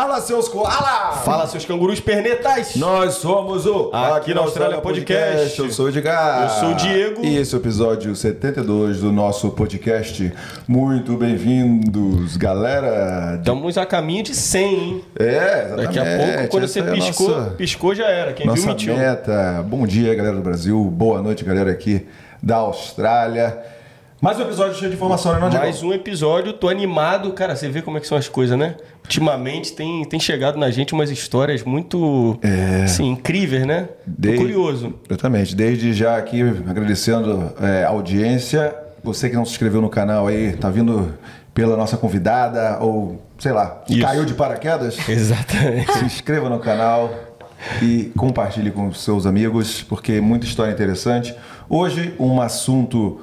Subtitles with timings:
[0.00, 1.12] Fala, seus koala!
[1.26, 2.74] Fala, seus cangurus pernetais!
[2.74, 5.60] Nós somos o Aqui na Austrália Podcast.
[5.60, 6.44] Eu sou o Edgar.
[6.44, 7.22] Eu sou o Diego.
[7.22, 10.32] E esse é o episódio 72 do nosso podcast.
[10.66, 13.36] Muito bem-vindos, galera.
[13.40, 15.04] Estamos a caminho de 100, hein?
[15.18, 15.24] É,
[15.66, 15.76] exatamente.
[15.84, 18.32] Daqui a pouco, quando você é piscou, nossa- piscou já era.
[18.32, 18.96] Quem Nossa viu, mentiu.
[18.96, 19.62] meta.
[19.68, 20.82] Bom dia, galera do Brasil.
[20.82, 22.06] Boa noite, galera aqui
[22.42, 23.58] da Austrália.
[24.22, 25.58] Mais um episódio cheio de informação, né?
[25.58, 27.32] Mais um episódio, tô animado.
[27.32, 28.76] Cara, você vê como é que são as coisas, né?
[29.10, 32.38] Ultimamente tem, tem chegado na gente umas histórias muito
[32.84, 33.88] assim, incríveis, né?
[34.06, 34.94] Desde- curioso.
[35.08, 35.56] Exatamente.
[35.56, 38.72] Desde já aqui agradecendo é, a audiência.
[39.02, 41.12] Você que não se inscreveu no canal aí, tá vindo
[41.52, 44.00] pela nossa convidada ou, sei lá, Isso.
[44.00, 44.96] caiu de paraquedas?
[45.08, 45.92] Exatamente.
[45.92, 47.12] se inscreva no canal
[47.82, 51.34] e compartilhe com seus amigos, porque é muita história interessante.
[51.68, 53.20] Hoje, um assunto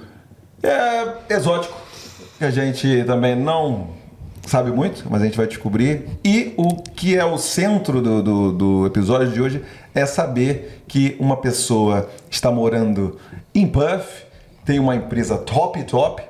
[0.62, 1.80] é, exótico,
[2.38, 3.96] que a gente também não
[4.48, 6.06] sabe muito, mas a gente vai descobrir.
[6.24, 9.62] E o que é o centro do, do, do episódio de hoje
[9.94, 13.20] é saber que uma pessoa está morando
[13.54, 14.26] em Perth,
[14.66, 16.24] tem uma empresa top, top,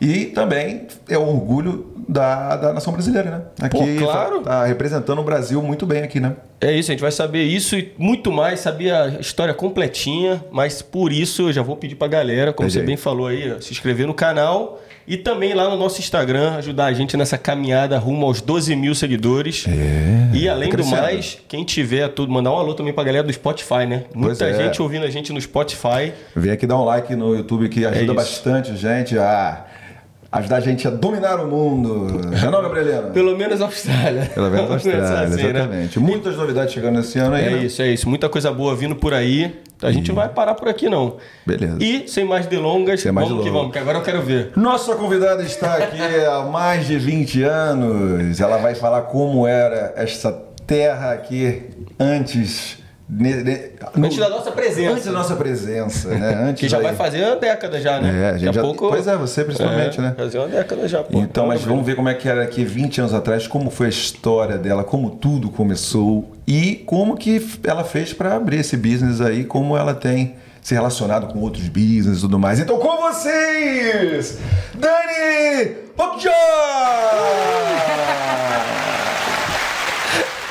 [0.00, 3.42] e também é o orgulho da, da nação brasileira, né?
[3.60, 4.40] Aqui Pô, claro.
[4.40, 6.36] tá representando o Brasil muito bem aqui, né?
[6.60, 10.80] É isso, a gente vai saber isso e muito mais, saber a história completinha, mas
[10.80, 12.86] por isso eu já vou pedir pra galera, como você aí.
[12.86, 16.92] bem falou aí, se inscrever no canal e também lá no nosso Instagram, ajudar a
[16.92, 19.66] gente nessa caminhada rumo aos 12 mil seguidores.
[19.68, 23.26] É, E além tá do mais, quem tiver tudo, mandar um alô também pra galera
[23.26, 24.04] do Spotify, né?
[24.14, 24.54] Muita é.
[24.54, 26.12] gente ouvindo a gente no Spotify.
[26.34, 29.66] Vem aqui dar um like no YouTube que ajuda É bastante a gente a
[30.32, 32.20] ajudar a gente a dominar o mundo.
[32.28, 33.10] Não é não, Gabrieliano?
[33.14, 34.30] Pelo menos a Austrália.
[34.32, 35.50] Pelo menos a Austrália, assim, né?
[35.50, 35.98] exatamente.
[36.00, 37.64] Muitas novidades chegando esse ano aí, É né?
[37.64, 38.08] isso, é isso.
[38.08, 39.60] Muita coisa boa vindo por aí.
[39.82, 41.16] A gente não vai parar por aqui, não.
[41.46, 41.78] Beleza.
[41.80, 43.62] E, sem mais delongas, Sem mais vamos que delongas.
[43.62, 44.52] vamos, que agora eu quero ver.
[44.54, 48.40] Nossa convidada está aqui há mais de 20 anos.
[48.40, 50.32] Ela vai falar como era esta
[50.66, 51.62] terra aqui
[51.98, 52.78] antes...
[53.10, 53.60] ne- ne-
[53.96, 54.92] no- Antes da nossa presença.
[54.92, 56.34] Antes da nossa presença, né?
[56.50, 56.82] Antes Que já aí.
[56.84, 58.08] vai fazer uma década já, né?
[58.08, 58.88] É, a gente Daqui já- a pouco...
[58.88, 60.14] Pois é, você principalmente, É, né?
[60.16, 61.18] Fazer uma década já, pô.
[61.18, 63.90] Então, mas vamos ver como é que era aqui 20 anos atrás, como foi a
[63.90, 69.44] história dela, como tudo começou e como que ela fez para abrir esse business aí,
[69.44, 72.60] como ela tem se relacionado com outros business e tudo mais.
[72.60, 74.38] Então, com vocês,
[74.74, 75.66] Dani
[75.96, 76.30] Pokja!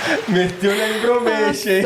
[0.28, 1.86] Meteu na Imbromeixe, hein?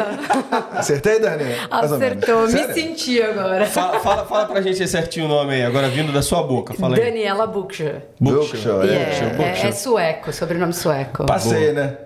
[0.72, 1.44] Acertei, Dani?
[1.70, 3.66] Acertou, me senti agora.
[3.66, 6.74] Fala, fala, fala pra gente certinho o nome aí, agora vindo da sua boca.
[6.74, 7.04] Fala aí.
[7.04, 8.04] Daniela Buksha.
[8.22, 8.94] E é.
[8.94, 11.26] é, é, é sueco, sobrenome sueco.
[11.26, 11.98] Passei, né?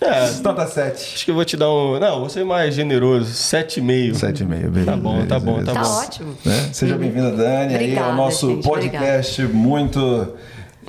[0.00, 1.14] É, Nota 7.
[1.14, 1.98] acho que eu vou te dar um...
[2.00, 3.32] Não, você é mais generoso.
[3.32, 4.12] 7,5.
[4.14, 4.90] 7,5, beleza.
[4.90, 5.88] Tá bom, tá bom, tá Tá bom.
[5.88, 6.38] ótimo.
[6.44, 6.70] Né?
[6.72, 10.34] Seja bem-vinda, Dani, aí Obrigada, ao nosso gente, podcast muito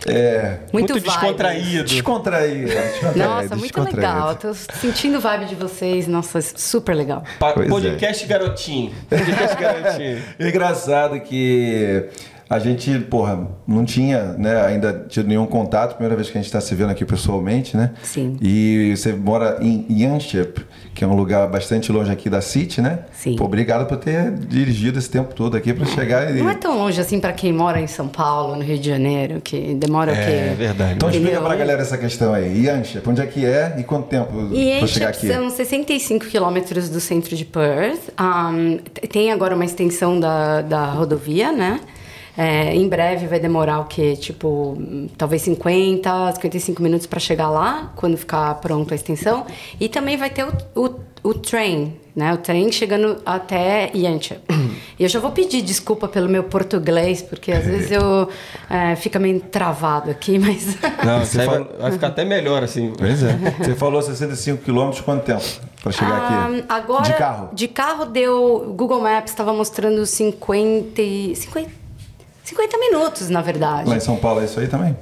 [0.08, 1.12] é, Muito, vibes.
[1.14, 1.84] descontraído.
[1.86, 2.68] descontraído.
[2.68, 3.98] descontraído, Nossa, muito descontraído.
[3.98, 4.36] legal.
[4.36, 6.08] Tô sentindo o vibe de vocês.
[6.08, 7.24] Nossa, super legal.
[7.40, 7.70] Pa- Pois é.
[7.70, 8.92] podcast garotinho.
[9.10, 10.22] Podcast garotinho.
[10.40, 12.06] É engraçado que
[12.50, 16.48] a gente, porra, não tinha né, ainda tido nenhum contato, primeira vez que a gente
[16.48, 17.92] está se vendo aqui pessoalmente, né?
[18.04, 18.38] Sim.
[18.42, 23.00] E você mora em Yanchep, que é um lugar bastante longe aqui da City, né?
[23.12, 23.36] Sim.
[23.36, 26.40] Pô, obrigado por ter dirigido esse tempo todo aqui para chegar e.
[26.40, 29.42] Não é tão longe assim pra quem mora em São Paulo, no Rio de Janeiro,
[29.42, 30.22] que demora o quê?
[30.22, 30.94] É verdade.
[30.96, 31.48] Então explica Entendeu?
[31.48, 32.66] pra galera essa questão aí.
[32.66, 34.32] Yanchep, onde é que é e quanto tempo
[34.80, 35.28] para chegar aqui?
[35.28, 38.10] são 65 quilômetros do centro de Perth.
[38.20, 38.78] Um,
[39.10, 41.80] tem agora uma extensão da, da rodovia, né?
[42.36, 44.16] É, em breve vai demorar o quê?
[44.16, 44.76] Tipo,
[45.18, 49.46] talvez 50, 55 minutos para chegar lá, quando ficar pronta a extensão.
[49.80, 52.34] E também vai ter o, o, o trem, né?
[52.34, 54.42] O trem chegando até Yanchep.
[55.00, 58.30] E eu já vou pedir desculpa pelo meu português, porque às vezes eu
[58.70, 60.78] é, fica meio travado aqui, mas...
[61.04, 62.94] Não, Você vai, ficar até melhor, assim.
[62.96, 63.36] Pois é.
[63.58, 65.44] Você falou 65 quilômetros, quanto tempo
[65.82, 66.64] para chegar aqui?
[66.70, 67.50] Ah, agora, De carro?
[67.54, 68.74] De carro deu.
[68.78, 71.83] Google Maps estava mostrando 50, e- 50.
[72.44, 73.90] 50 minutos, na verdade.
[73.90, 74.96] Lá em São Paulo é isso aí também?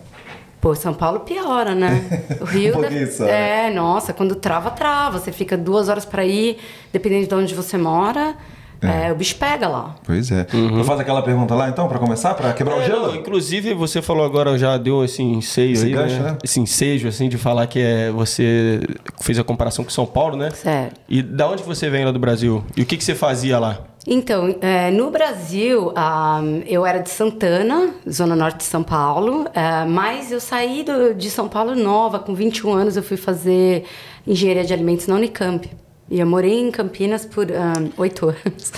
[0.59, 2.23] Pô, São Paulo piora, né?
[2.39, 2.71] O Rio.
[2.77, 3.25] Um pouquinho deve- só.
[3.25, 5.17] É, nossa, quando trava, trava.
[5.19, 6.57] Você fica duas horas para ir,
[6.93, 8.35] dependendo de onde você mora.
[8.79, 9.95] é, o bicho pega lá.
[10.03, 10.45] Pois é.
[10.71, 13.07] Vou fazer aquela pergunta lá então, para começar, para quebrar o É, gelo?
[13.07, 16.31] não, inclusive, você falou agora, já deu esse enseio Esse aí, gancho, né?
[16.31, 16.38] né?
[16.43, 18.81] Esse ensejo, assim, de falar que é, você
[19.19, 20.49] fez a comparação com São Paulo, né?
[20.51, 20.93] Sério.
[21.09, 22.63] E da onde você vem lá do Brasil?
[22.77, 23.79] E o que, que você fazia lá?
[24.07, 29.86] Então, é, no Brasil, ah, eu era de Santana, zona norte de São Paulo, ah,
[29.88, 33.83] mas eu saí do- de São Paulo nova, com 21 anos, eu fui fazer
[34.25, 35.69] engenharia de alimentos na Unicamp.
[36.09, 38.42] E eu morei em Campinas por ah, oito anos.
[38.44, 38.74] Deixa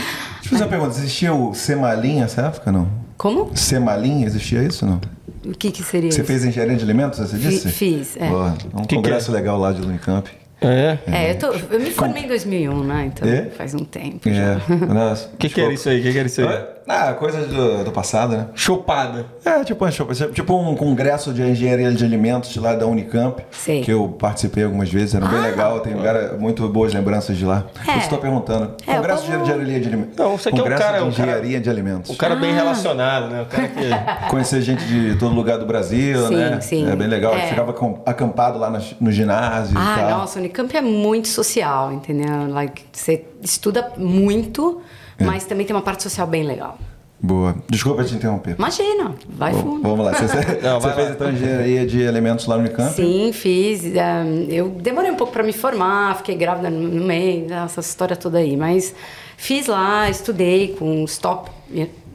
[0.45, 0.91] eu fazer uma pergunta.
[0.97, 2.87] Existia o Semalim nessa época, não?
[3.17, 3.49] Como?
[3.55, 4.99] Semalim, existia isso, não?
[5.45, 6.27] O que, que seria Você isso?
[6.27, 7.69] fez engenharia de alimentos, você Fi- disse?
[7.69, 8.27] fiz, é.
[8.29, 8.55] Boa.
[8.73, 10.29] Um que congresso legal lá de Unicamp.
[10.63, 10.97] É.
[11.07, 13.11] É, eu, tô, eu me formei em 2001, né?
[13.13, 13.45] Então É?
[13.49, 14.29] faz um tempo.
[14.31, 14.53] já.
[14.53, 14.85] É.
[14.93, 15.99] Nossa, O que, que era isso aí?
[15.99, 16.47] O que, que era isso aí?
[16.87, 18.47] Ah, coisas do, do passado, né?
[18.55, 19.25] Chopada.
[19.45, 19.91] É, tipo, uma-
[20.33, 23.81] tipo um congresso de engenharia de alimentos lá da Unicamp, Sei.
[23.81, 25.43] que eu participei algumas vezes, era bem Ah.
[25.43, 27.63] legal, tenho cara, muito boas lembranças de lá.
[27.87, 27.93] É.
[27.95, 28.73] Eu estou perguntando.
[28.85, 30.15] É, congresso o de engenharia de alimentos.
[30.17, 32.11] Não, você aqui é um congresso cara- de um cara- engenharia de alimentos.
[32.11, 32.37] O cara Ah.
[32.37, 33.41] bem relacionado, né?
[33.41, 33.83] O cara que.
[34.29, 36.59] Conhecer gente de todo lugar do Brasil, Sim, né?
[36.61, 36.89] sim.
[36.89, 37.33] É bem legal.
[37.33, 37.47] É.
[37.47, 38.69] Ficava com- acampado lá
[38.99, 40.19] no ginásio e Ah, tal.
[40.19, 42.49] nossa, o Unicamp é muito social, entendeu?
[42.49, 44.81] Like, você estuda muito,
[45.17, 45.23] É.
[45.23, 46.77] mas também tem uma parte social bem legal.
[47.21, 47.55] Boa.
[47.69, 48.55] Desculpa te interromper.
[48.57, 49.81] Imagina, vai Bom, fundo.
[49.83, 50.11] vamos lá.
[50.19, 50.25] Você,
[50.61, 51.13] Não, você vai fez lá.
[51.15, 52.93] então engenharia de alimentos lá no Unicamp?
[52.93, 53.81] Sim, fiz.
[53.85, 58.17] um, eu demorei um pouco para me formar, fiquei grávida no, no meio, essa história
[58.17, 58.57] toda aí.
[58.57, 58.93] Mas
[59.37, 61.49] fiz lá, estudei com os top,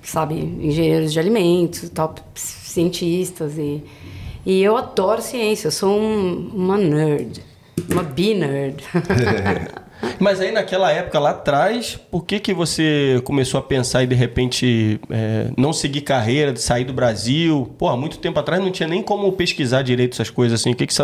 [0.03, 3.57] sabe, engenheiros de alimentos, top cientistas.
[3.57, 3.83] E,
[4.45, 7.43] e eu adoro ciência, eu sou um- uma nerd,
[7.91, 8.85] uma B-nerd.
[10.19, 14.15] Mas aí naquela época lá atrás, por que, que você começou a pensar e de
[14.15, 17.75] repente é, não seguir carreira, de sair do Brasil?
[17.79, 20.73] Pô, há muito tempo atrás não tinha nem como pesquisar direito essas coisas assim.
[20.73, 21.03] Que que você,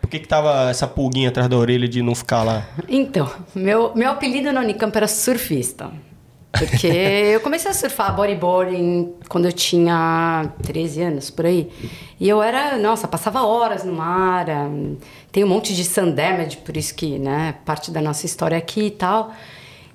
[0.00, 2.66] por que, que tava essa pulguinha atrás da orelha de não ficar lá?
[2.88, 5.90] Então, meu, meu apelido na Unicamp era surfista.
[6.58, 6.86] Porque
[7.34, 11.70] eu comecei a surfar bodyboarding quando eu tinha 13 anos, por aí.
[12.18, 14.48] E eu era, nossa, passava horas no mar.
[14.48, 14.96] hum,
[15.30, 18.86] Tem um monte de sun damage, por isso que, né, parte da nossa história aqui
[18.86, 19.32] e tal.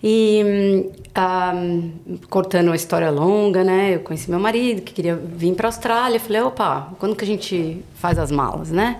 [0.04, 1.54] E hum, ah,
[2.30, 6.20] cortando a história longa, né, eu conheci meu marido que queria vir para a Austrália.
[6.20, 9.00] Falei, opa, quando que a gente faz as malas, né?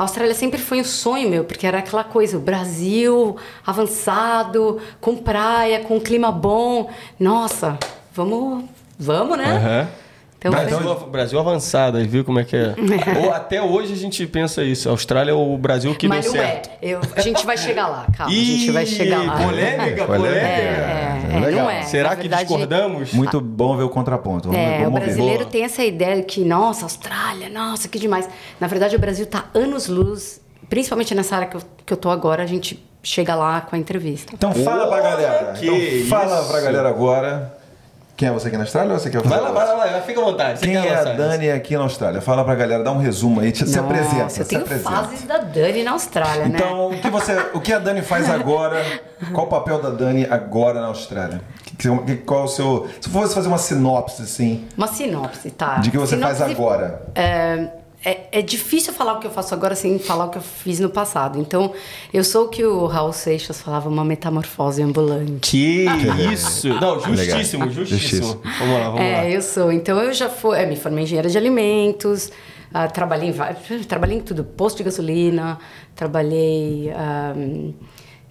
[0.00, 3.36] A Austrália sempre foi um sonho meu, porque era aquela coisa, o Brasil
[3.66, 6.88] avançado, com praia, com clima bom.
[7.18, 7.78] Nossa,
[8.14, 8.64] vamos,
[8.98, 9.56] vamos, né?
[9.58, 9.88] Aham.
[10.40, 12.74] Então, Brasil, foi- Brasil avançado, aí viu como é que é?
[13.22, 14.88] Ou até hoje a gente pensa isso.
[14.88, 16.70] A Austrália é o Brasil que mas deu não certo.
[16.70, 16.78] é.
[16.94, 18.32] Eu- a gente vai chegar lá, calma.
[18.32, 19.36] a gente vai chegar lá.
[19.36, 20.06] Polêmica, Polêmica.
[20.06, 20.40] polêmica.
[20.46, 21.64] É, é, Legal.
[21.64, 21.82] não é.
[21.82, 23.12] Será Na que verdade, discordamos?
[23.12, 24.48] Muito bom ver o contraponto.
[24.48, 25.04] Vamos, É, o vamos ouvir.
[25.04, 25.50] brasileiro Boa.
[25.50, 28.26] tem essa ideia que, nossa, Austrália, nossa, que demais.
[28.58, 30.40] Na verdade, o Brasil tá anos-luz,
[30.70, 33.78] principalmente nessa área que eu, que eu tô agora, a gente chega lá com a
[33.78, 34.32] entrevista.
[34.34, 35.52] Então fala pra galera.
[35.52, 36.50] que então fala isso.
[36.50, 37.59] pra galera agora.
[38.20, 39.22] Quem é você aqui na Austrália ou você quer?
[39.22, 40.58] Vai lá, vai lá, vai lá, fica à vontade.
[40.58, 41.04] Você Quem é a?
[41.04, 42.20] Dani aqui na Austrália?
[42.20, 44.24] Fala pra galera, dá um resumo aí, te- se apresenta.
[44.24, 44.90] Nossa, eu tenho apresenta.
[44.90, 46.52] fases da Dani na Austrália, né?
[46.54, 48.84] Então, o que, você, o que a Dani faz agora?
[49.32, 51.40] Qual o papel da Dani agora na Austrália?
[51.78, 52.88] Que- qual o seu.
[53.00, 55.76] Se fosse fazer uma sinopse, assim, Uma sinopse, tá?
[55.78, 57.00] de que você faz Sinopse, agora.
[57.14, 57.68] É,
[58.04, 60.80] é, é difícil falar o que eu faço agora sem falar o que eu fiz
[60.80, 61.38] no passado.
[61.38, 61.72] Então,
[62.12, 65.50] eu sou o que o Raul Seixas falava, uma metamorfose ambulante.
[65.50, 65.86] Que
[66.32, 66.68] isso!
[66.68, 67.74] Não, justíssimo, Legal.
[67.74, 68.26] justíssimo.
[68.26, 68.38] Justiça.
[68.58, 69.06] Vamos lá, vamos lá.
[69.06, 69.70] É, eu sou.
[69.70, 72.32] Então, eu já fui, é, me formei em engenheira de alimentos,
[72.72, 73.34] ah, trabalhei, em,
[73.84, 75.58] trabalhei em tudo, posto de gasolina,
[75.94, 77.34] trabalhei ah,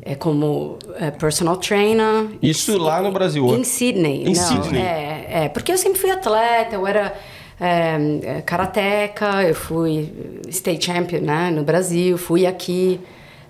[0.01, 2.27] é, como é, personal trainer.
[2.41, 3.45] Isso lá no Brasil.
[3.55, 4.23] Em Sydney.
[4.23, 4.81] Em não, Sydney.
[4.81, 7.13] É, é, porque eu sempre fui atleta, eu era
[7.59, 7.97] é,
[8.37, 10.13] é, karateca, eu fui
[10.47, 12.99] state champion né, no Brasil, fui aqui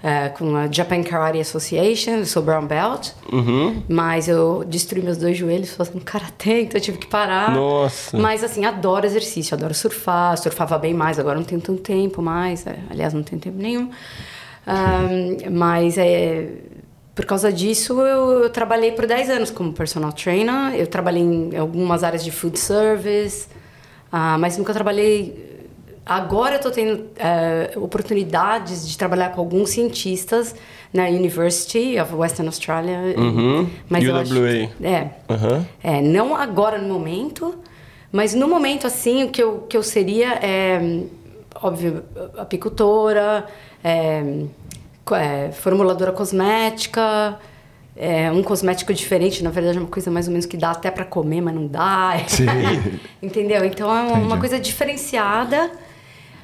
[0.02, 3.84] é, com a Japan Karate Association, eu sou brown belt, Uhum.
[3.88, 7.52] mas eu destruí meus dois joelhos fazendo karatê, então eu tive que parar.
[7.54, 8.18] Nossa.
[8.18, 12.66] Mas assim, adoro exercício, adoro surfar, surfava bem mais, agora não tenho tanto tempo mais,
[12.66, 13.90] é, aliás, não tenho tempo nenhum.
[14.66, 16.48] Ahn, mas é,
[17.16, 20.74] por causa disso, eu, eu trabalhei por 10 anos como personal trainer.
[20.76, 23.48] Eu trabalhei em algumas áreas de food service,
[24.12, 25.48] ah, mas nunca trabalhei.
[26.06, 30.56] Agora eu estou tendo eh, oportunidades de trabalhar com alguns cientistas
[30.92, 32.98] na University of Western Australia.
[33.16, 33.70] Uhum.
[33.88, 34.70] Mas eu acho- UWA.
[34.84, 35.10] é.
[35.30, 35.66] Aham.
[35.84, 37.54] É, não agora no momento,
[38.12, 41.04] mas no momento assim, o que eu, que eu seria é,
[41.62, 42.04] óbvio,
[42.38, 43.46] apicultora,
[43.84, 44.24] é,
[45.12, 47.38] é, formuladora cosmética,
[48.02, 50.90] é, um cosmético diferente, na verdade é uma coisa mais ou menos que dá até
[50.90, 52.14] para comer, mas não dá.
[52.28, 52.46] Sim.
[53.22, 53.66] Entendeu?
[53.66, 54.40] Então é uma, uma Entendi.
[54.40, 55.70] coisa diferenciada.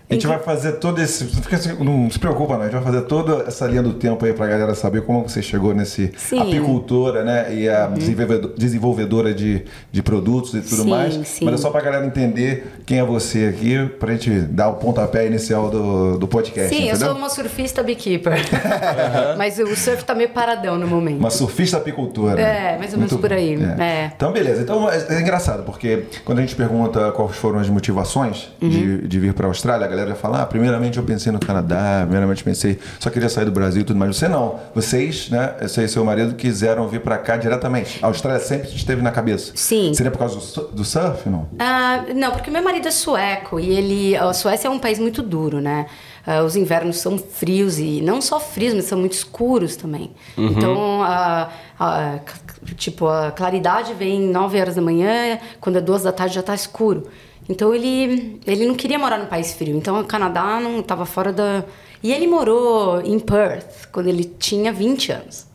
[0.07, 1.24] A gente vai fazer todo esse.
[1.24, 2.62] não assim, Não se preocupa, não.
[2.62, 5.41] A gente vai fazer toda essa linha do tempo aí pra galera saber como você
[5.41, 6.35] chegou nesse Sim.
[6.38, 6.41] Uhum.
[6.43, 7.53] apicultora, né?
[7.55, 11.13] E a desenvolvedo- desenvolvedora de, de produtos e tudo Sim, mais.
[11.27, 11.45] sim.
[11.45, 15.25] Mas é só pra galera entender quem é você aqui, pra gente dar o pontapé
[15.25, 16.69] inicial do, do podcast.
[16.69, 17.07] Sim, eu entendeu?
[17.09, 18.38] sou uma surfista beekeeper.
[19.38, 21.17] Mas o surf tá meio paradão no momento.
[21.19, 22.39] Uma surfista apicultora.
[22.39, 24.12] É, mais ou menos Muito por aí, é.
[24.15, 24.62] Então, beleza.
[24.62, 28.69] Então, é, é engraçado, porque quando a gente pergunta quais foram as motivações Uhum.
[28.69, 31.99] de, de vir para a Austrália, galera já fala, ah, primeiramente eu pensei no Canadá,
[32.01, 34.15] primeiramente pensei, só queria sair do Brasil e tudo mais.
[34.15, 34.59] Você não.
[34.73, 37.99] Vocês, né, você e seu marido quiseram vir pra cá diretamente.
[38.03, 39.53] A Austrália sempre esteve na cabeça.
[39.55, 39.93] Sim.
[39.93, 41.47] Seria por causa do, do surf, não?
[41.59, 44.15] Ah, não, porque meu marido é sueco e ele.
[44.17, 45.85] A Suécia é um país muito duro, né?
[46.27, 50.11] Ah, os invernos são frios e não só frios, mas são muito escuros também.
[50.37, 51.49] Então, a,
[51.79, 52.19] a-
[52.65, 56.41] c- tipo, a claridade vem 9 horas da manhã, quando é duas da tarde já
[56.43, 57.03] tá escuro.
[57.47, 59.75] Então ele, ele não queria morar num país frio.
[59.77, 61.63] Então o Canadá não estava fora da.
[62.01, 65.47] E ele morou em Perth quando ele tinha 20 anos.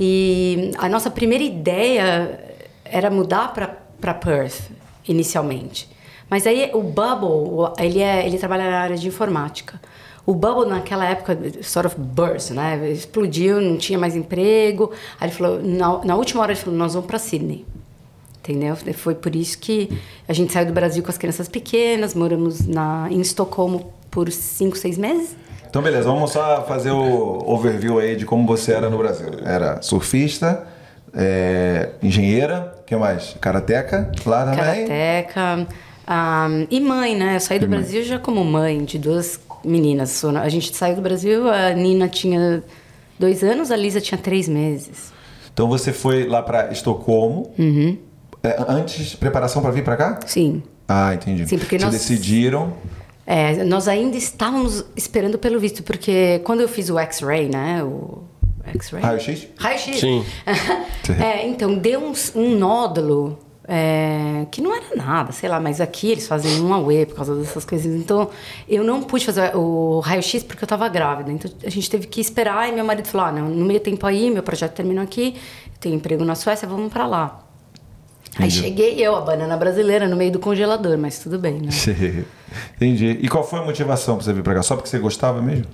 [0.00, 2.40] E a nossa primeira ideia
[2.84, 4.70] era mudar para Perth
[5.06, 5.88] inicialmente.
[6.30, 9.80] Mas aí o Bubble, ele, é, ele trabalha na área de informática.
[10.26, 12.90] O Bubble naquela época, sort of burst, né?
[12.90, 14.92] Explodiu, não tinha mais emprego.
[15.18, 17.64] Aí ele falou, na, na última hora ele falou, nós vamos para Sydney.
[18.48, 18.74] Entendeu?
[18.94, 19.90] Foi por isso que
[20.26, 24.74] a gente saiu do Brasil com as crianças pequenas, moramos na, em Estocolmo por cinco,
[24.78, 25.36] seis meses.
[25.68, 29.28] Então, beleza, vamos só fazer o overview aí de como você era no Brasil.
[29.44, 30.66] Era surfista,
[31.14, 33.36] é, engenheira, o que mais?
[33.38, 34.86] Karateca, lá também.
[34.86, 35.66] Karateca.
[36.06, 37.36] ah, e mãe, né?
[37.36, 40.24] Eu saí do Brasil já como mãe de duas meninas.
[40.24, 42.62] A gente saiu do Brasil, a Nina tinha
[43.18, 45.12] dois anos, a Lisa tinha três meses.
[45.52, 47.52] Então você foi lá pra Estocolmo.
[47.58, 47.98] Uhum.
[48.42, 50.20] É, antes, preparação pra vir pra cá?
[50.26, 50.62] Sim.
[50.86, 51.46] Ah, entendi.
[51.46, 52.72] Sim, porque Vocês nós- decidiram.
[53.26, 57.82] É, nós ainda estávamos esperando pelo visto, porque quando eu fiz o X-ray, né?
[57.84, 58.22] O
[58.64, 59.02] X-ray?
[59.02, 59.48] Raio-X?
[59.58, 60.00] Raio-X.
[60.00, 60.24] Sim.
[61.20, 63.38] é, então, deu um, um nódulo
[63.70, 67.34] é, que não era nada, sei lá, mas aqui eles fazem um AUE por causa
[67.34, 67.94] dessas coisas.
[67.94, 68.30] Então,
[68.66, 71.30] eu não pude fazer o raio-x porque eu estava grávida.
[71.30, 74.06] Então, a gente teve que esperar e meu marido falou: ah, não, no meio tempo
[74.06, 75.36] aí, meu projeto terminou aqui,
[75.78, 77.44] tenho emprego na Suécia, vamos para lá.
[78.36, 81.68] Aí cheguei eu, a banana brasileira, no meio do congelador, mas tudo bem, né?
[82.76, 83.18] Entendi.
[83.20, 84.62] E qual foi a motivação pra você vir pra cá?
[84.62, 85.64] Só porque você gostava mesmo?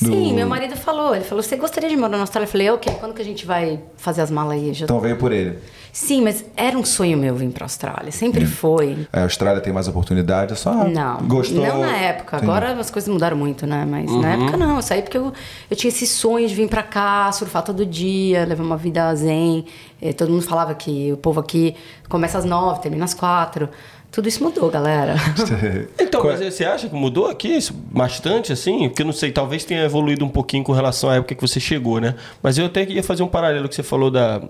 [0.00, 1.14] Do- Sim, meu marido falou.
[1.14, 2.46] Ele falou: Você gostaria de morar na Austrália?
[2.46, 4.72] Eu falei: Ok, quando que a gente vai fazer as malas aí?
[4.74, 4.84] Já...
[4.84, 5.58] Então veio por ele.
[5.96, 8.10] Sim, mas era um sonho meu vir pra Austrália.
[8.10, 9.06] Sempre foi.
[9.12, 11.64] A Austrália tem mais oportunidade, é só Não, gostou.
[11.64, 12.36] não na época.
[12.38, 12.50] Entendi.
[12.50, 13.86] Agora as coisas mudaram muito, né?
[13.88, 14.74] Mas na época não.
[14.74, 15.32] Eu saí porque eu,
[15.70, 19.66] eu tinha esse sonho de vir pra cá, surfar todo dia, levar uma vida zen.
[20.02, 21.76] Eh, todo mundo falava que o povo aqui
[22.08, 23.68] começa às nove, termina às quatro.
[24.10, 25.14] Tudo isso mudou, galera.
[25.98, 28.88] Então, Qual- mas você acha que mudou aqui isso bastante, assim?
[28.88, 31.58] Porque eu não sei, talvez tenha evoluído um pouquinho com relação à época que você
[31.58, 32.14] chegou, né?
[32.42, 34.40] Mas eu até ia fazer um paralelo que você falou da.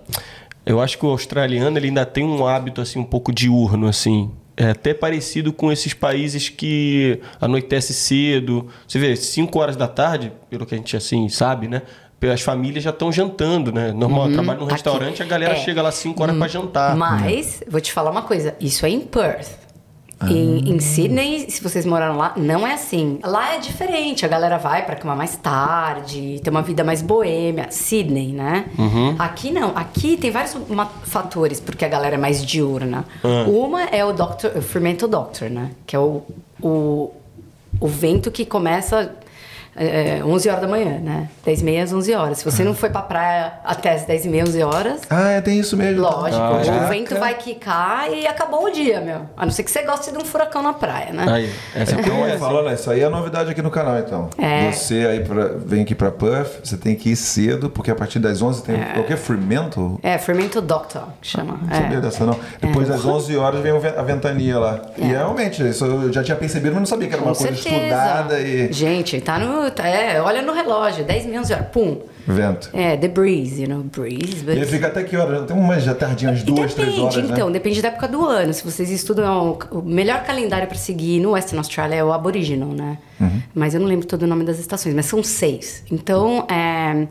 [0.66, 4.30] Eu acho que o australiano ele ainda tem um hábito assim um pouco diurno, assim.
[4.56, 8.68] É até parecido com esses países que anoitece cedo.
[8.87, 11.83] Você vê, 5 horas da tarde, pelo que a gente assim sabe, né?
[12.33, 13.92] As famílias já estão jantando, né?
[13.92, 15.56] Normal, eu trabalho num Aqui- restaurante, a galera é.
[15.56, 16.97] chega lá 5 horas pra jantar.
[16.97, 19.50] Mas, vou te falar uma coisa: isso é em Perth.
[20.33, 23.19] Em, em Sydney, se vocês moraram lá, não é assim.
[23.23, 24.25] Lá é diferente.
[24.25, 27.66] A galera vai pra cama mais tarde, tem uma vida mais boêmia.
[27.71, 28.66] Sydney, né?
[29.19, 29.73] Aqui não.
[29.76, 30.57] Aqui tem vários
[31.04, 33.04] fatores porque a galera é mais diurna.
[33.47, 35.71] Uma é o Doctor, o Fermental Doctor, né?
[35.87, 36.23] Que é o,
[36.62, 37.11] o,
[37.81, 39.14] o vento que começa
[39.76, 41.28] é, 11 horas da manhã, né?
[41.45, 42.38] 10 e meia às 11 horas.
[42.38, 45.40] Se você não foi pra praia até as 10 e meia, 11 horas, Ah, é,
[45.40, 46.02] tem isso mesmo.
[46.02, 49.23] Lógico, Ah, o vento vai quicar e acabou o dia, meu.
[49.37, 51.25] A não ser que você goste de um furacão na praia, né?
[51.28, 52.75] Aí, essa Então, é ele falou, né?
[52.75, 54.31] Isso aí é novidade aqui no canal, então.
[54.38, 54.71] É.
[54.73, 58.19] Você aí pra, vem aqui pra Puff, você tem que ir cedo, porque a partir
[58.19, 59.16] das 11 tem o quê?
[59.16, 59.99] Fermento?
[60.02, 61.59] É, Fermento Doctor, que chama.
[61.62, 62.00] Não sabia É.
[62.00, 62.38] dessa, não.
[62.61, 64.81] Depois das 11 horas vem o ve- a ventania lá.
[64.97, 67.54] E realmente, isso eu já tinha percebido, mas não sabia que era uma Com coisa
[67.61, 67.76] certeza.
[67.85, 68.73] estudada e...
[68.73, 69.63] Gente, tá no.
[69.71, 71.99] Tá- É, olha no relógio, 10 mil, 11 horas, pum.
[72.26, 72.71] Vento.
[72.73, 74.44] É, the breeze, you know, breeze.
[74.47, 75.44] E aí fica até que horas?
[75.47, 77.52] Tem umas já tardinha, umas duas, três depende, horas, então, né?
[77.52, 78.52] depende da época do ano.
[78.54, 82.97] Se vocês estudam, o melhor calendário para seguir no Western Australia é o Aboriginal, né?
[83.21, 83.42] Uhum.
[83.54, 85.83] Mas eu não lembro todo o nome das estações, mas são seis.
[85.92, 87.06] Então, é,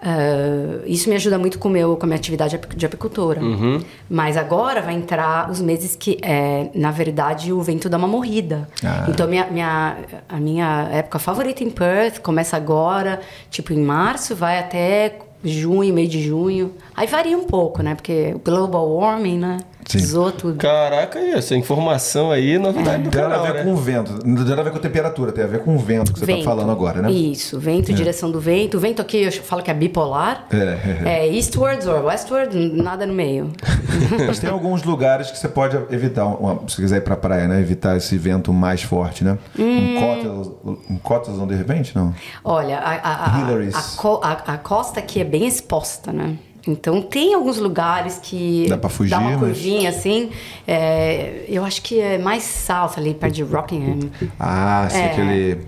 [0.00, 3.40] ah, isso me ajuda muito com, meu, com a minha atividade de apicultora.
[3.40, 3.82] Uhum.
[4.08, 8.68] Mas agora vai entrar os meses que, é, na verdade, o vento dá uma morrida.
[8.84, 9.06] Ah.
[9.08, 9.96] Então, minha, minha,
[10.28, 16.08] a minha época favorita em Perth começa agora, tipo em março, vai até junho, meio
[16.08, 16.74] de junho.
[16.96, 17.94] Aí varia um pouco, né?
[17.94, 19.58] Porque o global warming, né?
[19.88, 19.98] Sim.
[20.00, 20.58] Zoou tudo.
[20.58, 23.64] Caraca, essa informação aí, é novidade do Tem nada canal, a ver né?
[23.64, 24.12] com o vento.
[24.24, 26.26] Não tem nada a ver com temperatura, tem a ver com o vento que você
[26.26, 26.40] Vento.
[26.40, 27.10] tá falando agora, né?
[27.10, 28.76] Isso, vento, direção do vento.
[28.76, 30.46] O vento aqui eu falo que é bipolar.
[30.52, 31.22] É.
[31.22, 33.50] É eastwards ou westward, nada no meio.
[34.26, 37.48] Mas tem alguns lugares que você pode evitar, uma- se você quiser ir pra praia,
[37.48, 37.58] né?
[37.60, 39.38] Evitar esse vento mais forte, né?
[39.58, 39.96] Hum.
[39.96, 42.14] Um Cottesloe, um Cottesloe, de repente, não?
[42.44, 46.36] Olha, a, a, a, a, a- a costa aqui é bem exposta, né?
[46.68, 50.30] Então tem alguns lugares que Dá pra fugir, dá uma mas- curvinha assim.
[50.66, 54.10] É, eu acho que é mais south ali perto de Rockingham.
[54.38, 55.04] Ah, sim, É.
[55.06, 55.58] aquele.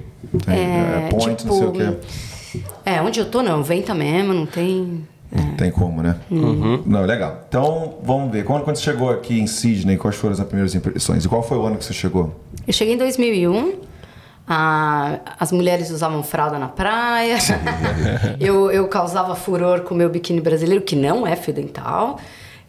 [0.44, 1.96] Tem, é, point, tipo, não sei o quê.
[2.84, 5.06] É, onde eu tô não, venta mesmo, não tem.
[5.32, 6.16] Não tem como, né?
[6.30, 6.82] Uhum.
[6.84, 7.44] Não, legal.
[7.48, 8.44] Então, vamos ver.
[8.44, 11.24] Quando, quando você chegou aqui em Sydney, quais foram as primeiras impressões?
[11.24, 12.34] E qual foi o ano que você chegou?
[12.66, 13.74] Eu cheguei em 2001.
[14.52, 17.38] Ah, as mulheres usavam fralda na praia.
[18.40, 22.18] eu, eu causava furor com o meu biquíni brasileiro, que não é fio dental.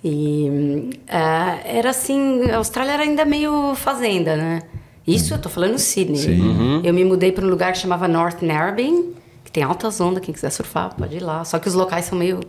[0.03, 4.61] E ah, era assim, a Austrália era ainda meio fazenda, né?
[5.07, 6.83] Isso eu tô falando Sydney.
[6.83, 10.31] Eu me mudei para um lugar que chamava North Narrabeen, que tem altas ondas, quem
[10.31, 11.43] quiser surfar pode ir lá.
[11.43, 12.41] Só que os locais são meio,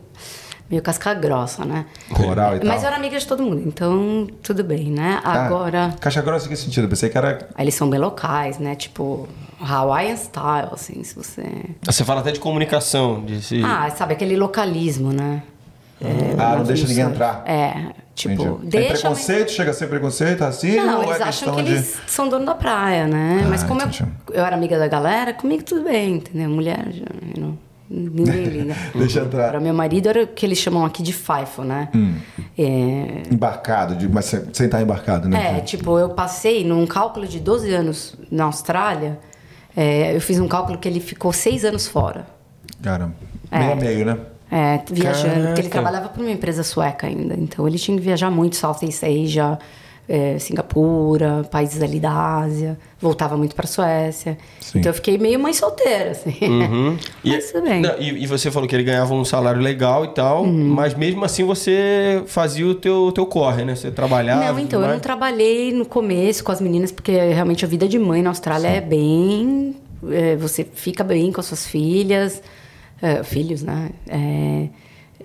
[0.72, 1.84] meio casca grossa, né?
[2.14, 2.68] Coral e tal.
[2.68, 5.20] Mas eu era amiga de todo mundo, então tudo bem, né?
[5.22, 5.94] Ah, Agora...
[6.00, 6.84] Caixa grossa em que sentido?
[6.84, 7.46] Eu pensei que era.
[7.58, 8.74] Eles são bem locais, né?
[8.74, 9.28] Tipo,
[9.60, 11.44] Hawaiian style, assim, se você...
[11.82, 13.62] Você fala até de comunicação, de se...
[13.62, 15.42] Ah, sabe, aquele localismo, né?
[16.00, 17.44] É, Ah, não na deixa ninguém entrar.
[17.46, 18.48] É, tipo, Entendi.
[18.78, 18.88] é deixa...
[18.90, 19.52] mas- preconceito?
[19.52, 20.76] Chega a ser preconceito assim?
[20.76, 21.70] Não, ou eles é acham que de.
[21.72, 23.46] eles são dono da praia, né?
[23.48, 23.88] Mas Ah, como eu,
[24.32, 26.48] eu era amiga da galera, comigo tudo bem, entendeu?
[26.48, 27.04] Mulher, já,
[27.36, 27.58] you know,
[27.92, 28.76] ninguém liga.
[28.94, 29.50] Deixa entrar.
[29.50, 31.88] Para meu marido era o que eles chamam aqui de FIFO, né?
[31.94, 32.14] Hum.
[32.58, 35.58] É, Embarcado, de- mas sem estar embarcado, né?
[35.58, 39.18] É, tipo, eu passei num cálculo de 12 anos na Austrália,
[39.76, 42.26] é, eu fiz um cálculo que ele ficou seis anos fora.
[42.82, 43.14] Caramba.
[43.50, 43.58] É.
[43.58, 44.18] Meio a meio, né?
[44.50, 45.70] É, viajando, porque ele Caraca.
[45.70, 49.58] trabalhava para uma empresa sueca ainda, então ele tinha que viajar muito, Southeast Asia,
[50.08, 54.36] é, Singapura, países ali da Ásia, voltava muito para Suécia.
[54.60, 54.78] Sim.
[54.80, 56.34] Então eu fiquei meio mãe solteira, assim.
[56.42, 56.96] Uhum.
[57.24, 57.80] Mas tudo bem.
[57.80, 60.68] Não, e, e você falou que ele ganhava um salário legal e tal, Uhum.
[60.74, 63.74] mas mesmo assim você fazia o teu, teu corre, né?
[63.76, 64.52] Você trabalhava.
[64.52, 67.86] Não, e então, eu não trabalhei no começo com as meninas, porque realmente a vida
[67.88, 69.76] de mãe na Austrália é bem.
[70.10, 72.42] é, você fica bem com as suas filhas,
[73.00, 73.90] é, filhos, né?
[74.08, 74.68] É,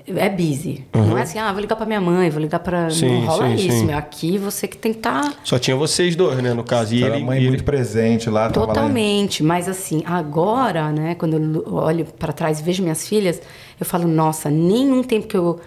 [0.08, 0.86] é busy.
[0.94, 2.90] Não é assim, ah, vou ligar pra minha mãe, vou ligar pra.
[2.90, 3.86] Sim, não rola sim, isso, sim.
[3.86, 3.98] meu.
[3.98, 5.34] Aqui você que tem que estar.
[5.44, 6.54] Só tinha vocês dois, né?
[6.54, 6.94] No caso.
[6.96, 8.74] E ele, a mãe e ele- muito presente lá, tava lá.
[8.74, 13.42] Totalmente, mas assim, agora, né, quando eu olho para trás e vejo minhas filhas,
[13.80, 15.60] eu falo, nossa, nenhum tempo que eu.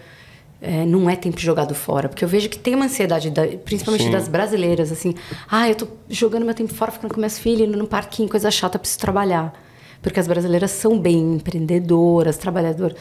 [0.62, 4.04] é, não é tempo jogado fora, porque eu vejo que tem uma ansiedade, da- principalmente
[4.04, 4.10] Sim.
[4.10, 5.14] das brasileiras, assim,
[5.50, 8.50] ah, eu tô jogando meu tempo fora, ficando com minhas filhas, indo no parquinho, coisa
[8.50, 9.54] chata, eu preciso trabalhar.
[10.02, 12.94] Porque as brasileiras são bem empreendedoras, trabalhadoras.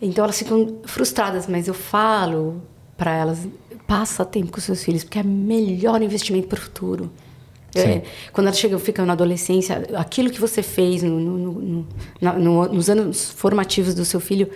[0.00, 2.62] Então elas ficam frustradas, mas eu falo
[2.96, 3.46] para elas,
[3.86, 7.10] passa tempo com seus filhos, porque é o melhor investimento para o futuro.
[7.74, 11.86] É, quando ela chega, fica na adolescência, aquilo que você fez no- no-
[12.20, 14.48] no- nos anos formativos do seu filho,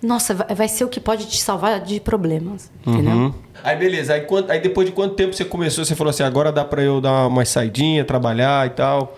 [0.00, 3.12] nossa, vai, ser o que pode te salvar de problemas, entendeu?
[3.12, 3.34] Uhum.
[3.62, 5.84] Aí beleza, aí, quant- aí depois de quanto tempo você começou?
[5.84, 9.16] Você falou assim, agora dá pra eu dar uma saidinha, trabalhar e tal.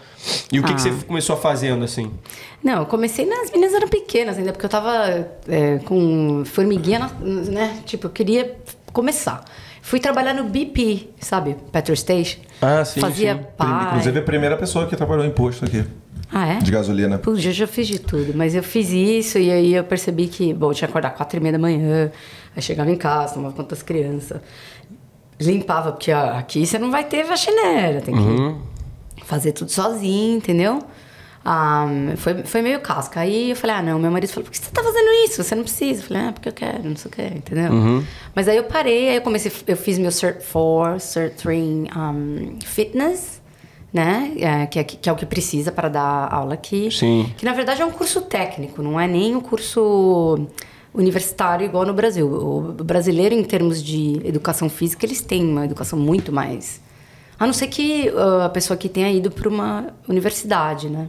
[0.52, 0.92] E o que, que Ah.
[0.92, 2.10] você começou fazendo assim?
[2.62, 7.10] Não, eu comecei nas meninas eram pequenas ainda, porque eu tava é, com formiguinha, na-
[7.20, 7.78] né?
[7.84, 8.56] Tipo, eu queria
[8.92, 9.44] começar.
[9.82, 11.56] Fui trabalhar no BP, sabe?
[11.70, 12.40] Petrol Station.
[12.62, 13.40] Ah, sim, Fazia sim.
[13.56, 13.86] pai.
[13.88, 15.84] Inclusive, a primeira pessoa que trabalhou em posto aqui,
[16.32, 16.58] Ah, é?
[16.58, 17.18] de gasolina.
[17.18, 20.54] Puxa, eu já fiz de tudo, mas eu fiz isso e aí eu percebi que,
[20.54, 22.10] bom, eu tinha que acordar quatro e meia da manhã,
[22.56, 24.40] aí chegava em casa, tomava conta das crianças,
[25.38, 28.20] limpava, porque ó, aqui você não vai ter faxineira, tem que
[29.24, 30.82] fazer tudo sozinho, entendeu?
[31.44, 33.20] Ah, foi, foi meio casca.
[33.20, 35.42] Aí eu falei, ah, não, meu marido falou, por que você tá fazendo isso?
[35.42, 36.00] Você não precisa.
[36.00, 37.70] Eu falei, ah, porque eu quero, não sei o que, entendeu?
[38.34, 41.60] Mas aí eu parei, aí eu comecei, eu fiz meu Cert 4, Cert 3
[41.94, 43.42] um, Fitness,
[43.92, 44.32] né?
[44.38, 46.90] É, que, é, que é o que precisa para dar aula aqui.
[46.90, 47.30] Sim.
[47.36, 50.48] Que na verdade é um curso técnico, não é nem um curso
[50.94, 52.26] universitário igual no Brasil.
[52.26, 56.80] O brasileiro, em termos de educação física, eles têm uma educação muito mais.
[57.38, 61.08] A não ser que uh, a pessoa aqui tenha ido para uma universidade, né?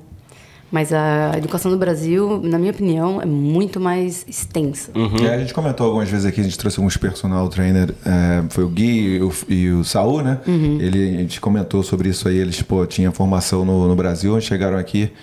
[0.72, 4.92] Mas a educação no Brasil, na minha opinião, é muito mais extensa.
[5.24, 8.64] É, a gente comentou algumas vezes aqui, a gente trouxe alguns personal trainer, é, foi
[8.64, 10.40] o Gui e o, e o Saul, né?
[10.82, 14.78] Ele, a gente comentou sobre isso aí, eles, pô, tinham formação no, no Brasil, chegaram
[14.78, 15.14] aqui,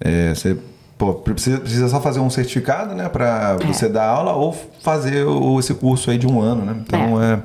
[0.00, 0.56] é, você,
[0.96, 5.58] pô, precisa, precisa só fazer um certificado, né, pra você dar aula ou fazer o-
[5.58, 6.76] esse curso aí de um ano, né?
[6.86, 7.42] Então é, é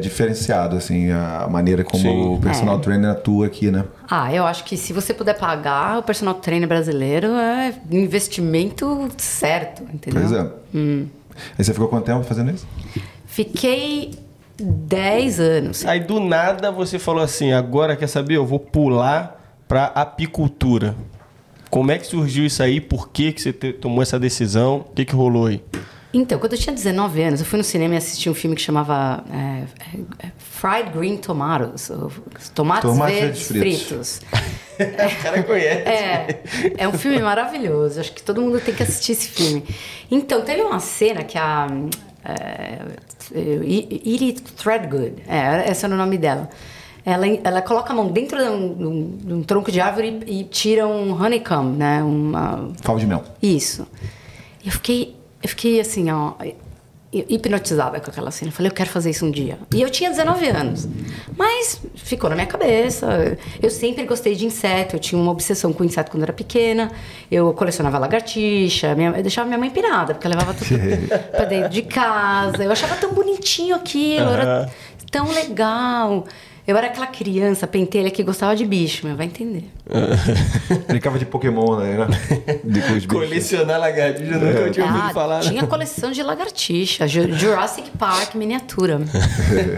[0.00, 2.34] diferenciado, assim, a maneira como Sim.
[2.34, 3.84] o personal trainer atua aqui, né?
[4.08, 9.82] Ah, eu acho que se você puder pagar, o personal trainer brasileiro é investimento certo,
[9.92, 10.20] entendeu?
[10.20, 10.50] Pois é.
[11.58, 12.66] Aí você ficou quanto tempo fazendo isso?
[13.26, 14.12] Fiquei
[14.58, 15.84] 10 anos.
[15.86, 18.36] Aí do nada você falou assim, agora quer saber?
[18.36, 20.94] Eu vou pular pra apicultura.
[21.70, 22.80] Como é que surgiu isso aí?
[22.80, 24.86] Por que, que você tomou essa decisão?
[24.88, 25.60] O que, que rolou aí?
[26.16, 28.62] Então, quando eu tinha 19 anos, eu fui no cinema e assisti um filme que
[28.62, 31.90] chamava é, é, é, Fried Green Tomatoes,
[32.54, 34.20] Tomates, Tomates Verdes verdes Fritos.
[34.78, 35.88] o cara conhece.
[35.88, 36.42] É,
[36.78, 37.98] é um filme maravilhoso.
[37.98, 39.64] Acho que todo mundo tem que assistir esse filme.
[40.10, 41.66] Então, teve uma cena que a.
[42.24, 42.78] É,
[43.34, 46.48] Edith Threadgood, é, esse era o nome dela.
[47.04, 50.20] Ela, ela coloca a mão dentro de um, de um- de um tronco de árvore
[50.26, 52.02] e, e tira um honeycomb, né?
[52.02, 53.22] Uma, Favo de mel.
[53.42, 53.86] isso.
[54.62, 55.14] E eu fiquei,
[55.44, 56.56] eu fiquei assim, ó, hi-
[57.28, 58.48] hipnotizada com aquela cena.
[58.50, 59.56] Eu falei, eu quero fazer isso um dia.
[59.72, 60.88] E eu tinha 19 anos.
[61.36, 63.36] Mas ficou na minha cabeça.
[63.62, 64.96] Eu sempre gostei de inseto.
[64.96, 66.90] Eu tinha uma obsessão com inseto quando era pequena.
[67.30, 68.96] Eu colecionava lagartixa.
[68.96, 70.70] Minha, eu deixava minha mãe pirada, porque eu levava tudo
[71.30, 72.64] pra dentro de casa.
[72.64, 74.30] Eu achava tão bonitinho aquilo.
[74.30, 74.68] Era
[75.12, 76.24] tão legal.
[76.66, 79.64] Eu era aquela criança pentelha que gostava de bicho, meu, vai entender.
[80.88, 82.06] Brincava de Pokémon, né?
[82.64, 83.06] De.
[83.06, 85.44] Colecionar lagartixa, eu nunca tinha ouvido Ah, falar.
[85.44, 85.50] né?
[85.50, 88.98] tinha coleção de lagartixa, Ju- Jurassic Park miniatura.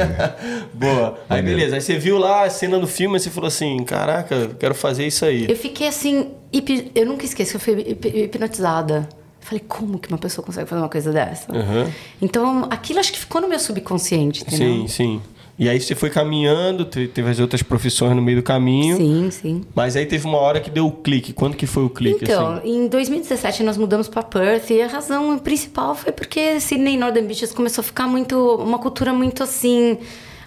[0.73, 1.19] Boa.
[1.29, 4.35] Aí beleza, aí você viu lá a cena do filme e você falou assim: caraca,
[4.35, 5.47] eu quero fazer isso aí.
[5.49, 9.09] Eu fiquei assim, hipi- eu nunca esqueço que eu fui hip- hipnotizada.
[9.41, 11.53] Falei, como que uma pessoa consegue fazer uma coisa dessa?
[11.53, 11.89] Uhum.
[12.21, 14.67] Então, aquilo acho que ficou no meu subconsciente, entendeu?
[14.69, 15.23] Sim, sim.
[15.59, 18.97] E aí você foi caminhando, te- teve as outras profissões no meio do caminho.
[18.99, 19.65] Sim, sim.
[19.75, 21.33] Mas aí teve uma hora que deu o clique.
[21.33, 22.85] Quando que foi o clique, Então, assim?
[22.85, 27.53] em 2017 nós mudamos para Perth e a razão principal foi porque Sydney Northern Beaches
[27.53, 29.97] começou a ficar muito uma cultura muito assim,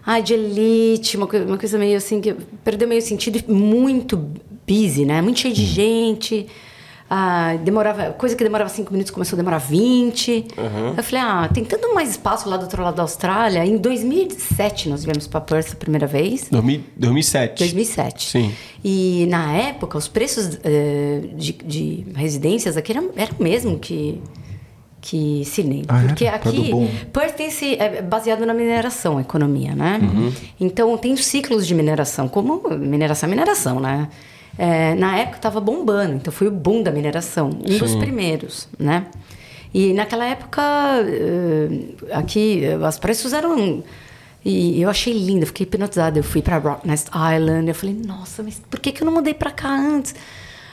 [0.06, 4.16] ai, de elite, uma, coi- uma coisa meio assim que perdeu meio sentido e muito
[4.68, 5.22] busy, né?
[5.24, 6.46] Muito cheio de gente.
[7.12, 10.46] Ah, demorava, coisa que demorava cinco minutos começou a demorar 20.
[10.96, 13.66] Eu falei, ah, tem tanto mais espaço lá do outro lado da Austrália.
[13.66, 16.48] Em 2007 nós viemos para Perth a primeira vez.
[16.52, 17.60] 2000 2007.
[17.60, 18.30] 2007.
[18.30, 18.54] Sim.
[18.84, 24.22] E na época, os preços eh, de, de residências aqui eram, eram mesmo que,
[25.02, 25.86] que Sydney.
[25.88, 26.38] Ah, Porque era?
[26.38, 26.88] Do aqui, bom.
[27.12, 30.00] pertence, é baseado na mineração, a economia, né?
[30.02, 30.32] Uhum.
[30.60, 34.08] Então, tem os ciclos de mineração, como mineração é mineração, né?
[34.62, 38.00] Eh, na época estava bombando, então foi o boom da mineração, um dos Sim.
[38.00, 39.06] primeiros, né?
[39.74, 40.62] E naquela época,
[41.08, 41.70] eh,
[42.12, 43.82] aqui, eh, os preços eram...
[44.44, 46.20] E eu achei lindo, eu fiquei hipnotizada.
[46.20, 49.34] Eu fui para Rocknest Island, eu falei, nossa, mas por que, que eu não mudei
[49.34, 50.14] para cá antes?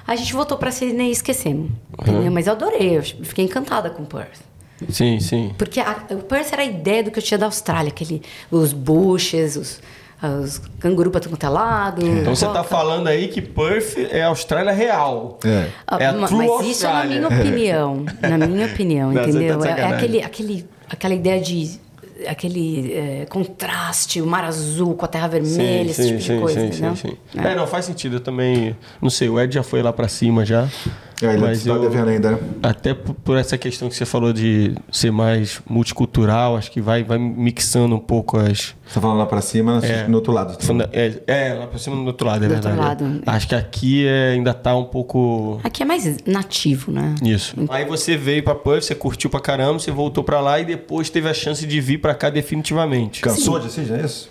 [0.05, 1.71] A gente voltou para Sydney e esquecemos,
[2.01, 2.31] entendeu?
[2.33, 4.41] Mas eu adorei, eu fiquei encantada com Perth.
[4.89, 5.53] Sim, sim.
[5.59, 8.73] Porque a, o Perth era a ideia do que eu tinha da Austrália, aquele, os
[8.73, 9.81] bushes, os,
[10.23, 12.07] os canguru para todo quanto é lado.
[12.07, 12.65] Então você tá coca.
[12.65, 15.39] falando aí que Perth é a Austrália real.
[15.45, 15.69] É.
[15.87, 18.05] Ah, É a ma- true mas isso é na minha opinião.
[18.23, 19.55] na minha opinião, Não, tá de entendeu?
[19.65, 19.95] é, é sacanagem.
[19.97, 21.79] aquele, aquele, aquela ideia de
[22.27, 26.95] aquele é, contraste, o mar azul com a terra vermelha, esse tipo de coisa, entendeu?
[27.37, 27.55] É.
[27.55, 28.17] não, faz sentido.
[28.17, 28.75] Eu também.
[29.03, 30.67] Não sei, o Ed já foi lá pra cima já.
[31.23, 32.39] É, ele mas tá eu, devendo ainda, né?
[32.63, 37.17] Até por, essa questão que você falou de ser mais multicultural, acho que vai, vai
[37.19, 38.75] mixando um pouco as.
[38.87, 40.07] Você tá falando lá pra cima, É.
[40.07, 40.63] no outro lado.
[40.63, 43.03] Funda- É, é, lá pra cima do outro lado, é Do outro verdade.
[43.05, 43.31] lado, é.
[43.31, 45.59] Acho que aqui é, ainda tá um pouco.
[45.65, 47.15] Aqui é mais nativo, né?
[47.23, 47.55] Isso.
[47.71, 51.09] Aí você veio pra Perth, você curtiu pra caramba, você voltou pra lá e depois
[51.09, 53.23] teve a chance de vir pra cá definitivamente.
[53.23, 54.29] Cansou de Sydney, é isso?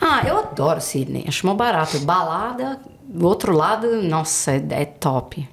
[0.00, 1.98] Ah, eu adoro Sydney, acho mó barato.
[2.00, 5.48] Balada, do outro lado, nossa, é, é top.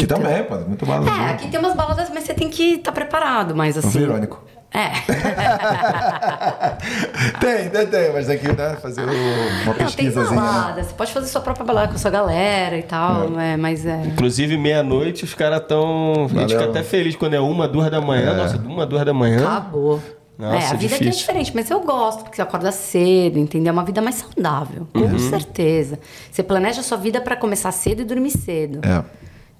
[0.00, 1.04] Que Então- também, pô, muito mal.
[1.06, 3.90] É, aqui tem umas baladas, mas você tem que estar preparado, mas assim.
[3.90, 4.42] Foi irônico.
[4.72, 4.92] É.
[7.40, 10.12] tem, tem, tem, mas tem que né, fazer o- uma Não, tem né?
[10.24, 13.84] balada, você pode fazer sua própria balada com a sua galera e tal, é, mas
[13.84, 14.02] é.
[14.06, 16.26] Inclusive, meia-noite, os caras tão.
[16.26, 18.34] A gente fica até feliz quando é uma, duas da manhã.
[18.36, 19.42] Nossa, uma, duas da manhã.
[19.42, 20.00] Acabou.
[20.38, 21.20] Nossa, é, a vida aqui é difícil.
[21.20, 23.70] diferente, mas eu gosto, porque você acorda cedo, entendeu?
[23.70, 25.18] É uma vida mais saudável, com Uhum.
[25.18, 25.98] certeza.
[26.30, 28.80] Você planeja a sua vida para começar cedo e dormir cedo.
[28.82, 29.02] É,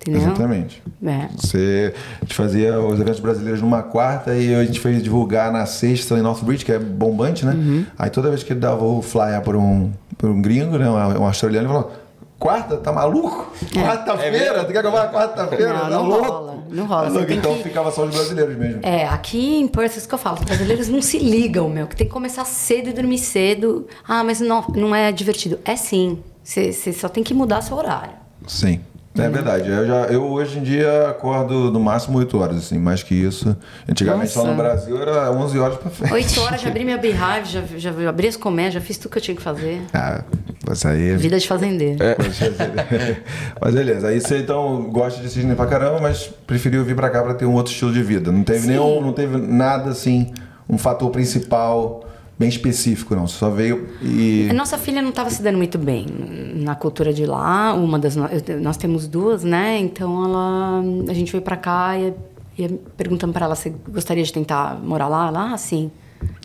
[0.01, 0.23] Entendeu?
[0.23, 0.83] exatamente.
[1.05, 1.29] É.
[1.37, 5.67] Você, a gente fazia os eventos brasileiros numa quarta e a gente foi divulgar na
[5.67, 7.53] sexta em Northbridge, que é bombante, né?
[7.53, 7.85] Uhum.
[7.99, 10.89] Aí toda vez que ele dava o flyer por um, por um gringo, né?
[10.89, 11.93] Um, um australiano, ele falou:
[12.39, 12.79] Quarta?
[12.79, 13.53] Tá maluco?
[13.75, 14.65] Quarta-feira?
[14.65, 15.65] Tu quer que eu vá quarta-feira?
[15.65, 15.73] É.
[15.75, 16.27] Não, Tá não louco?
[16.27, 17.03] rola, não rola.
[17.03, 17.27] Tá louco?
[17.27, 18.81] tem então que- ficava só os brasileiros mesmo.
[18.83, 21.95] É, aqui em Perth, isso que eu falo, os brasileiros não se ligam, meu, que
[21.97, 23.87] tem que começar cedo e dormir cedo.
[24.09, 25.59] Ah, mas não, não é divertido.
[25.65, 26.19] É sim.
[26.43, 28.13] Você só tem que mudar seu horário.
[28.47, 28.81] Sim.
[29.19, 29.69] É verdade.
[29.69, 33.57] Eu, já, eu hoje em dia acordo no máximo 8 horas, assim, mais que isso.
[33.89, 34.57] Antigamente lá Nossa.
[34.57, 36.13] no Brasil era 11 horas pra frente.
[36.13, 39.19] Oito horas, já abri minha beehive, já, já abri as colmeias, já fiz tudo que
[39.19, 39.83] eu tinha que fazer.
[39.93, 40.23] Ah,
[40.65, 41.17] você aí.
[41.17, 41.99] Vida de fazendeiro.
[41.99, 43.25] Fazer.
[43.61, 47.21] mas beleza, aí você então gosta de Sydney pra caramba, mas preferiu vir pra cá
[47.23, 48.31] pra ter um outro estilo de vida.
[48.31, 48.69] Não teve Sim.
[48.69, 50.33] nenhum, não teve nada assim,
[50.69, 52.05] um fator principal
[52.41, 53.27] bem específico, não.
[53.29, 54.49] Você só veio e.
[54.51, 56.07] A Nossa filha não estava se dando muito bem
[56.55, 57.75] na cultura de lá.
[57.75, 58.29] Uma das no-
[58.63, 59.79] nós temos duas, né?
[59.79, 62.15] Então ela, a gente veio pra cá e,
[62.59, 65.29] e perguntando para ela se gostaria de tentar morar lá.
[65.29, 65.91] Ela, ah, sim,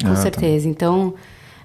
[0.02, 0.16] com Ah, tá.
[0.18, 0.68] certeza.
[0.68, 1.14] Então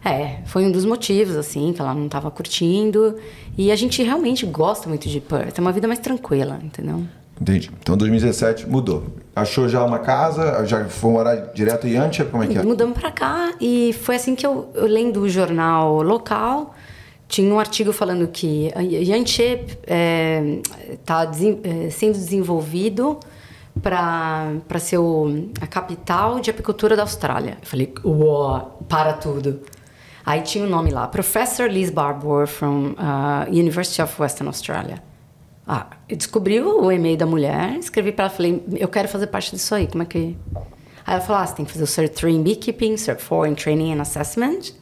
[0.03, 3.17] É, foi um dos motivos, assim, que ela não estava curtindo.
[3.59, 5.59] E a gente realmente gosta muito de Perth.
[5.59, 7.03] É uma vida mais tranquila, entendeu?
[7.41, 7.71] Entendi.
[7.81, 9.07] Então 2017 mudou.
[9.35, 12.25] Achou já uma casa, já foi morar direto em Antia?
[12.25, 12.63] Como é que é?
[12.63, 16.75] Mudamos pra cá e foi assim que eu, eu lendo o jornal local,
[17.27, 19.65] tinha um artigo falando que Yanche
[20.93, 23.19] está é, é, sendo desenvolvido
[23.81, 27.57] para ser o, a capital de apicultura da Austrália.
[27.63, 29.61] Eu falei, uau, para tudo.
[30.27, 35.03] Aí tinha o um nome lá, Professor Liz Barbour from uh, University of Western Australia.
[35.73, 39.53] Ah, eu descobri o e-mail da mulher, escrevi para ela, falei, eu quero fazer parte
[39.53, 40.37] disso aí, como é que...
[41.07, 43.47] Aí ela falou, ah, você tem que fazer o Cert 3 em Beekeeping, Cert 4
[43.47, 44.73] em Training and Assessment,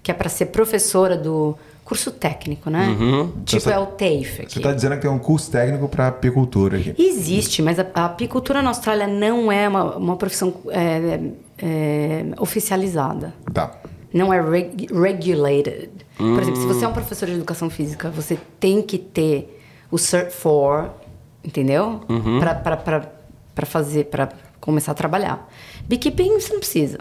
[0.00, 2.86] que é para ser professora do curso técnico, né?
[2.86, 3.32] Uhum.
[3.44, 4.52] Tipo você é o TAFE aqui.
[4.52, 6.94] Você está dizendo que tem um curso técnico para apicultura aqui.
[6.96, 11.18] Existe, mas a, a, apicultura na Austrália não é uma, uma profissão é,
[11.58, 13.34] é, oficializada.
[13.52, 13.72] Tá
[14.12, 15.90] não é reg regulated.
[16.18, 16.34] Hum.
[16.34, 19.57] Por exemplo, se você é um professor de educação física, você tem que ter
[19.90, 20.90] o Cert 4,
[21.44, 22.00] entendeu?
[22.08, 22.40] Uhum.
[22.40, 24.28] Para fazer, para
[24.60, 25.48] começar a trabalhar.
[25.86, 26.98] Beekeeping você não precisa,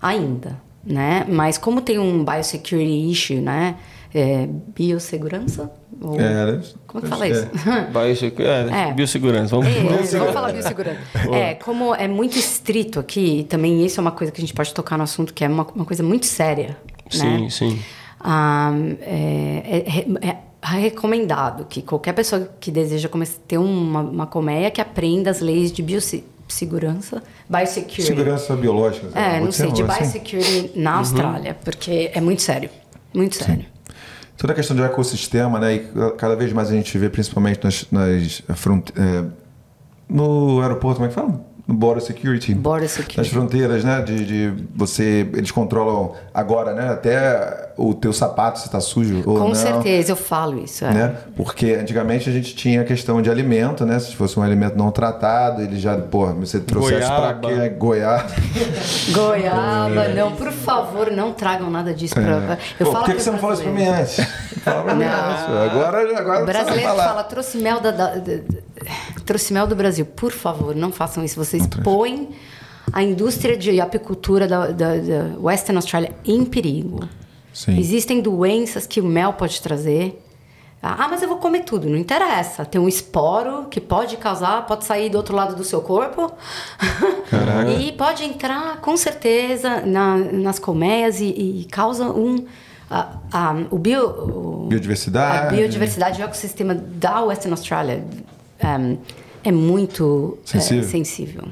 [0.00, 1.24] ainda, né?
[1.28, 3.76] Mas como tem um biosecurity issue, né?
[4.14, 5.72] É, biossegurança?
[6.00, 6.20] Ou...
[6.20, 7.48] É, como é que fala isso?
[8.42, 8.90] É.
[8.90, 8.92] é.
[8.92, 9.56] Biossegurança.
[9.56, 11.00] Vamos, é, vamos falar biossegurança.
[11.34, 14.72] é, como é muito estrito aqui, também isso é uma coisa que a gente pode
[14.72, 16.76] tocar no assunto, que é uma, uma coisa muito séria.
[17.10, 17.50] Sim, né?
[17.50, 17.80] sim.
[18.24, 23.08] Um, é, é, é, recomendado que qualquer pessoa que deseja
[23.46, 28.02] ter uma, uma colmeia que aprenda as leis de biossegurança, biosecurity.
[28.02, 29.08] Segurança biológica.
[29.14, 29.98] É, não sei, de assim?
[29.98, 30.98] biosecurity na uhum.
[30.98, 32.70] Austrália, porque é muito sério.
[33.12, 33.62] Muito sério.
[33.62, 33.74] Sim
[34.36, 35.74] toda a questão de ecossistema, né?
[35.76, 35.80] E
[36.16, 39.24] cada vez mais a gente vê, principalmente nas, nas front, é,
[40.08, 41.40] no aeroporto, como é que fala?
[41.66, 42.54] Border Security.
[42.54, 43.18] Border Security.
[43.18, 44.02] Nas fronteiras, né?
[44.02, 45.26] De, de, você.
[45.32, 46.90] Eles controlam agora, né?
[46.90, 49.54] Até o teu sapato se está sujo ou Com não.
[49.54, 50.84] certeza, eu falo isso.
[50.84, 50.92] É.
[50.92, 51.16] Né?
[51.34, 53.98] Porque antigamente a gente tinha a questão de alimento, né?
[53.98, 57.68] Se fosse um alimento não tratado, ele já, pô, você trouxesse para quê?
[57.70, 58.26] Goiaba.
[59.10, 60.14] Goiaba, é.
[60.14, 62.22] não, por favor, não tragam nada disso é.
[62.22, 62.58] para.
[62.78, 64.16] Eu pô, falo por que, que você não falou isso para mim antes?
[64.62, 65.44] Fala pra mim antes.
[65.44, 68.32] Agora, agora o brasileiro fala, trouxe mel da, da, da,
[69.24, 70.04] trouxe mel do Brasil.
[70.04, 71.36] Por favor, não façam isso.
[71.36, 72.30] Vocês põem
[72.92, 77.08] a indústria de apicultura da, da, da Western Australia em perigo.
[77.52, 77.78] Sim.
[77.78, 80.20] Existem doenças que o mel pode trazer.
[80.82, 81.88] Ah, mas eu vou comer tudo.
[81.88, 82.64] Não interessa.
[82.66, 86.30] Tem um esporo que pode causar, pode sair do outro lado do seu corpo.
[87.30, 87.70] Caraca.
[87.80, 92.44] e pode entrar, com certeza, na, nas colmeias e, e causa um.
[92.90, 95.46] A, a, o bio, o, biodiversidade.
[95.46, 98.04] A biodiversidade do ecossistema da Western Australia
[98.66, 98.98] um,
[99.42, 100.82] é muito sensível.
[100.82, 101.44] É, sensível.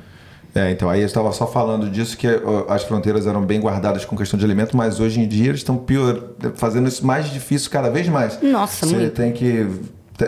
[0.55, 2.27] É, então aí eu estava só falando disso que
[2.69, 5.79] as fronteiras eram bem guardadas com questão de alimento, mas hoje em dia eles estão
[5.79, 6.23] pior,
[6.57, 8.39] fazendo isso mais difícil cada vez mais.
[8.43, 9.15] Nossa, Você muito.
[9.15, 9.67] tem que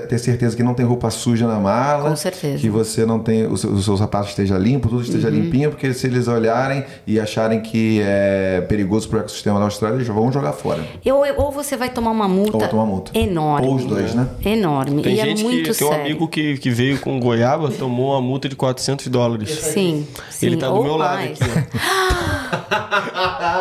[0.01, 2.11] ter certeza que não tem roupa suja na mala.
[2.11, 2.59] Com certeza.
[2.59, 5.35] Que você não tem, o seu, o seu sapato esteja limpo, tudo esteja uhum.
[5.35, 9.97] limpinho, porque se eles olharem e acharem que é perigoso para o ecossistema da Austrália,
[9.97, 10.83] eles vão jogar fora.
[11.05, 13.17] Eu, ou você vai tomar uma multa, ou tomar multa.
[13.19, 13.67] enorme.
[13.67, 14.29] Ou os dois, né?
[14.45, 15.03] Enorme.
[15.03, 15.93] Tem e gente é muito que sério.
[15.93, 19.51] tem um amigo que, que veio com goiaba, tomou uma multa de 400 dólares.
[19.51, 20.47] Sim, sim.
[20.47, 21.39] Ele tá do ou meu mais.
[21.39, 21.71] lado aqui.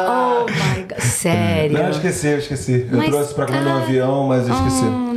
[0.09, 1.73] oh my God, sério.
[1.73, 2.87] Não, eu esqueci, eu esqueci.
[2.91, 4.85] Eu mas, trouxe para comer no avião, mas eu esqueci.
[4.85, 5.12] Oh,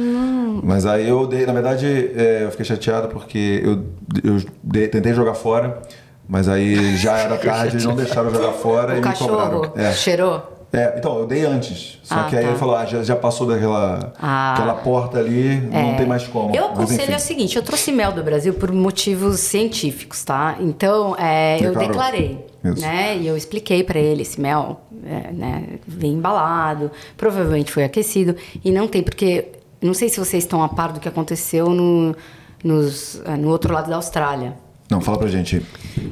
[0.67, 3.85] mas aí eu dei, na verdade, é, eu fiquei chateado porque eu,
[4.25, 5.81] eu dei, tentei jogar fora,
[6.29, 9.73] mas aí já era tarde, eles não deixaram jogar fora o e cachorro me cobraram.
[9.77, 9.93] É.
[9.93, 10.57] cheirou?
[10.73, 12.01] É, então, eu dei antes.
[12.03, 12.49] Só ah, que aí tá.
[12.49, 15.83] ele falou, ah, já, já passou daquela ah, aquela porta ali, é.
[15.83, 16.53] não tem mais como.
[16.53, 20.57] Eu aconselho é o seguinte, eu trouxe mel do Brasil por motivos científicos, tá?
[20.59, 22.83] Então, é, eu declarei, Isso.
[22.83, 23.17] né?
[23.19, 28.73] E eu expliquei para ele, esse mel é, né, vem embalado, provavelmente foi aquecido, e
[28.73, 32.15] não tem, porque não sei se vocês estão a par do que aconteceu no,
[32.63, 34.57] nos, eh, no outro lado da Austrália.
[34.89, 35.61] Não, fala pra gente.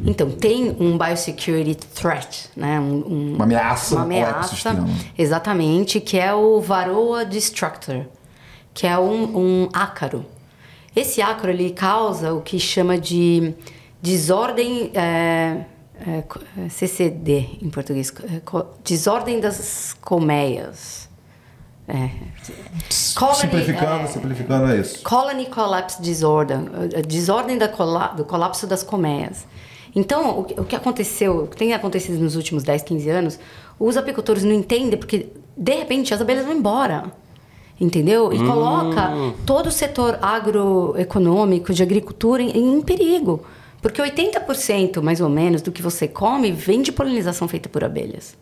[0.04, 2.80] Então, tem um biosecurity threat, né?
[2.80, 3.94] Um, um, uma ameaça.
[3.94, 4.76] Uma ameaça,
[5.16, 8.06] exatamente, que é o Varroa Destructor,
[8.72, 10.26] que é um, um ácaro.
[10.94, 13.54] Esse ácaro, ele causa o que chama de
[14.02, 14.90] desordem...
[14.94, 15.64] É,
[16.06, 18.12] é, CCD, em português.
[18.84, 21.08] Desordem das colmeias.
[21.86, 22.08] É.
[23.14, 25.02] Colony, simplificando, é, simplificando é isso.
[25.02, 26.58] Colony Collapse Disorder,
[27.06, 29.46] desordem da cola, do colapso das colmeias.
[29.94, 33.38] Então, o que, o que aconteceu, o que tem acontecido nos últimos 10, 15 anos,
[33.78, 37.04] os apicultores não entendem porque, de repente, as abelhas vão embora.
[37.80, 38.32] Entendeu?
[38.32, 38.46] E hum.
[38.46, 39.12] coloca
[39.44, 43.44] todo o setor agroeconômico de agricultura em, em perigo.
[43.82, 48.36] Porque 80% mais ou menos do que você come vem de polinização feita por abelhas.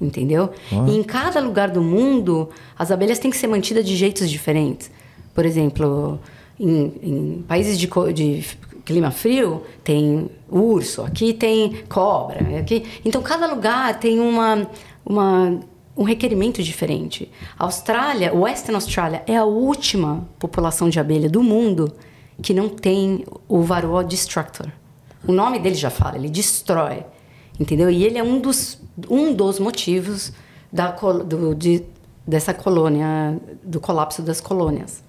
[0.00, 0.50] Entendeu?
[0.70, 2.48] E em cada lugar do mundo,
[2.78, 4.90] as abelhas têm que ser mantidas de jeitos diferentes.
[5.34, 6.18] Por exemplo,
[6.58, 8.44] em, em países de, de
[8.84, 12.58] clima frio, tem urso, aqui tem cobra.
[12.58, 12.84] Aqui...
[13.04, 14.66] Então, cada lugar tem uma,
[15.04, 15.60] uma,
[15.96, 17.30] um requerimento diferente.
[17.58, 21.92] A Austrália, Western Australia, é a última população de abelha do mundo
[22.40, 24.68] que não tem o varroa destructor.
[25.26, 27.04] O nome dele já fala, ele destrói.
[27.58, 27.90] Entendeu?
[27.90, 28.78] E ele é um dos,
[29.10, 30.32] um dos motivos
[30.72, 31.82] da, do, de,
[32.26, 35.02] dessa colônia, do colapso das colônias.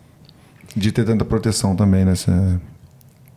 [0.75, 2.59] De ter tanta proteção também nessa.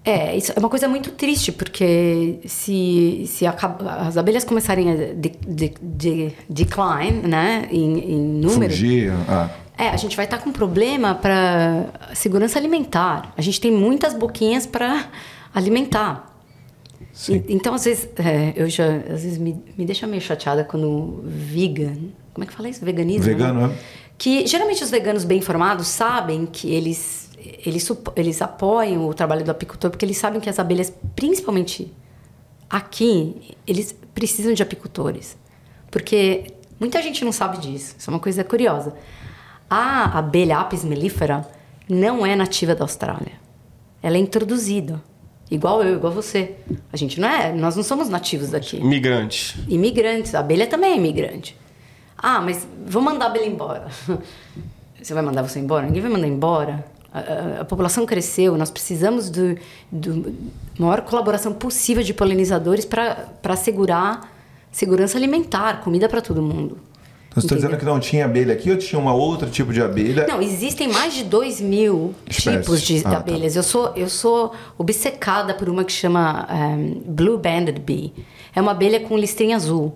[0.05, 4.95] É, isso é uma coisa muito triste, porque se, se acaba- as abelhas começarem a
[5.15, 9.13] de, de, de- decline, né, em, em número, Fugir.
[9.29, 9.49] Ah.
[9.79, 13.33] é, a gente vai estar com problema para segurança alimentar.
[13.37, 15.07] A gente tem muitas boquinhas para
[15.55, 16.32] alimentar.
[17.29, 21.23] E- então, às vezes, é, eu já, às vezes me, me deixa meio chateada quando
[21.27, 21.97] vegan,
[22.33, 22.85] como é que fala isso?
[22.85, 23.75] Veganismo, Vegano, né?
[23.75, 24.03] é?
[24.17, 27.31] Que geralmente os veganos bem informados sabem que eles,
[27.67, 31.93] eles, eles apoiam o trabalho do apicultor porque eles sabem que as abelhas, principalmente
[32.71, 35.37] aqui, eles precisam de apicultores.
[35.91, 36.45] Porque
[36.81, 37.95] muita gente não sabe disso.
[37.99, 38.95] Isso é uma coisa curiosa.
[39.69, 41.47] A abelha Apis mellifera
[41.89, 43.33] não é nativa da Austrália.
[44.03, 45.03] Ela é introduzida.
[45.53, 46.55] Igual eu, igual você.
[46.93, 48.79] A gente não é, nós não somos nativos daqui.
[48.79, 49.55] Imigrantes.
[49.69, 50.35] Imigrantes.
[50.35, 51.57] A abelha também é imigrante.
[52.17, 53.87] Ah, mas vou mandar a abelha embora.
[55.03, 55.85] Você vai mandar você embora?
[55.85, 56.85] Ninguém vai mandar embora.
[57.13, 59.59] A, a- a população cresceu, nós precisamos do,
[59.91, 60.33] do
[60.79, 64.31] maior colaboração possível de polinizadores para assegurar
[64.71, 66.79] segurança alimentar, comida para todo mundo.
[67.33, 69.81] Então você está dizendo que não tinha abelha aqui ou tinha uma outro tipo de
[69.83, 70.27] abelha?
[70.29, 72.61] Não, existem mais de 2 mil Espécies.
[72.61, 73.17] tipos de Ah, tá.
[73.17, 73.57] abelhas.
[73.57, 78.13] Eu, sou, eu sou obcecada por uma que chama ehm, Blue Banded Bee.
[78.55, 79.95] É uma abelha com listrinha azul.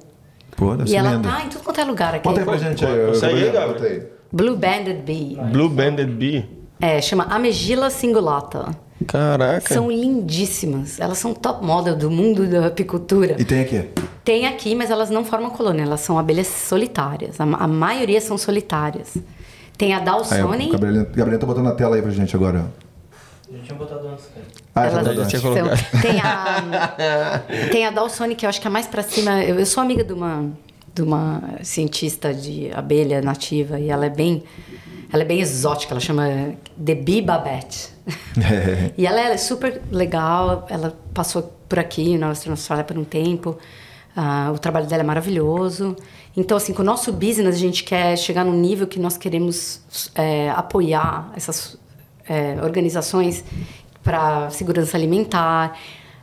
[0.56, 1.28] Pô, E ela linda.
[1.28, 2.24] tá em tudo quanto é lugar aqui.
[2.26, 2.84] Conta aí pra gente.
[2.86, 4.02] aí, Consegue aí, Gabriel, conta aí.
[4.32, 5.36] Blue Banded Bee.
[5.52, 6.48] Blue Banded Bee.
[6.80, 8.68] É, chama Amegila cingulata.
[9.06, 9.74] Caraca.
[9.74, 10.98] São lindíssimas.
[11.00, 13.36] Elas são top model do mundo da apicultura.
[13.38, 13.88] E tem aqui.
[14.24, 15.82] Tem aqui, mas elas não formam colônia.
[15.82, 17.40] Elas são abelhas solitárias.
[17.40, 19.16] A, a maioria são solitárias.
[19.76, 20.68] Tem a Dawsone.
[20.68, 22.72] o Gabriel, Gabriel tá botando na tela aí pra gente agora.
[23.52, 24.46] Já tinha botado antes, cara.
[24.74, 26.02] Ah, Elas já tinha são- colocado.
[26.02, 29.42] tem a tem a Dawsone que eu acho que é mais pra cima.
[29.44, 30.50] Eu, eu sou amiga de uma
[30.94, 34.42] de uma cientista de abelha nativa e ela é bem
[35.12, 35.92] ela é bem exótica.
[35.92, 36.24] Ela chama
[36.82, 37.94] The Bee Babette.
[38.96, 43.58] E ela é super legal, ela passou por aqui na Austrália por um tempo.
[44.14, 45.96] Ah, o trabalho dela é maravilhoso.
[46.36, 49.80] Então, assim, com o nosso business, a gente quer chegar num nível que nós queremos
[50.14, 51.78] é, apoiar essas
[52.28, 53.44] é, organizações
[54.02, 55.78] para segurança alimentar.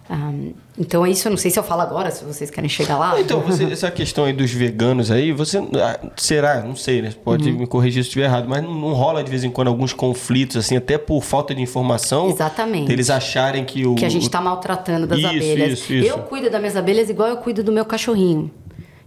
[0.10, 0.32] Ah,
[0.78, 1.28] então, é isso.
[1.28, 3.20] Eu não sei se eu falo agora, se vocês querem chegar lá.
[3.20, 5.58] Então, você- essa questão aí dos veganos aí, você.
[5.60, 6.62] ah, Será?
[6.62, 7.14] Não sei, né?
[7.24, 7.60] Pode Uhum.
[7.60, 10.58] me corrigir se estiver errado, mas não, não rola de vez em quando alguns conflitos,
[10.58, 12.30] assim, até por falta de informação.
[12.30, 12.92] Exatamente.
[12.92, 13.96] Eles acharem que o.
[13.96, 15.80] que a gente está maltratando das Isso, abelhas.
[15.80, 16.08] isso, isso.
[16.10, 18.52] Eu cuido das minhas abelhas igual eu cuido do meu cachorrinho.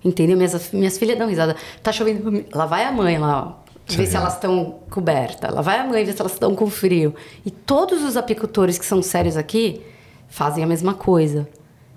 [0.04, 0.36] Entendeu?
[0.36, 1.56] Minhas, minhas filhas dão risada.
[1.82, 2.44] Tá chovendo.
[2.54, 3.66] Lá vai a mãe lá, ó.
[3.88, 5.52] Ver se elas estão cobertas.
[5.54, 7.14] Lá vai a mãe ver se elas estão com frio.
[7.44, 9.80] E todos os apicultores que são sérios aqui
[10.36, 11.48] fazem a mesma coisa.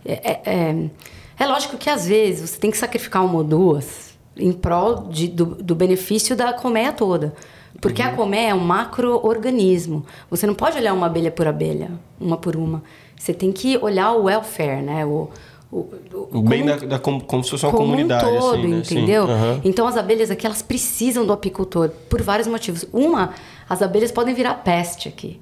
[0.05, 0.89] É, é, é-
[1.37, 5.27] é lógico que às vezes você tem que sacrificar uma ou duas em prol de-
[5.27, 7.33] do, do benefício da colmeia toda.
[7.81, 10.05] Porque a colmeia é um macro-organismo.
[10.29, 12.81] Você não pode olhar uma abelha por abelha, uma por uma.
[13.17, 15.05] Você tem que olhar o welfare, né?
[15.05, 15.29] O,
[15.71, 15.87] o,
[16.31, 18.67] O bem como- da, da com- como se fosse uma como comunidade, um todo, assim,
[18.67, 18.77] né?
[18.79, 19.25] Entendeu?
[19.63, 22.85] Então as abelhas aqui elas precisam do apicultor por vários motivos.
[22.91, 23.33] Uma,
[23.69, 25.39] as abelhas podem virar peste aqui.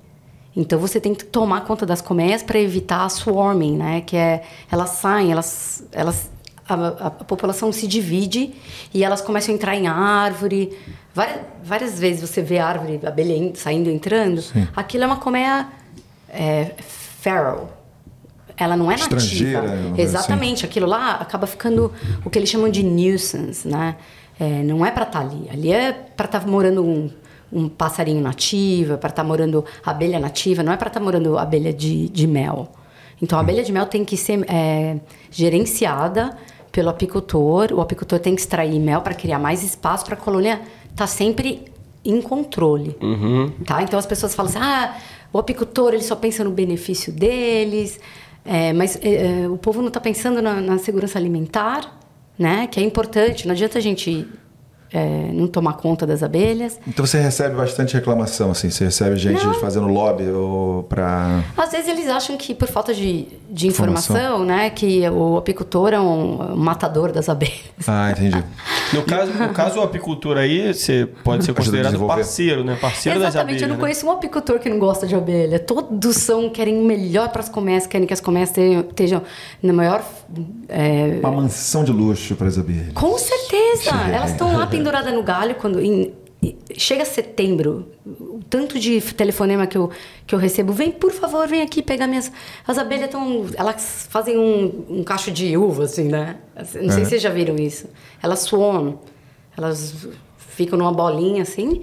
[0.59, 4.01] Então você tem que tomar conta das colmeias para evitar a swarming, né?
[4.01, 4.41] Que é
[4.71, 6.31] elas saem, elas, elas
[6.67, 8.53] a, a- a população se divide
[8.93, 10.75] e elas começam a entrar em árvore.
[11.13, 14.43] Várias, várias vezes você vê árvore, abelha saindo, entrando.
[14.75, 15.67] Aquilo é uma colmeia
[16.27, 16.71] é,
[17.21, 17.73] feral.
[18.57, 19.15] Ela não é nativa.
[19.17, 20.65] Estrangeira, uma coisa Exatamente.
[20.65, 21.93] Aquilo lá acaba ficando
[22.25, 23.95] o que eles chamam de nuisance, né?
[24.39, 25.47] É, não é para estar ali.
[25.51, 27.11] Ali é para estar morando um,
[27.51, 32.09] um passarinho nativa, para estar morando abelha nativa, não é para estar morando abelha de,
[32.09, 32.69] de mel.
[33.21, 34.97] Então a abelha de mel tem que ser é,
[35.31, 36.37] gerenciada
[36.71, 37.73] pelo apicultor.
[37.73, 41.65] O apicultor tem que extrair mel para criar mais espaço para a colônia estar sempre
[42.05, 42.95] em controle.
[43.65, 43.81] Tá?
[43.81, 44.95] Então as pessoas falam assim: ah,
[45.33, 47.99] o apicultor ele só pensa no benefício deles,
[48.45, 51.99] é, mas é, é, o povo não está pensando na, na segurança alimentar,
[52.37, 52.67] né?
[52.67, 53.47] Que é importante.
[53.47, 54.27] Não adianta a gente
[54.91, 56.79] é, não tomar conta das abelhas.
[56.87, 58.69] Então você recebe bastante reclamação, assim.
[58.69, 59.53] Você recebe gente Não.
[59.55, 61.43] fazendo lobby ou pra.
[61.57, 64.15] Às vezes eles acham que por falta de, de Informação.
[64.15, 67.57] informação, né, que o apicultor é um, matador das abelhas.
[67.87, 68.43] Ah, entendi.
[68.93, 72.77] No caso, no caso, a apicultura aí, você pode ser considerado parceiro, né?
[72.79, 73.61] Parceiro das Exatamente, abelhas.
[73.63, 73.81] eu não né?
[73.81, 75.59] conheço um apicultor que não gosta de abelha.
[75.59, 79.21] Todos são, querem o melhor para as colmeias, querem que as colmeias tenham- estejam
[79.61, 80.01] na maior.
[80.69, 82.93] é, Uma mansão de luxo para as abelhas.
[82.93, 83.91] Com certeza!
[84.13, 85.79] Elas estão lá penduradas no galho quando.
[85.81, 86.13] em-
[86.77, 89.89] chega setembro, o tanto de telefonema que eu,
[90.25, 92.31] que eu recebo, vem, por favor, vem aqui pegar minhas.
[92.67, 93.45] As abelhas estão.
[93.55, 96.37] Elas fazem um, um cacho de uva, assim, né?
[96.55, 97.87] Não sei se vocês já viram isso.
[98.21, 98.93] Elas swarm.
[99.57, 100.07] Elas
[100.37, 101.81] ficam numa bolinha assim.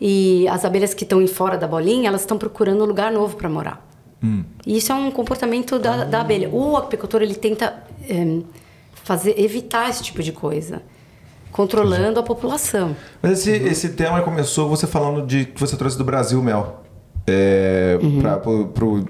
[0.00, 3.36] E as abelhas que estão em fora da bolinha, elas estão procurando um lugar novo
[3.36, 3.88] para morar.
[4.66, 6.48] E isso é um comportamento da, da abelha.
[6.50, 8.44] O apicultor ele tenta em,
[8.94, 10.82] fazer evitar esse tipo de coisa,
[11.54, 12.96] controlando a população.
[13.22, 16.82] Mas esse, esse tema começou você falando de que você trouxe do Brasil mel.
[17.26, 17.96] É,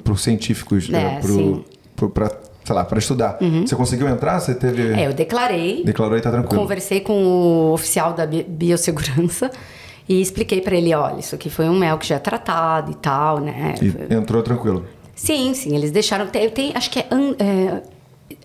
[0.04, 0.94] para os científicos, Uhum.
[0.94, 2.30] É, é, pra,
[2.62, 3.38] sei lá, para estudar.
[3.66, 4.38] Você conseguiu entrar?
[4.38, 4.92] Você teve.
[4.92, 6.60] É, eu declarei, Declarou e tá tranquilo.
[6.62, 9.50] conversei com o oficial da bi- biossegurança
[10.08, 12.94] e expliquei para ele, olha, isso aqui foi um mel que já é tratado e
[12.94, 13.74] tal, né?
[13.82, 14.84] E entrou tranquilo.
[15.16, 16.26] Sim, sim, eles deixaram.
[16.26, 17.06] Tem, tem- acho que é,
[17.38, 17.82] é,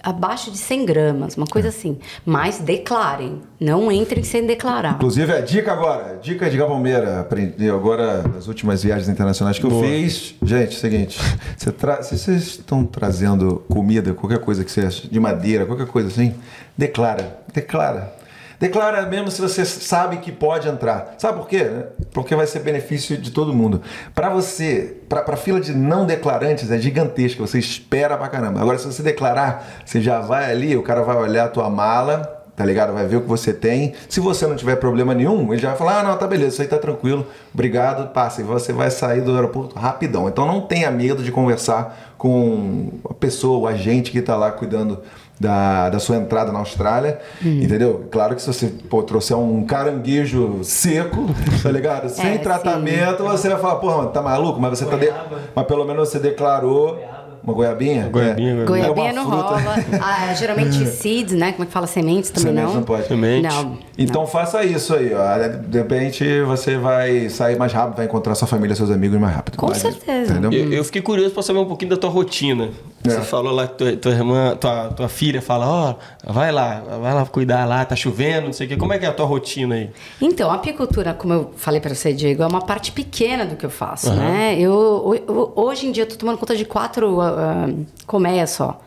[0.04, 1.52] abaixo de 100 gramas, uma É.
[1.52, 1.98] coisa assim.
[2.26, 4.96] Mas declarem, não entrem sem declarar.
[4.96, 9.82] Inclusive, a dica agora, dica de Gabombeira, aprendi agora nas últimas viagens internacionais que eu
[9.82, 10.36] fiz.
[10.42, 11.20] Gente, seguinte,
[11.58, 16.08] você tra- se vocês estão trazendo comida, qualquer coisa que seja de madeira, qualquer coisa
[16.10, 16.34] assim,
[16.78, 18.14] declara, declara.
[18.60, 21.16] Declara mesmo se você sabe que pode entrar.
[21.18, 21.66] Sabe por quê?
[22.12, 23.82] Porque vai ser benefício de todo mundo.
[24.14, 28.60] Para você, para a fila de não declarantes é gigantesca, você espera pra caramba.
[28.60, 32.39] Agora, se você declarar, você já vai ali, o cara vai olhar a tua mala,
[32.60, 32.91] tá ligado?
[32.91, 33.93] Vai ver o que você tem.
[34.10, 36.62] Se você não tiver problema nenhum, ele já vai falar: ah, não, tá beleza, isso
[36.62, 38.41] aí tá tranquilo, obrigado, passa.
[38.41, 40.28] E você vai sair do aeroporto rapidão.
[40.28, 45.01] Então não tenha medo de conversar com a pessoa, o agente que tá lá cuidando.
[45.40, 48.08] Da, da sua entrada na Austrália, entendeu?
[48.12, 51.28] Claro que se você pô, trouxer um caranguejo seco,
[51.64, 52.10] tá ligado?
[52.10, 54.60] Sem É, tratamento, você vai falar, porra, mano, tá maluco?
[54.60, 54.98] Mas você tá.
[54.98, 55.06] De...
[55.06, 55.40] Goiaba.
[55.56, 57.00] Mas pelo menos você declarou.
[57.44, 58.10] Uma goiabinha?
[58.10, 58.66] Goiabinha, É.
[58.66, 59.58] Goiabinha É uma não fruta.
[59.58, 59.76] rola.
[60.02, 61.52] Ah, geralmente seeds, né?
[61.52, 61.88] Como é que fala?
[61.88, 62.76] Sementes também Semente não?
[62.76, 63.08] não pode.
[63.08, 63.48] Semente.
[63.48, 63.78] Não.
[63.98, 65.48] Então faça isso aí, ó.
[65.68, 69.58] De repente você vai sair mais rápido, vai encontrar sua família, seus amigos mais rápido.
[69.58, 70.32] Com Mais- certeza.
[70.34, 70.52] Entendeu?
[70.54, 72.70] Eu, eu fiquei curioso para saber um pouquinho da tua rotina.
[73.06, 73.10] É.
[73.10, 75.96] Você falou lá que tua, tua irmã, tua, tua filha fala, ó,
[76.34, 78.76] vai lá, vai lá cuidar lá, tá chovendo, não sei o quê.
[78.78, 79.90] Como é que é a tua rotina aí?
[80.22, 83.66] Então, a apicultura, como eu falei para você, Diego, é uma parte pequena do que
[83.66, 84.56] eu faço, né?
[84.60, 87.74] Eu, ho- hoje em dia, eu tô tomando conta de quatro ah, ah,
[88.06, 88.82] colmeias só.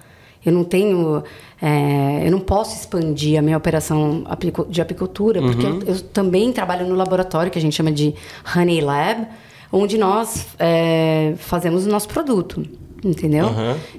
[0.45, 1.22] Eu não tenho...
[1.61, 4.24] é, eu não posso expandir a minha operação
[4.68, 8.14] de apicultura, porque eu, eu também trabalho no laboratório, que a gente chama de
[8.57, 9.26] Honey Lab,
[9.70, 12.64] onde nós é, fazemos o nosso produto.
[13.05, 13.49] Entendeu?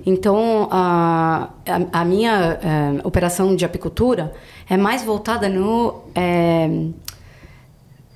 [0.05, 4.31] Então, a, a, a minha é, operação de apicultura
[4.69, 6.69] é mais voltada no é,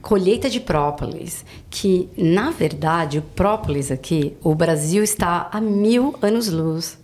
[0.07, 6.97] colheita de própolis, que na verdade o própolis aqui, o Brasil está a mil anos-luz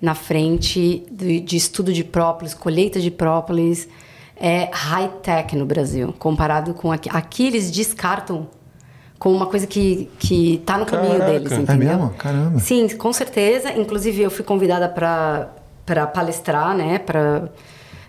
[0.00, 3.86] na frente de, de estudo de própolis, colheita de própolis,
[4.34, 7.10] é high-tech no Brasil, comparado com aqui.
[7.12, 8.48] Aqui eles descartam
[9.18, 11.30] como uma coisa que, que tá no caminho Caraca.
[11.32, 11.88] deles, É entendeu?
[11.98, 12.10] mesmo?
[12.16, 12.60] Caramba.
[12.60, 13.72] Sim, com certeza.
[13.72, 17.50] Inclusive, eu fui convidada para palestrar, né, pra,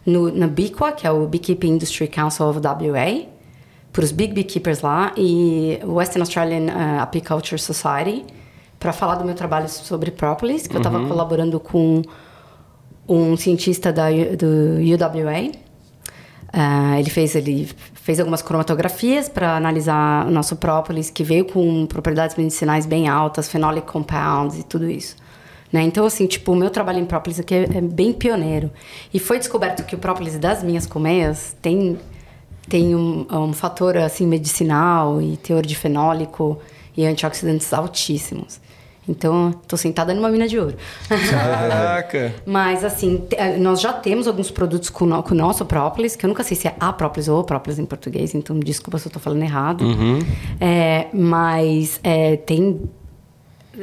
[0.06, 3.28] no, na BICWA, que é o Beekeeping Industry Council of WA,
[3.92, 8.26] para os big beekeepers lá, e o Western Australian uh, Apiculture Society,
[8.80, 12.02] para falar do meu trabalho sobre própolis, que eu estava colaborando com
[13.08, 15.52] um cientista da, do UWA.
[16.52, 21.86] Ah, ele fez ele fez algumas cromatografias para analisar o nosso própolis que veio com
[21.86, 25.16] propriedades medicinais bem altas, phenolic compounds e tudo isso.
[25.72, 25.84] Né?
[25.84, 28.72] Então, assim, tipo, o meu trabalho em própolis aqui é, é bem pioneiro.
[29.14, 32.00] E foi descoberto que o própolis das minhas colmeias tem,
[32.70, 36.58] tem um, um fator, assim, medicinal e teor de fenólico
[36.96, 38.60] e antioxidantes altíssimos.
[39.08, 40.76] Então, estou sentada numa mina de ouro.
[41.32, 42.36] Caraca!
[42.46, 46.26] Mas, assim, eh, nós já temos alguns produtos com, no- com o nosso própolis, que
[46.26, 49.12] eu nunca sei se é a própolis ou própolis em português, então desculpa se eu
[49.12, 49.84] tô falando errado.
[50.62, 52.82] É, mas é, tem.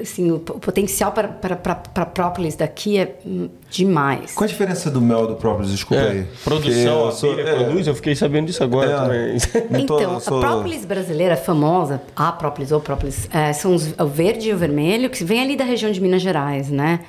[0.01, 4.33] Assim, o, potencial para, para, para, para própolis daqui é hum, demais.
[4.35, 5.67] Qual a diferença do mel do próprio?
[5.69, 6.27] Desculpa É, aí.
[6.45, 8.97] produção, sou- é, produz, eu fiquei sabendo disso agora É.
[8.97, 9.37] também.
[9.83, 14.07] Então, eu sou- a própolis brasileira famosa, a própolis ou própolis, é, são os, o
[14.07, 17.01] verde e o vermelho, que vem ali da região de Minas Gerais, né?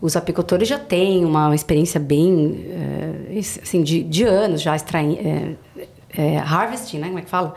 [0.00, 2.66] Os apicultores já têm uma experiência bem,
[3.32, 5.52] é, assim, de, de anos já extraindo, é,
[6.16, 7.06] é, harvesting, né?
[7.06, 7.54] Como é que fala?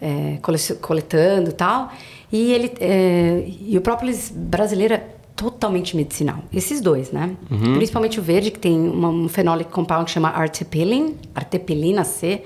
[0.00, 1.90] É, cole- coletando e tal.
[2.34, 5.06] E, ele, é, e o própolis brasileiro é
[5.36, 6.40] totalmente medicinal.
[6.52, 7.36] Esses dois, né?
[7.76, 12.42] Principalmente o verde, que tem uma, um fenólico compound que chama artepilin, artepilina C,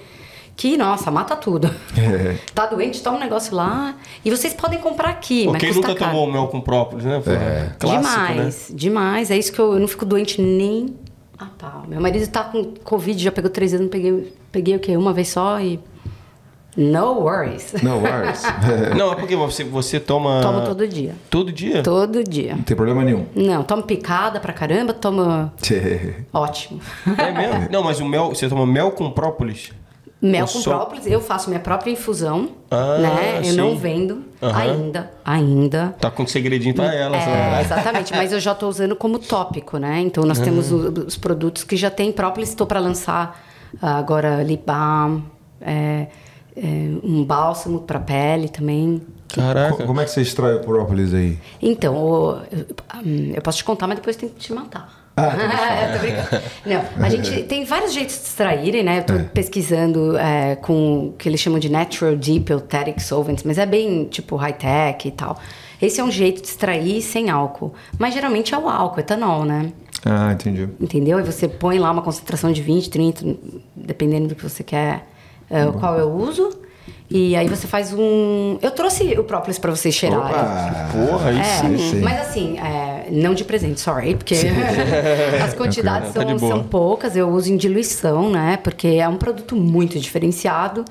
[0.55, 1.71] que, nossa, mata tudo.
[1.97, 2.37] É.
[2.53, 3.97] Tá doente, toma um negócio lá.
[4.23, 6.11] E vocês podem comprar aqui, Pô, mas quem nunca caro.
[6.11, 7.23] tomou mel com própolis, né?
[7.25, 7.31] Pô,
[7.79, 8.35] Clássico, né?
[8.35, 9.31] demais, demais.
[9.31, 10.95] É isso que eu, eu não fico doente nem
[11.39, 11.85] a pau.
[11.89, 14.99] Meu marido tá com Covid, já pegou três vezes, não peguei, peguei o quê?
[14.99, 15.81] Uma vez só e.
[16.81, 17.73] No worries.
[17.83, 18.43] No worries.
[18.97, 20.41] Não, é porque você, você toma...
[20.41, 21.13] Tomo todo dia.
[21.29, 21.83] Todo dia?
[21.83, 22.55] Todo dia.
[22.55, 23.27] Não tem problema nenhum.
[23.35, 25.51] Não, tomo picada pra caramba, tomo.
[26.33, 26.81] Ótimo.
[27.19, 27.67] É mesmo?
[27.73, 28.29] Não, mas o mel...
[28.29, 29.73] Você toma mel com própolis?
[30.23, 33.41] Mel Ou com só- própolis, eu faço minha própria infusão, Ah, né?
[33.45, 33.77] Eu não sim.
[33.77, 34.57] vendo Aham.
[34.59, 35.95] ainda, ainda.
[36.01, 37.17] Tá com segredinho pra ela.
[37.17, 37.61] É, sabe?
[37.65, 40.01] exatamente, mas eu já estou usando como tópico, né?
[40.01, 43.41] Então nós temos o- os produtos que já tem própolis, estou para lançar
[43.81, 45.21] agora lip balm,
[45.61, 46.09] é,
[47.03, 49.01] um bálsamo para pele também.
[49.29, 49.85] Caraca.
[49.85, 51.39] Como é que você extrai o própolis aí?
[51.61, 52.67] Então, o- eu,
[53.05, 55.07] hum, eu posso te contar, mas depois tem que te matar.
[55.17, 55.33] Ah,
[55.95, 56.43] Tô brincando.
[56.65, 59.01] Não, a gente tem vários jeitos de extraírem, né?
[59.01, 63.59] Eu tô pesquisando é, com o que eles chamam de Natural Deep Euteric Solvents, mas
[63.59, 65.39] é bem tipo high-tech e tal.
[65.83, 67.75] Esse é um jeito de extrair sem álcool.
[67.99, 69.73] Mas geralmente é o álcool, etanol, né?
[70.05, 70.69] Ah, entendi.
[70.81, 71.19] Entendeu?
[71.21, 73.25] E você põe lá uma concentração de 20, 30,
[73.77, 75.07] dependendo do que você quer,
[75.51, 76.51] é, o qual eu uso.
[77.11, 78.59] E aí você faz um.
[78.61, 80.27] Eu trouxe o própolis para vocês cheirarem.
[80.27, 80.89] Opa!
[80.93, 81.79] Porra, aí É, sim.
[81.79, 82.01] sim.
[82.03, 84.35] mas assim, é, não de presente, sorry, porque
[85.43, 86.53] as quantidades Tá são, boa.
[86.53, 88.59] são poucas, eu uso em diluição, né?
[88.63, 90.85] Porque é um produto muito diferenciado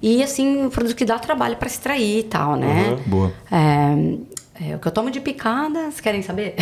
[0.00, 2.96] e, assim, um produto que dá trabalho para extrair e tal, né?
[3.06, 3.32] Boa.
[3.50, 4.14] É,
[4.60, 6.54] é, o que eu tomo de picada, vocês querem saber?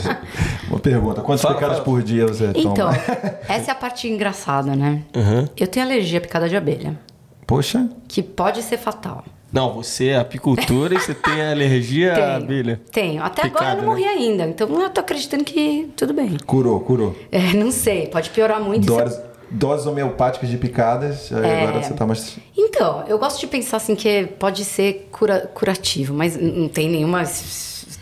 [0.68, 1.20] Uma pergunta.
[1.22, 1.84] Quantas Fala, picadas fala.
[1.84, 2.92] por dia você então, toma?
[3.48, 5.02] essa é a parte engraçada, né?
[5.14, 5.46] Uhum.
[5.56, 6.98] Eu tenho alergia à picada de abelha,
[7.46, 7.88] Poxa.
[8.08, 9.24] que pode ser fatal.
[9.52, 12.80] Não, você é apicultura e você tem alergia à Tenho, abelha.
[12.92, 13.22] Tenho.
[13.22, 14.00] Até agora Picada, eu não né?
[14.00, 16.36] morri ainda, então eu tô acreditando que tudo bem.
[16.46, 17.16] Curou, curou.
[17.32, 18.84] É, não sei, pode piorar muito.
[18.92, 21.62] se eu- Doses, homeopáticas de picadas, aí É.
[21.62, 22.38] agora você tá mais.
[22.56, 27.24] Então, eu gosto de pensar assim que pode ser cura- curativo, mas não tem nenhuma.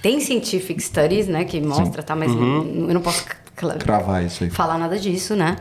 [0.03, 2.15] Tem scientific studies, né, que mostra, tá?
[2.15, 3.25] Mas n- eu não posso
[3.81, 4.51] Cravar isso aí.
[4.51, 5.57] falar nada disso, né?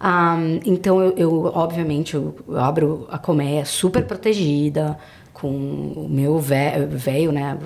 [0.00, 4.96] Ah, então, eu, eu, obviamente, eu, eu abro a colmeia super protegida,
[5.32, 7.58] com o meu vé- véio, né?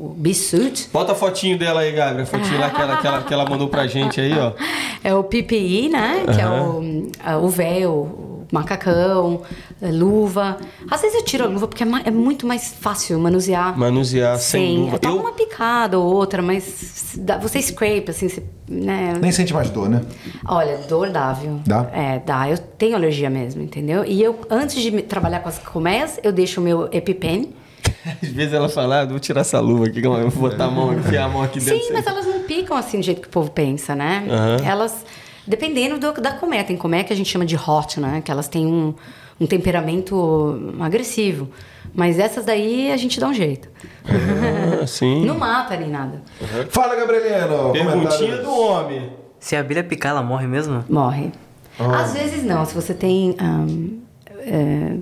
[0.00, 0.88] O, B-suit.
[0.92, 2.22] Bota a fotinho dela aí, Gabriel.
[2.22, 4.52] A fotinho lá que ela, que, ela, que ela mandou pra gente aí, ó.
[5.04, 6.24] É o PPI, né?
[6.34, 9.42] Que é o, é o véu, o macacão,
[9.80, 10.56] é luva.
[10.90, 13.78] Às vezes eu tiro a luva porque é, é muito mais fácil manusear.
[13.78, 14.96] Manusear sem luva.
[14.96, 19.14] Eu tomo Eu- uma picada ou outra, mas dá- você scrape, assim, você, né?
[19.20, 20.02] Nem sente mais dor, né?
[20.46, 21.60] Olha, dor dá, viu?
[21.64, 21.88] Dá?
[21.92, 22.50] É, dá.
[22.50, 24.04] Eu tenho alergia mesmo, entendeu?
[24.04, 27.54] E eu, antes de trabalhar com as colmeias, eu deixo o meu EpiPen.
[28.22, 30.92] Às vezes ela fala, ah, vou tirar essa luva aqui, eu vou botar a mão,
[30.92, 31.84] enfiar a mão aqui dentro.
[31.84, 34.26] Sim, mas elas não picam assim do jeito que o povo pensa, né?
[34.28, 34.56] Aham.
[34.64, 35.04] Elas,
[35.46, 38.22] dependendo do- da colmeia, tem colmeia que a gente chama de hot, né?
[38.24, 38.94] Que elas têm um,
[39.40, 41.48] um temperamento agressivo.
[41.94, 43.68] Mas essas daí a gente dá um jeito.
[44.04, 45.24] Ah, sim.
[45.24, 46.22] Não mata nem nada.
[46.70, 47.72] Fala, Gabrieliano!
[47.72, 49.10] Perguntinha do homem.
[49.40, 50.84] Se a abelha picar, ela morre mesmo?
[50.88, 51.30] Morre.
[51.78, 53.98] Às vezes não, se você tem ahn,
[54.40, 54.96] é,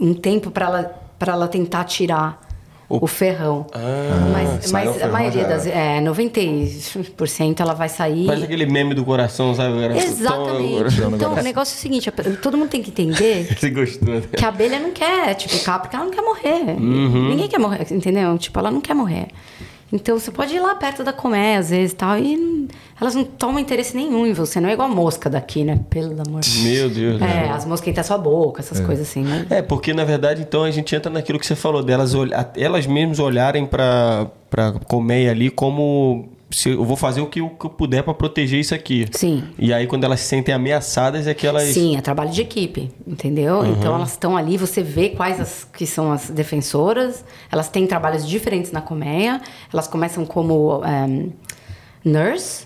[0.00, 2.46] um tempo para ela, pra ela tentar tirar
[2.88, 3.66] o, ferrão.
[4.32, 5.66] mas sai o mas a ferrão, maioria já das.
[5.66, 8.26] É, 90% ela vai sair.
[8.26, 9.74] Faz aquele meme do coração, sabe?
[9.96, 10.94] Exatamente.
[10.94, 12.10] Então, Então, o negócio é o seguinte:
[12.40, 14.22] todo mundo tem que entender Você gostou, né?
[14.36, 16.76] que a abelha não quer picar porque ela não quer morrer.
[16.78, 17.28] Uhum.
[17.30, 18.38] Ninguém quer morrer, entendeu?
[18.38, 19.28] Tipo, ela não quer morrer.
[19.92, 22.68] Então você pode ir lá perto da colmeia às vezes e tal, e
[23.00, 24.60] elas não tomam interesse nenhum em você.
[24.60, 25.80] Não é igual a mosca daqui, né?
[25.88, 26.64] Pelo amor de Deus.
[26.64, 27.22] Meu Deus.
[27.22, 29.46] É, as moscas entram na sua boca, essas coisas assim, né?
[29.48, 32.12] É, porque na verdade, então a gente entra naquilo que você falou delas,
[32.56, 37.50] elas mesmas olharem pra, pra colmeia ali como se eu vou fazer o que eu,
[37.50, 39.06] que eu puder pra proteger isso aqui.
[39.12, 39.44] Sim.
[39.58, 42.90] E aí quando elas se sentem ameaçadas é que elas Sim, é trabalho de equipe,
[43.06, 43.56] entendeu?
[43.56, 43.72] Uhum.
[43.72, 48.26] Então elas estão ali, você vê quais as que são as defensoras, elas têm trabalhos
[48.26, 49.40] diferentes na colmeia,
[49.72, 51.30] elas começam como ehm,
[52.04, 52.65] nurse,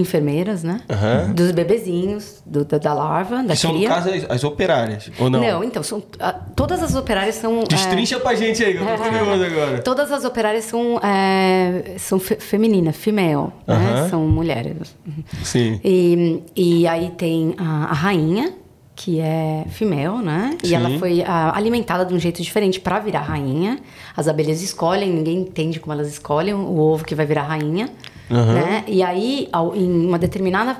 [0.00, 0.80] enfermeiras, né?
[0.88, 1.32] Aham.
[1.34, 5.28] Dos bebezinhos, do- da, da larva, da que são no caso as, as operárias, ou
[5.28, 5.62] não?
[5.64, 7.60] então, são, ah, todas as operárias são...
[7.62, 9.78] eh, Destrincha pra gente aí, que eu tô curioso agora.
[9.82, 13.74] Todas as operárias são, eh, são fe femininas, female, né?
[13.74, 14.08] Aham.
[14.08, 14.94] São mulheres.
[15.42, 15.80] Sim.
[15.84, 18.52] E, e aí tem a, a rainha,
[18.94, 20.56] que é female, né?
[20.62, 20.70] Sim.
[20.70, 23.78] E ela foi ah, alimentada de um jeito diferente para virar rainha.
[24.16, 27.88] As abelhas escolhem, ninguém entende como elas escolhem o ovo que vai virar rainha,
[28.30, 28.54] Aham.
[28.54, 28.84] né?
[28.86, 30.76] E aí, ao- em uma determinada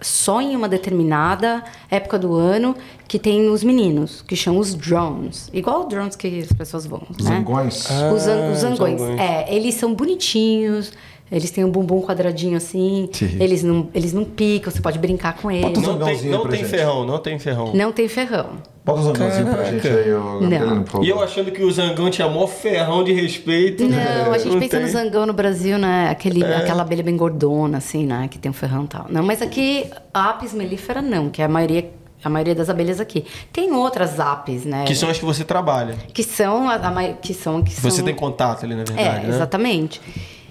[0.00, 2.76] só em uma determinada época do ano
[3.08, 5.48] que tem os meninos, que chamam os drones.
[5.54, 7.36] Igual os drones que as pessoas vão, Os né?
[7.36, 7.84] zangões.
[7.86, 7.90] os,
[8.28, 9.00] an- os Ah, zangões.
[9.00, 9.18] zangões.
[9.20, 10.92] É, eles são bonitinhos,
[11.30, 13.08] Eles têm um bumbum quadradinho assim.
[13.12, 13.36] Sim.
[13.40, 15.62] Eles não, eles não picam, você pode brincar com eles.
[15.64, 16.68] Bota um Não tem, não pra tem gente.
[16.70, 17.72] ferrão, não tem ferrão.
[17.74, 18.46] Não tem ferrão.
[18.84, 21.02] Bota um zangãozinho pra gente aí, Gabriel, Não.
[21.02, 23.82] E eu achando que o Zangão tinha maior ferrão de respeito.
[23.82, 24.92] Não, a gente Não pensa no tem.
[24.92, 26.08] zangão no Brasil, né?
[26.08, 26.58] Aquele, É.
[26.58, 28.28] Aquela abelha bem gordona, assim, né?
[28.30, 29.06] Que tem um ferrão e tal.
[29.10, 31.90] Não, mas aqui, a apis mellifera não, que é a maioria,
[32.22, 33.24] a maioria das abelhas aqui.
[33.52, 34.84] Tem outras apis, né?
[34.86, 35.96] Que são as que você trabalha.
[36.14, 38.04] que são a, a que são que Você são...
[38.04, 39.28] tem contato ali, na verdade, É, né?
[39.34, 40.00] exatamente.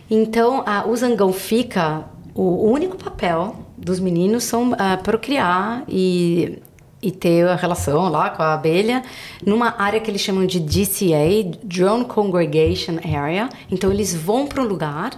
[0.09, 2.05] Então, a- o zangão fica.
[2.33, 6.61] O, único papel dos meninos são ah, procriar e,
[7.01, 9.03] e ter a relação lá com a abelha
[9.45, 13.47] numa área que eles chamam de DCA Drone Congregation Area.
[13.71, 15.11] Então, eles vão para um lugar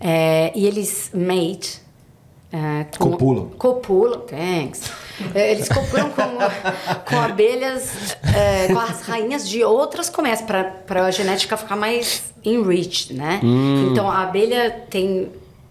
[0.00, 1.80] é, e eles mate.
[2.52, 3.48] É, com- Copulam.
[3.58, 4.90] Copulam, thanks.
[5.34, 11.10] É, Eles copulam com, com abelhas, é, com as rainhas de outras colmeias, para a
[11.10, 13.40] genética ficar mais enriched, né?
[13.90, 15.30] Então a abelha tem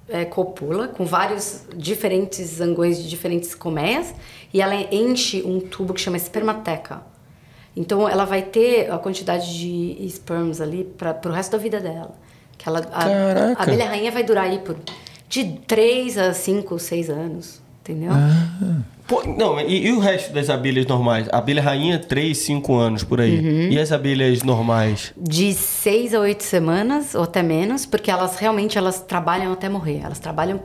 [0.09, 4.13] é, copula com vários diferentes zangões de diferentes colmeias
[4.53, 7.01] e ela enche um tubo que chama espermateca.
[7.75, 12.11] Então ela vai ter a quantidade de sperms ali para o resto da vida dela.
[12.57, 14.75] Que ela, a, a abelha rainha vai durar aí por
[15.29, 18.11] de 3 a 5, 6 anos, entendeu?
[19.07, 21.27] Pô, não, e, e o resto das abelhas normais?
[21.31, 23.39] A abelha rainha, 3, 5 anos por aí.
[23.39, 23.71] Uhum.
[23.71, 25.13] E as abelhas normais?
[25.15, 30.01] De 6 a 8 semanas, ou até menos, porque elas realmente elas trabalham até morrer.
[30.03, 30.59] Elas trabalham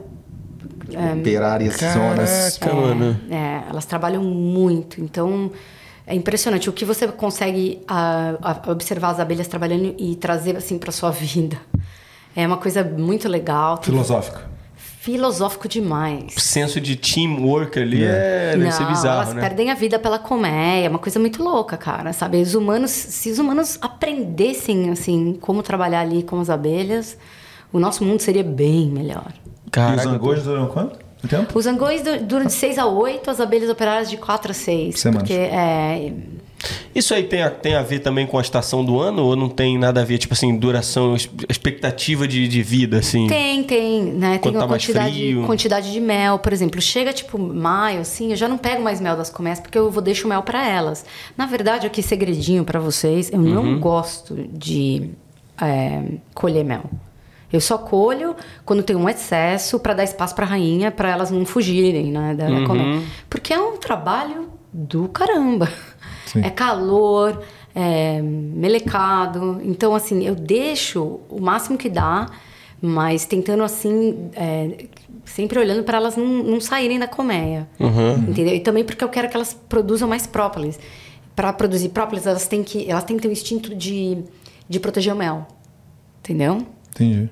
[1.19, 2.57] Operárias zonas.
[2.57, 3.19] Caraca, mano.
[3.29, 5.01] É, elas trabalham muito.
[5.01, 5.51] Então,
[6.05, 10.77] é impressionante o que você consegue ah, ah, observar as abelhas trabalhando e trazer assim
[10.77, 11.57] para sua vida.
[12.35, 14.52] É uma coisa muito legal, Filosófica.
[15.03, 16.33] Filosófico demais.
[16.37, 19.41] O senso de teamwork ali é, deve ser Não, bizarro, elas né?
[19.41, 22.41] perdem a vida pela colmeia, é uma coisa muito louca, cara, sabe?
[22.41, 27.17] Os humanos, se os humanos aprendessem, assim, como trabalhar ali com as abelhas,
[27.73, 29.25] o nosso mundo seria bem melhor.
[29.35, 30.97] e os Caraca, zangões duram quanto?
[31.21, 31.57] O tempo?
[31.59, 34.99] Os zangões du- duram de 6 a 8, as abelhas operárias de 4 a 6.
[35.01, 35.23] Semanas.
[35.27, 36.13] Porque é.
[36.95, 39.49] Isso aí tem a, tem a ver também com a estação do ano ou não
[39.49, 40.17] tem nada a ver?
[40.17, 41.15] Tipo assim, duração,
[41.49, 43.27] expectativa de, de vida, assim?
[43.27, 44.37] Tem, tem, né?
[44.37, 45.43] Quando tem tá uma mais quantidade, frio.
[45.45, 46.79] quantidade de mel, por exemplo.
[46.81, 50.01] Chega tipo maio, assim, eu já não pego mais mel das colmeias porque eu vou
[50.01, 51.05] deixo o mel para elas.
[51.37, 53.53] Na verdade, aqui segredinho para vocês, eu Uhum.
[53.53, 55.09] não gosto de
[55.61, 56.01] é,
[56.33, 56.83] colher mel.
[57.51, 58.35] Eu só colho
[58.65, 62.47] quando tem um excesso para dar espaço para rainha, para elas não fugirem, né, da
[62.47, 62.63] Uhum.
[62.65, 63.01] colmeia.
[63.29, 65.69] Porque é um trabalho do caramba.
[66.33, 66.41] Sim.
[66.43, 67.41] É calor,
[67.73, 69.61] é melecado.
[69.63, 72.27] Então, assim, eu deixo o máximo que dá,
[72.81, 74.87] mas tentando, assim, é,
[75.23, 77.67] sempre olhando para elas não, não saírem da colmeia.
[78.29, 78.55] Entendeu?
[78.55, 80.79] E também porque eu quero que elas produzam mais própolis.
[81.35, 84.17] Para produzir própolis, elas têm que, elas têm que ter o instinto de,
[84.67, 85.47] de proteger o mel.
[86.19, 86.65] Entendeu?
[86.91, 87.29] Entendi.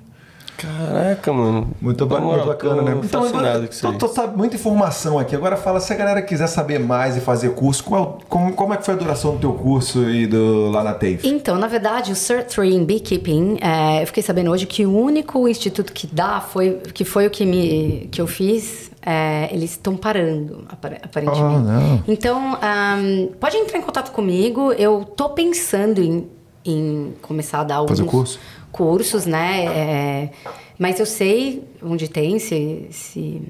[0.56, 1.68] Caraca, mano.
[1.80, 3.00] Muito, ba- moral, muito bacana, né?
[3.02, 5.34] Então, fascinado agora, tô, tô, sabe, muita informação aqui.
[5.34, 8.76] Agora fala, se a galera quiser saber mais e fazer curso, qual, como, como é
[8.76, 11.20] que foi a duração do teu curso e do, lá na TAFE?
[11.24, 14.96] Então, na verdade, o Cert 3 em Beekeeping, é, eu fiquei sabendo hoje que o
[14.96, 18.90] único instituto que dá foi que foi o que, me, que eu fiz.
[19.04, 21.42] é, eles estão parando, apare- aparentemente.
[21.42, 22.02] Oh, não.
[22.06, 24.72] Então, ahn, pode entrar em contato comigo.
[24.74, 26.28] Eu tô pensando em,
[26.64, 28.38] em começar a dar alguns Fazer curso?
[28.72, 29.66] Cursos, né?
[29.66, 30.30] É,
[30.78, 33.42] mas eu sei onde tem, se, se,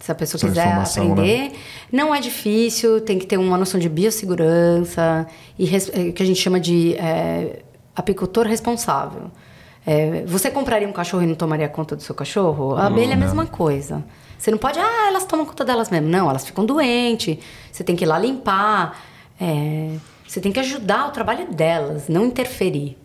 [0.00, 0.82] se a pessoa quiser né?
[1.12, 1.52] aprender.
[1.92, 5.26] Não é difícil, tem que ter uma noção de biossegurança
[5.58, 7.60] e res- é, que a gente chama de é,
[7.94, 9.30] apicultor responsável.
[9.86, 12.74] É, você compraria um cachorro e não tomaria conta do seu cachorro?
[12.76, 14.04] A abelha é a mesma coisa.
[14.38, 16.08] Você não pode, ah, elas tomam conta delas mesmo.
[16.08, 17.36] Não, elas ficam doentes.
[17.70, 18.98] Você tem que ir lá limpar.
[19.40, 19.90] é,
[20.26, 22.96] você tem que ajudar o trabalho delas, não interferir.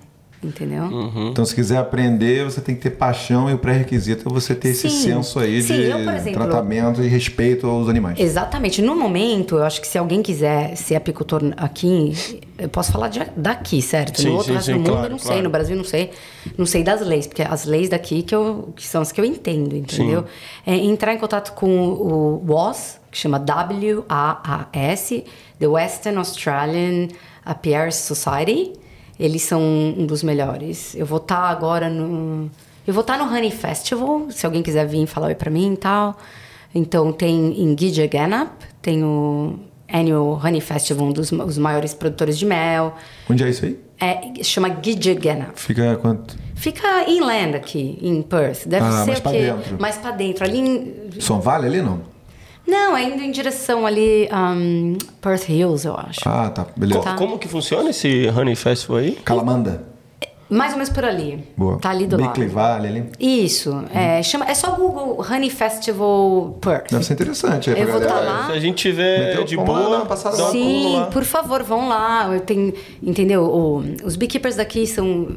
[0.45, 0.83] Entendeu?
[0.83, 1.29] Uhum.
[1.29, 4.69] Então, se quiser aprender, você tem que ter paixão e o pré-requisito é você ter
[4.69, 5.01] esse Sim.
[5.01, 8.19] senso aí Sim, de eu, exemplo- tratamento e respeito aos animais.
[8.19, 8.81] Exatamente.
[8.81, 12.13] No momento, eu acho que se alguém quiser ser apicultor aqui,
[12.59, 14.21] eu posso falar de- daqui, certo?
[14.21, 15.43] Sim, no outro sim, resto sim, do mundo claro, eu não sei, claro.
[15.43, 16.11] no Brasil eu não sei,
[16.57, 19.25] não sei das leis, porque as leis daqui que, eu, que são as que eu
[19.25, 20.25] entendo, entendeu?
[20.65, 25.23] É entrar em contato com o WAS, que chama W-A-A-S,
[25.59, 27.07] The Western Australian
[27.45, 28.73] Apiaries Society.
[29.19, 30.93] Eles são um dos melhores.
[30.95, 32.49] Eu vou estar agora no.
[32.85, 35.77] Eu vou estar no Honey Festival, se alguém quiser vir falar oi pra mim e
[35.77, 36.17] tal.
[36.73, 38.51] Então tem em Gidgeganup,
[38.81, 39.57] tem o
[39.91, 42.93] Annual Honey Festival, um dos os maiores produtores de mel.
[43.29, 43.79] Onde é isso aí?
[43.99, 45.53] É, chama Gidgeganup.
[45.59, 46.37] Fica quanto?
[46.53, 48.67] Fica inland aqui, em Perth.
[48.67, 49.39] Deve Ah, ser mais pra quê?
[49.39, 49.77] dentro.
[49.81, 50.43] Mais pra dentro.
[50.43, 50.93] Ali em...
[51.19, 52.01] São Vale ali, não?
[52.67, 56.21] Não, é indo em direção ali, um, Perth Hills, eu acho.
[56.27, 56.65] Ah, tá.
[56.75, 57.01] Beleza.
[57.01, 59.11] Co- Como que funciona esse Honey Festival aí?
[59.23, 59.83] Calamanda.
[60.47, 61.43] Mais ou menos por ali.
[61.57, 61.79] Boa.
[61.79, 62.53] Tá ali do Bickley lado.
[62.53, 63.09] Valley ali.
[63.19, 63.83] Isso.
[63.93, 66.91] É, chama, é só Google Honey Festival Perth.
[66.91, 68.19] Deve ser interessante aí Eu vou galera.
[68.19, 68.45] tá lá.
[68.47, 70.51] Se a gente tiver Meteu- de lá, boa, uma passada dá lá.
[70.51, 71.05] Sim, lá.
[71.07, 72.29] por favor, vão lá.
[72.31, 73.43] Eu tenho, entendeu?
[73.43, 75.29] O- os beekeepers daqui são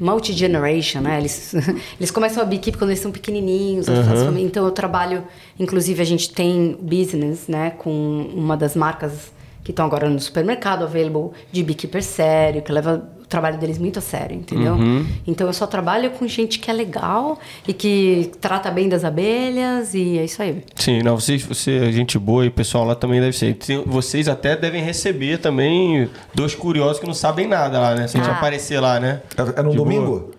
[0.00, 1.18] multi-generation, né?
[1.18, 1.54] Eles,
[2.00, 3.86] eles começam a beekeep quando eles são pequenininhos.
[3.86, 4.44] famílias.
[4.44, 5.24] Então eu trabalho,
[5.58, 7.70] inclusive a gente tem business, né?
[7.78, 7.90] Com
[8.34, 13.28] uma das marcas que estão agora no supermercado, available, de beekeeper sério, que leva o
[13.28, 14.74] trabalho deles muito a sério, entendeu?
[14.74, 15.04] Uhum.
[15.26, 19.94] Então eu só trabalho com gente que é legal e que trata bem das abelhas
[19.94, 20.62] e é isso aí.
[20.76, 23.56] Sim, não, vocês, você é gente boa e o pessoal lá também deve ser.
[23.84, 28.06] Vocês até devem receber também dois curiosos que não sabem nada lá, né?
[28.06, 28.36] Se a gente Ah.
[28.36, 29.22] aparecer lá, né?
[29.36, 30.30] É, é no De domingo?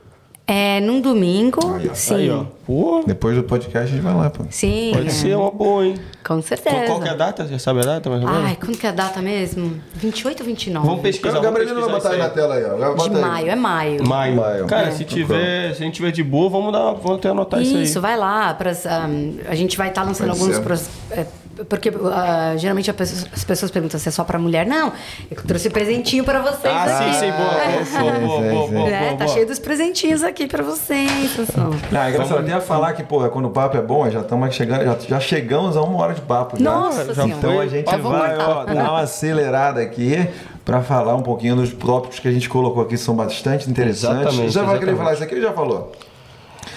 [0.50, 1.94] É num domingo, Aí, ó.
[1.94, 2.16] sim.
[2.16, 2.46] Aí, ó.
[2.66, 4.46] Pô, Depois do podcast a gente vai lá, pô.
[4.50, 4.92] Sim.
[4.94, 5.10] pode é.
[5.10, 5.96] ser uma boa, hein?
[6.26, 6.74] Com certeza.
[6.74, 7.46] Qual, qual que é a data?
[7.46, 8.46] Já sabe a data, mais ou menos?
[8.46, 9.74] Ai, quando que é a data mesmo?
[9.96, 10.88] 28 ou 29?
[10.88, 11.40] Vamos pesquisar.
[11.40, 12.76] O Gabriel não vai botar aí na tela aí, ó.
[12.92, 13.22] De Bota aí.
[13.22, 14.08] maio, é maio.
[14.08, 14.36] Maio.
[14.38, 14.68] Maio.
[14.68, 14.92] Cara, É.
[14.92, 17.98] se tiver, se a gente tiver de boa, vamos dar, vamos até anotar isso, Isso,
[17.98, 18.02] aí.
[18.02, 18.54] vai lá.
[18.54, 20.60] Pras, ahm, a gente vai estar lançando Pode alguns.
[20.60, 21.26] pros- é,
[21.66, 24.66] porque ah, geralmente pessoa- as pessoas perguntam se é só pra mulher.
[24.66, 24.92] Não,
[25.30, 26.74] eu trouxe presentinho pra vocês.
[26.74, 27.14] Ah, aqui.
[27.14, 29.28] sim, sim, boa, boa, boa, sim, boa, boa, boa, É, boa, tá boa.
[29.34, 31.72] cheio dos presentinhos aqui pra vocês, pessoal.
[31.94, 34.54] Ah, é engraçado até a falar que, porra, quando o papo é bom, já estamos
[34.56, 36.58] chegando, já, já chegamos a uma hora de papo.
[36.58, 36.64] Já.
[36.64, 37.38] Nossa já senhora.
[37.38, 40.28] Então a gente vamos vai ó, dar uma acelerada aqui
[40.64, 44.26] para falar um pouquinho dos tópicos que a gente colocou aqui, são bastante interessantes.
[44.28, 45.92] Exatamente, já vai querer falar isso aqui ou já falou?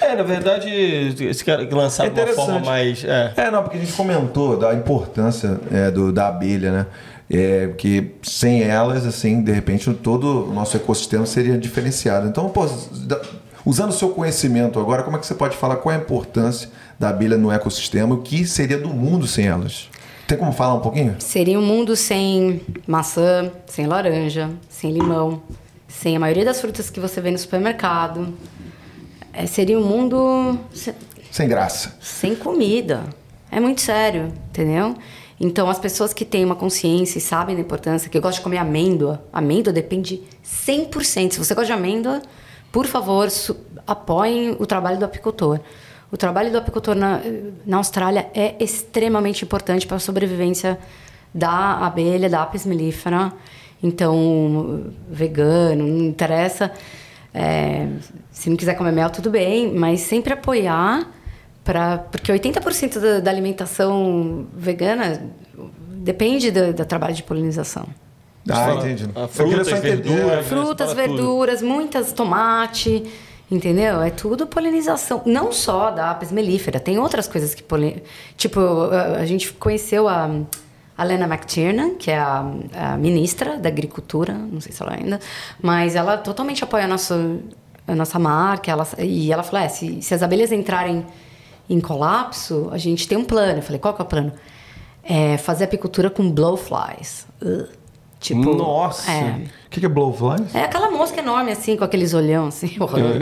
[0.01, 3.05] É, na verdade, esse cara lançar de uma forma mais.
[3.05, 3.33] É.
[3.37, 6.87] É, não, porque a gente comentou da importância é, do, da abelha, né?
[7.33, 12.27] É, porque sem elas, assim, de repente, todo o nosso ecossistema seria diferenciado.
[12.27, 12.67] Então, pô,
[13.07, 13.21] da-
[13.65, 16.69] usando o seu conhecimento agora, como é que você pode falar qual é a importância
[16.99, 18.15] da abelha no ecossistema?
[18.15, 19.89] O que seria do mundo sem elas?
[20.27, 21.17] Tem como falar um pouquinho?
[21.19, 25.41] Seria um mundo sem maçã, sem laranja, sem limão,
[25.89, 28.33] sem a maioria das frutas que você vê no supermercado.
[29.33, 30.95] É, seria um mundo se-
[31.31, 31.97] Sem graça.
[32.01, 33.05] sem comida.
[33.51, 34.95] É muito sério, entendeu?
[35.39, 38.59] Então, as pessoas que têm uma consciência e sabem da importância, que gostam de comer
[38.59, 41.33] amêndoa, amêndoa depende 100%.
[41.33, 42.21] Se você gosta de amêndoa,
[42.71, 43.29] por favor,
[43.87, 45.59] apoiem o trabalho do apicultor.
[46.13, 47.21] O trabalho do apicultor na,
[47.65, 50.79] na Austrália é extremamente importante para a sobrevivência
[51.33, 53.33] da abelha, da apis mellifera.
[53.83, 56.71] Então, vegano, não interessa.
[57.33, 57.87] É,
[58.31, 61.07] se não quiser comer mel, tudo bem, mas sempre apoiar
[61.65, 65.21] Pra, porque 80% da, da alimentação vegana
[65.89, 67.87] depende do, do trabalho de polinização.
[68.49, 69.09] Ah, entendi.
[69.15, 70.47] a Eu frutas, verduras.
[70.47, 73.05] Frutas, verduras, muitas, tomate,
[73.51, 74.01] entendeu?
[74.01, 75.23] É tudo polinização.
[75.27, 78.03] Não só da apis mellifera, tem outras coisas que polinizam.
[78.37, 78.61] Tipo,
[78.91, 80.31] a, a gente conheceu a,
[81.01, 82.45] a Lena McTiernan, que é a,
[82.75, 85.19] a ministra da Agricultura, não sei se ela ainda,
[85.63, 87.39] mas ela totalmente apoia a nossa,
[87.89, 88.71] a nossa marca.
[88.71, 91.07] Ela, e ela falou: é, se, se as abelhas entrarem
[91.71, 93.61] em colapso, a gente tem um plano.
[93.61, 94.31] Eu falei: qual que é o plano?
[95.03, 97.27] É fazer apicultura com blowflies.
[98.21, 99.11] Tipo, Nossa!
[99.11, 99.47] É.
[99.67, 100.55] O que, que é blowflies?
[100.55, 103.21] É aquela mosca enorme, assim, com aqueles olhão, assim, horroroso.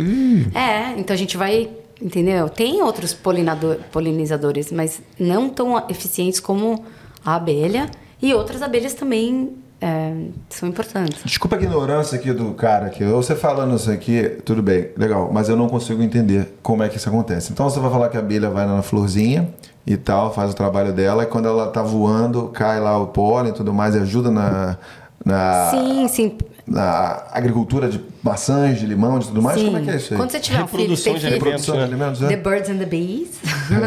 [0.53, 1.71] É, então a gente vai,
[2.03, 2.49] entendeu?
[2.49, 6.85] Tem outros polinador, polinizadores, mas não tão eficientes como
[7.29, 7.91] a abelha.
[8.21, 10.13] E outras abelhas também é,
[10.49, 11.23] são importantes.
[11.25, 13.05] Desculpa a ignorância aqui do cara aqui.
[13.05, 16.97] Você falando isso aqui, tudo bem, legal, mas eu não consigo entender como é que
[16.97, 17.53] isso acontece.
[17.53, 19.49] Então você vai falar que a abelha vai na florzinha
[19.87, 23.53] e tal, faz o trabalho dela, e quando ela tá voando, cai lá o pólen
[23.53, 24.77] e tudo mais, e ajuda na,
[25.25, 26.39] na, Sim, sim.
[26.69, 29.59] Na agricultura de maçãs, de limão, de tudo mais.
[29.59, 29.65] sim.
[29.67, 30.19] Como é que é isso aí?
[30.19, 31.87] Quando você tiver um filho, tem de filho, alimentos, Produção de né?
[31.87, 32.37] alimentos, The é?
[32.37, 33.29] Birds and the Bees.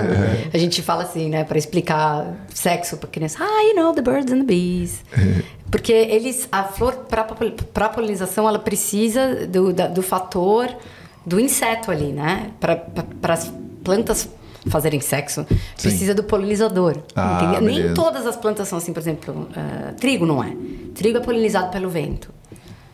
[0.54, 3.38] a gente fala assim, né, para explicar sexo para criança.
[3.40, 5.04] Ah, you know, the birds and the bees.
[5.70, 7.06] Porque eles, a flor,
[7.74, 10.68] para polinização, ela precisa do, da- do fator
[11.26, 12.50] do inseto ali, né?
[12.60, 13.52] Para as
[13.84, 14.28] plantas
[14.68, 15.46] fazerem sexo,
[15.80, 16.98] precisa do polinizador.
[17.16, 17.60] Ah?
[17.62, 20.52] Nem todas as plantas são assim, por exemplo, ah, trigo não é.
[20.94, 22.30] Trigo é polinizado pelo vento.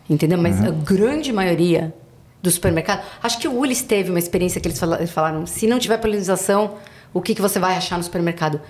[0.09, 0.37] Entendeu?
[0.37, 0.67] Mas Uhum.
[0.67, 1.93] a grande maioria
[2.41, 3.03] do supermercado.
[3.21, 5.97] Acho que o Willis teve uma experiência que eles fala- eles falaram: se não tiver
[5.97, 6.75] polinização,
[7.13, 8.61] o que, que você vai achar no supermercado?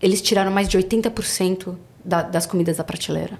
[0.00, 1.74] Eles tiraram mais de 80%
[2.04, 3.38] da, das comidas da prateleira.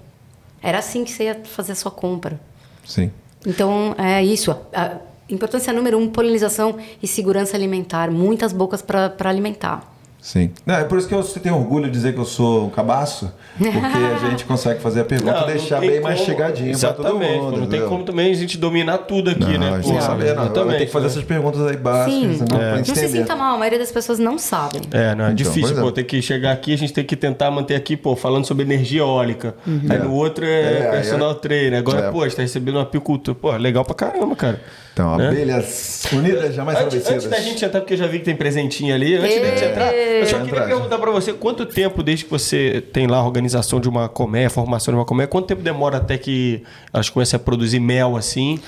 [0.61, 2.39] Era assim que você ia fazer a sua compra.
[2.85, 3.11] Sim.
[3.45, 4.51] Então, é isso.
[4.73, 4.97] A
[5.29, 8.09] importância número um: polinização e segurança alimentar.
[8.11, 9.93] Muitas bocas para alimentar.
[10.19, 10.51] Sim.
[10.65, 13.31] Não, é por isso que eu tenho orgulho de dizer que eu sou um cabaço,
[13.57, 16.25] porque a gente consegue fazer a pergunta Não, e não deixar tem bem mais como-
[16.25, 17.43] chegadinho pra todo Exatamente, mundo.
[17.51, 17.87] Não tem entendeu?
[17.89, 19.79] como também a gente dominar tudo aqui, Não, né?
[19.81, 20.43] Pô, tem que saber, não.
[20.43, 21.11] Exatamente, ter que fazer né?
[21.11, 22.27] essas perguntas aí básicas, Sim.
[22.39, 24.81] né, pra Não se sinta mal, a maioria das pessoas não sabe.
[24.91, 25.81] É, não, é Então, difícil, é.
[25.81, 28.63] pô, tem que chegar aqui, a gente tem que tentar manter aqui, pô, falando sobre
[28.63, 29.55] energia eólica.
[29.89, 31.79] Aí no outro é, É, aí personal é- trainer.
[31.79, 32.11] Agora, é.
[32.11, 33.37] pô, a gente tá recebendo uma apicultura.
[33.39, 34.59] Pô, legal pra caramba, cara.
[34.97, 35.27] Então, Né?
[35.27, 38.95] abelhas unidas jamais Antes, antes da gente entrar, porque eu já vi que tem presentinho
[38.95, 39.69] ali, antes da gente Ê!
[39.69, 43.23] entrar, eu só queria perguntar pra você, quanto tempo, desde que você tem lá a
[43.23, 47.09] organização de uma colmeia, a formação de uma colmeia, quanto tempo demora até que elas
[47.11, 48.59] comecem a produzir mel, assim,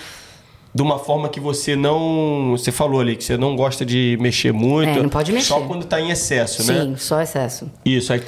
[0.71, 2.51] de uma forma que você não...
[2.51, 4.99] Você falou ali que você não gosta de mexer muito.
[4.99, 5.47] É, não pode mexer.
[5.47, 6.95] Só quando tá em excesso, Sim, né?
[6.95, 7.71] só excesso.
[7.83, 8.21] Isso, aí...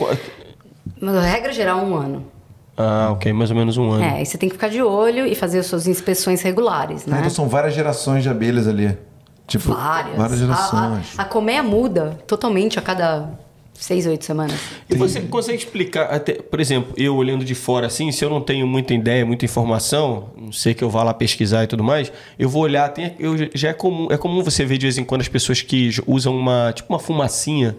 [1.00, 2.26] Mas, regra geral, um ano.
[2.78, 4.04] Ah, ok, mais ou menos um ano.
[4.04, 7.12] É, aí você tem que ficar de olho e fazer as suas inspeções regulares, Ah,
[7.12, 7.18] né?
[7.20, 8.98] Então são várias gerações de abelhas ali.
[9.48, 10.16] Tipo, Várias.
[10.16, 11.20] Várias A- gerações.
[11.20, 13.30] A, a, colmeia muda totalmente a cada
[13.74, 14.58] seis, oito semanas.
[14.90, 18.40] E você consegue explicar, até, por exemplo, eu olhando de fora assim, se eu não
[18.40, 22.12] tenho muita ideia, muita informação, não sei que eu vá lá pesquisar e tudo mais,
[22.40, 25.04] eu vou olhar, tem, eu, já é comum, é comum você ver de vez em
[25.04, 27.76] quando as pessoas que usam uma, tipo uma fumacinha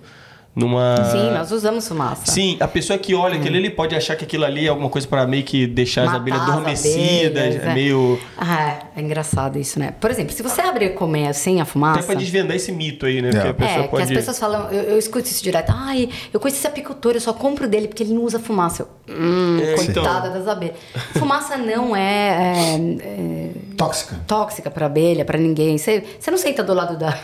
[0.54, 0.96] numa...
[1.10, 2.30] Sim, nós usamos fumaça.
[2.30, 5.06] Sim, a pessoa que olha aquilo ali pode achar que aquilo ali é alguma coisa
[5.08, 8.20] para meio que deixar as Matar abelhas as adormecidas, abelhas, é meio...
[8.36, 9.94] Ah, é, é engraçado isso, né?
[9.98, 12.00] Por exemplo, se você abrir a colmeia sem a fumaça...
[12.00, 13.30] Até para desvendar esse mito aí, né?
[13.30, 14.02] Porque a pessoa É, que pode...
[14.02, 17.32] as pessoas falam, eu, eu escuto isso direto, ai, eu conheço esse apicultor, eu só
[17.32, 18.82] compro dele porque ele não usa fumaça.
[19.08, 20.38] Eu, hum, É, coitada então.
[20.38, 20.76] das abelhas.
[21.14, 24.20] Fumaça não é, é, é Tóxica.
[24.26, 25.78] tóxica pra abelha, pra ninguém.
[25.78, 27.18] Você, você não senta do lado da,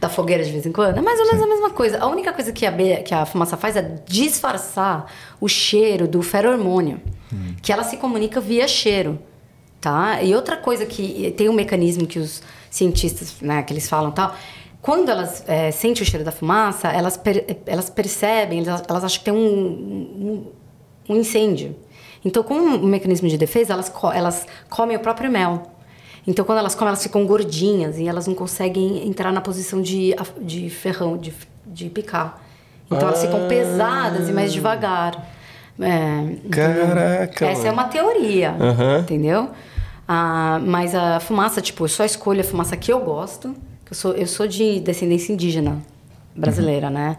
[0.00, 0.98] da fogueira de vez em quando?
[0.98, 1.98] É mais ou menos a mesma coisa.
[1.98, 5.06] A única coisa que a, abelha, que a fumaça faz é disfarçar
[5.40, 7.00] o cheiro do feromônio,
[7.62, 9.18] que ela se comunica via cheiro,
[9.80, 10.22] tá?
[10.22, 14.34] E outra coisa que tem um mecanismo que os cientistas, né, que eles falam tal,
[14.82, 19.18] quando elas é, sentem o cheiro da fumaça, elas, per- elas percebem, elas, elas acham
[19.18, 19.46] que tem um,
[21.08, 21.76] um, um incêndio.
[22.24, 25.62] Então, com um mecanismo de defesa, elas, elas comem o próprio mel.
[26.26, 30.14] Então, quando elas comem, elas ficam gordinhas e elas não conseguem entrar na posição de,
[30.40, 31.32] de ferrão, de,
[31.72, 32.40] de picar.
[32.86, 35.26] Então, elas ficam pesadas e mais devagar.
[35.80, 36.36] É?
[36.50, 38.98] Caraca, Essa é uma teoria, Aham.
[38.98, 39.48] entendeu?
[40.06, 43.54] Ah, mas a fumaça, tipo, eu só escolho a fumaça que eu gosto.
[43.88, 45.78] Eu sou, eu sou de descendência indígena
[46.36, 46.92] brasileira, Uhum.
[46.92, 47.16] né?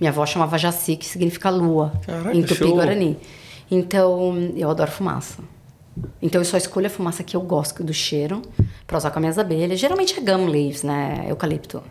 [0.00, 2.42] Minha avó chamava Jaci, que significa lua, Caraca, em.
[2.42, 3.16] Tupi-Guarani.
[3.70, 5.38] Então, eu adoro fumaça.
[6.20, 8.42] Então, eu só escolho a fumaça que eu gosto do cheiro
[8.86, 9.78] pra usar com as minhas abelhas.
[9.78, 11.24] Geralmente é gum leaves, né?
[11.28, 11.82] Eucalipto.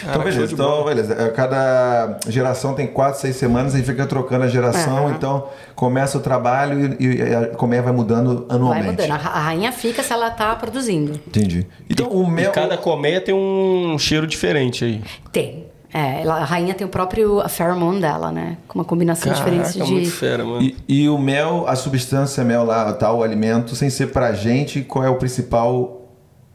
[0.00, 0.52] Então, show beleza.
[0.54, 1.14] Então, beleza.
[1.14, 5.06] É, Cada geração tem quatro, seis semanas, aí fica trocando a geração.
[5.06, 5.14] Aham.
[5.16, 8.84] Então, começa o trabalho e, e a colmeia vai mudando anualmente.
[8.86, 9.10] Vai mudando.
[9.10, 11.12] A ra- a rainha fica se ela tá produzindo.
[11.26, 11.66] Entendi.
[11.88, 12.52] Então, o E mel...
[12.52, 15.02] cada colmeia tem um cheiro diferente aí.
[15.32, 15.66] Tem.
[15.92, 18.58] É, ela- a rainha tem o próprio pheromone dela, né?
[18.68, 19.92] Com uma combinação diferente Caraca, de.
[19.92, 20.60] muito fera, mano.
[20.62, 24.82] E, e o mel, a substância mel lá, tal, o alimento, sem ser pra gente,
[24.82, 26.08] qual é o principal.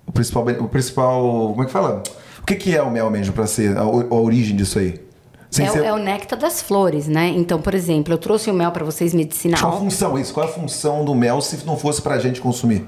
[0.06, 0.44] O principal.
[0.60, 1.22] O principal.
[1.50, 2.04] Como é que fala?
[2.44, 3.76] O que, que é o mel mesmo pra ser?
[3.78, 3.86] A, a
[4.16, 5.02] origem disso aí?
[5.60, 5.84] É, o- ser.
[5.86, 7.28] é o néctar das flores, né?
[7.30, 9.80] Então, por exemplo, eu trouxe o mel pra vocês Qual a medicinal.
[9.80, 10.34] função isso?
[10.34, 12.86] Qual a função do mel se não fosse pra gente consumir?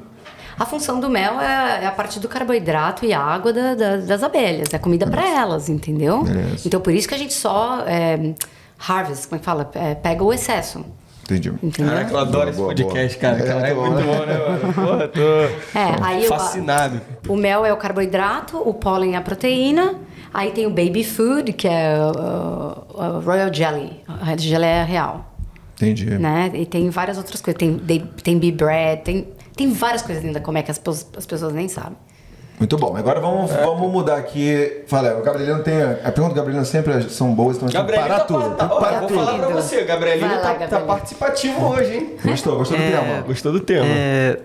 [0.57, 4.23] A função do mel é, é a parte do carboidrato e água da- da- das
[4.23, 4.73] abelhas.
[4.73, 6.23] É comida pra elas, entendeu?
[6.23, 6.65] Beleza.
[6.67, 8.33] Então, por isso que a gente só é,
[8.79, 9.69] harvest, como é que fala?
[9.75, 10.83] É, pega o excesso.
[11.25, 11.49] Entendi.
[11.63, 11.91] Entendeu?
[11.93, 13.21] Caraca, eu adoro Boa, esse boa, podcast, boa.
[13.33, 13.43] cara.
[13.43, 14.73] É, Cara, é muito muito bom, bom, né, mano?
[14.73, 15.21] Porra, tô
[15.79, 17.01] É, aí o- fascinado.
[17.27, 19.95] O mel é o carboidrato, o pólen é a proteína.
[20.33, 25.33] Aí tem o baby food, que é o, o Royal Jelly, a geleia real,
[25.77, 26.05] Entendi.
[26.17, 26.51] né?
[26.53, 27.57] E tem várias outras coisas.
[27.57, 30.79] Tem, tem, tem bee bread, tem, tem várias coisas ainda como é que as,
[31.17, 31.97] as pessoas nem sabem.
[32.57, 32.95] Muito bom.
[32.95, 33.65] Agora vamos, É.
[33.65, 34.83] vamos mudar aqui.
[34.87, 35.81] Fala, o Gabrielino tem.
[35.81, 38.25] A pergunta do Gabrielino sempre são boas, então a gente tem que Gabriel, parar tá,
[38.25, 38.55] tudo.
[38.55, 39.19] tá, parar vou tudo.
[39.25, 42.15] falar pra você, lá, tá, tá participativo hoje, hein?
[42.23, 42.89] Gostou, gostou do É.
[42.91, 43.21] tema?
[43.23, 43.85] Gostou do tema.
[43.85, 44.37] É,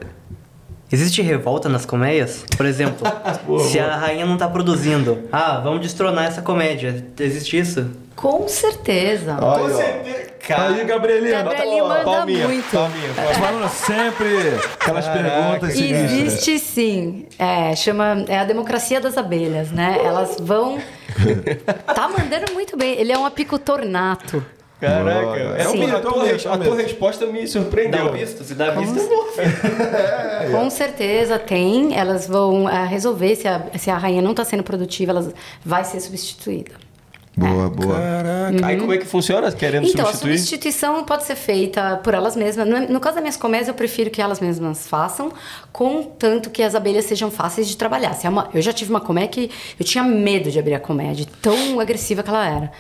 [0.92, 2.44] Existe revolta nas colmeias?
[2.56, 3.06] Por exemplo,
[3.70, 7.06] se a rainha não tá produzindo, ah, vamos destronar essa comédia.
[7.20, 7.86] Existe isso?
[8.20, 9.34] Com certeza.
[9.36, 9.68] Com aí, ó.
[9.76, 10.30] certeza.
[10.46, 11.30] Cara, Aí, Gabrielino.
[11.30, 12.70] Gabrielinho ó, manda palminha, muito.
[12.70, 13.34] palminha, palminha.
[13.34, 14.26] Falando sempre
[14.74, 15.78] aquelas Caraca, perguntas.
[15.78, 17.26] Existe sim.
[17.38, 19.98] É, chama é a democracia das abelhas, né?
[20.04, 20.78] Elas vão.
[21.94, 22.98] tá mandando muito bem.
[22.98, 24.44] Ele é um apicultor nato.
[24.78, 28.12] Caraca, é é um a, é tua, é a tua resposta me surpreendeu.
[28.12, 28.44] visto?
[28.44, 28.98] Se dá visto,
[30.50, 31.96] Com certeza tem.
[31.96, 35.32] Elas vão ah, resolver se a, se a rainha não está sendo produtiva, ela
[35.64, 36.89] vai ser substituída.
[37.40, 37.94] Boa, boa.
[37.96, 38.66] Caraca.
[38.66, 39.50] Aí como é que funciona?
[39.52, 40.38] Querendo Então, a substituir?
[40.38, 42.68] substituição pode ser feita por elas mesmas.
[42.68, 45.32] No, no caso das minhas colmeias, eu prefiro que elas mesmas façam,
[45.72, 48.12] contanto que as abelhas sejam fáceis de trabalhar.
[48.14, 50.80] Se é uma- eu já tive uma colmeia que eu tinha medo de abrir a
[50.80, 52.72] colmeia, de tão agressiva que ela era.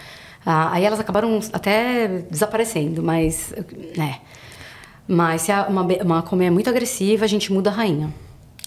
[0.44, 3.54] Ah, aí elas acabaram até desaparecendo, mas...
[3.96, 4.18] né.
[5.06, 8.12] Mas se é uma, uma colmeia muito agressiva, a gente muda a rainha.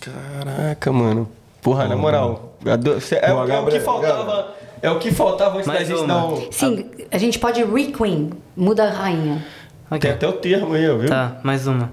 [0.01, 1.29] Caraca, mano.
[1.61, 2.57] Porra, na moral.
[2.65, 4.53] ado- cê- É, o- é o que Gabriel, faltava.
[4.84, 6.07] É o que faltava antes da Mais gente uma.
[6.07, 6.51] dar um.
[6.51, 9.45] Sim, a gente pode requeen, muda a rainha.
[9.89, 11.07] Ah, Tem até o termo aí, viu?
[11.07, 11.89] Tá, mais uma.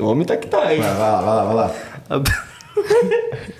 [0.00, 0.80] O homem tá que tá, hein?
[0.80, 1.74] Vai lá, vai lá, vai lá.
[2.08, 2.22] A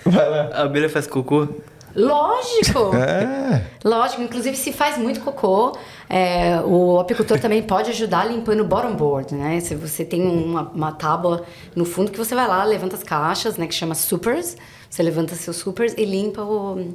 [0.11, 0.51] Vai lá.
[0.55, 1.47] a abelha faz cocô?
[1.95, 2.93] Lógico!
[2.97, 3.63] É.
[3.85, 5.77] Lógico, inclusive se faz muito cocô,
[6.09, 9.61] é, o apicultor também pode ajudar limpando o bottom board, né?
[9.61, 11.43] Se você tem uma, uma tábua
[11.77, 13.67] no fundo que você vai lá, levanta as caixas, né?
[13.67, 14.57] Que chama supers,
[14.89, 16.95] você levanta seus supers e limpa o...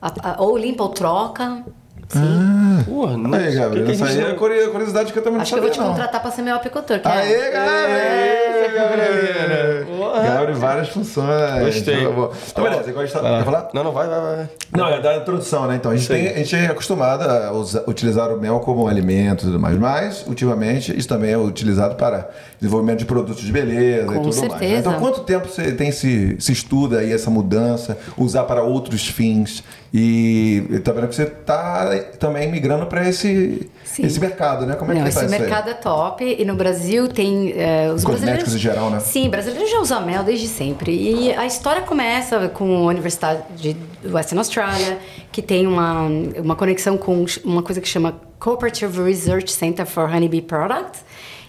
[0.00, 1.62] a- a- ou limpa ou troca,
[2.08, 2.84] sim.
[2.86, 5.62] Porra, não Aí, Gabriel, essa aí é curiosidade que eu também não Acho que eu
[5.62, 5.94] vou te sabia, não.
[5.96, 7.50] contratar pra ser meu apicultor, que Aê, é...
[7.50, 8.88] Gabriel!
[8.88, 9.86] Gabriel!
[9.98, 10.22] Porra.
[10.22, 11.64] Gabriel, várias funções.
[11.64, 12.04] Gostei.
[12.04, 12.32] Tá bom.
[12.50, 13.20] Então, beleza, igual a gente tá...
[13.20, 13.38] Vai lá.
[13.38, 13.68] Quer falar?
[13.74, 14.48] Não, não, vai, vai, vai.
[14.76, 15.76] Não, é da introdução, né?
[15.76, 18.86] Então, a gente, Isso tem, a gente é acostumado a usa- utilizar o mel como
[18.88, 22.28] alimento e tudo mais, mas, ultimamente, isso também é utilizado para
[22.60, 24.36] desenvolvimento de produtos de beleza e Com tudo mais.
[24.42, 24.48] né?
[24.48, 24.76] certeza.
[24.78, 29.62] Então, quanto tempo você tem se, se estuda aí essa mudança, usar para outros fins?
[29.92, 34.04] E vendo que você está também migrando para esse, Sim.
[34.04, 34.74] esse mercado, né?
[34.74, 35.40] Como é Não, que esse tá isso aí?
[35.40, 39.00] mercado é top e no Brasil tem é, os Cosméticos em geral, né?
[39.00, 43.76] Sim, brasileiros já usam mel desde sempre e a história começa com a Universidade de
[44.06, 44.98] Western Australia
[45.32, 46.02] que tem uma
[46.36, 51.02] uma conexão com uma coisa que chama Cooperative Research Center for Honeybee Products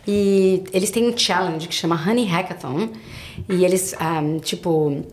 [0.08, 2.90] e eles têm um challenge que chama Honey Hackathon
[3.50, 5.04] e eles ah, tipo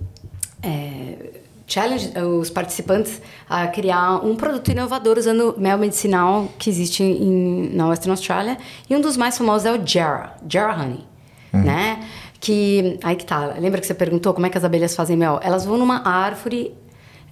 [0.63, 7.71] é, challenge os participantes a criar um produto inovador usando mel medicinal que existe em,
[7.75, 8.57] na Western Australia
[8.89, 11.05] e um dos mais famosos é o Jarrah, Jarrah Honey,
[11.53, 12.07] né?
[12.39, 13.55] Que aí que tá.
[13.59, 15.41] Lembra que você perguntou como é que as abelhas fazem mel?
[15.43, 16.75] Elas vão numa árvore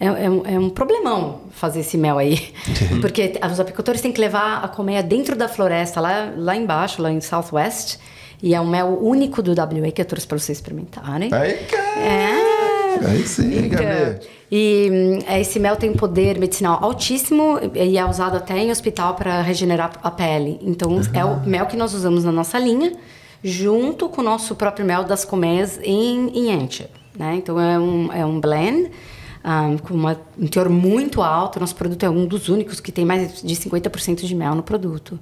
[0.00, 2.52] é, é um, é um problemão fazer esse mel aí.
[3.00, 7.10] Porque os apicultores têm que levar a colmeia dentro da floresta, lá, lá embaixo, lá
[7.10, 7.98] em Southwest.
[8.42, 11.30] E é um mel único do WA que eu trouxe para vocês experimentarem.
[11.70, 12.00] Cara!
[12.00, 12.53] É.
[13.02, 13.66] Aí sim.
[13.66, 13.84] Então,
[14.50, 19.14] e hum, esse mel tem um poder medicinal altíssimo e é usado até em hospital
[19.14, 20.58] para regenerar a pele.
[20.62, 22.92] Então, é o mel que nós usamos na nossa linha,
[23.42, 27.34] junto com o nosso próprio mel das colmeias em, em Antioch, né?
[27.36, 28.90] Então, é um, é um blend
[29.44, 31.58] hum, com uma, um teor muito alto.
[31.58, 35.18] Nosso produto é um dos únicos que tem mais de 50% de mel no produto.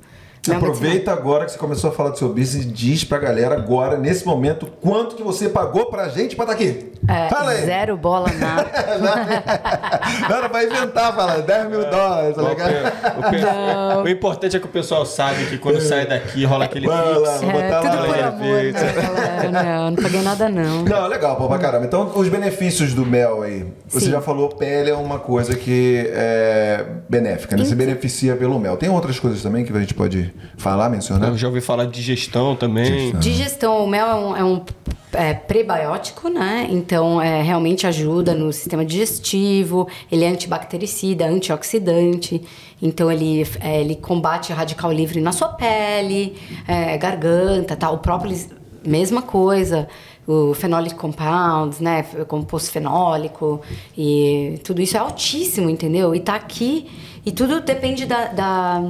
[0.51, 3.97] Aproveita agora que você começou a falar do seu business e diz pra galera agora,
[3.97, 6.91] nesse momento, quanto que você pagou pra gente pra estar aqui.
[7.09, 7.65] É, Fala aí.
[7.65, 8.69] zero bola nada.
[10.29, 13.99] Não, era pra inventar, fala, 10 mil dólares, tá ligado?
[14.01, 17.15] o o importante é que o pessoal sabe que quando sai daqui rola aquele Vai
[17.19, 17.41] lá, pix.
[17.41, 18.07] vou botar É, tudo lá.
[18.07, 19.51] por amor, né, galera?
[19.51, 20.83] Não, não paguei nada, não.
[20.85, 21.87] Não, legal, pô, pra caramba.
[21.87, 23.67] Então, os benefícios do mel aí.
[23.89, 24.13] Você Sim.
[24.13, 27.65] já falou, pele é uma coisa que é benéfica, né?
[27.65, 28.77] Você beneficia pelo mel.
[28.77, 31.31] Tem outras coisas também que a gente pode falar, mencionar?
[31.31, 33.13] Eu já ouvi falar de digestão também.
[33.19, 34.65] Digestão, o mel é um, é um,
[35.13, 36.67] é, prebiótico, né?
[36.71, 42.43] Então, é, realmente ajuda no sistema digestivo, ele é antibactericida, antioxidante.
[42.81, 47.95] Então, ele, é, ele combate radical livre na sua pele, é, garganta, tal.
[47.95, 48.49] O própolis,
[48.85, 49.89] mesma coisa.
[50.27, 52.03] O phenolic compounds, né?
[52.29, 53.61] Composto fenólico.
[53.99, 56.15] E tudo isso é altíssimo, entendeu?
[56.15, 56.89] E tá aqui...
[57.25, 58.81] E tudo depende da, da,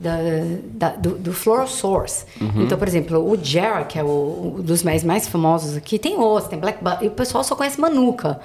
[0.00, 0.18] da-
[0.72, 2.24] da- do, do floral source.
[2.56, 6.16] Então, por exemplo, o Jarrah, que é o, o dos mais, mais famosos aqui, tem
[6.16, 8.40] outros, tem Black e o pessoal só conhece Manuka.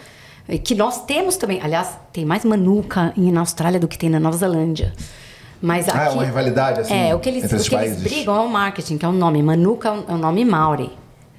[0.64, 1.60] Que nós temos também.
[1.60, 4.94] Aliás, tem mais Manuka na Austrália do que tem na Nova Zelândia.
[5.60, 8.36] Mas aqui, Ah, é uma rivalidade, assim, É, o que eles, o que eles brigam
[8.36, 9.42] é o marketing, que é o nome.
[9.42, 10.92] Manuka é um, é um nome Maori.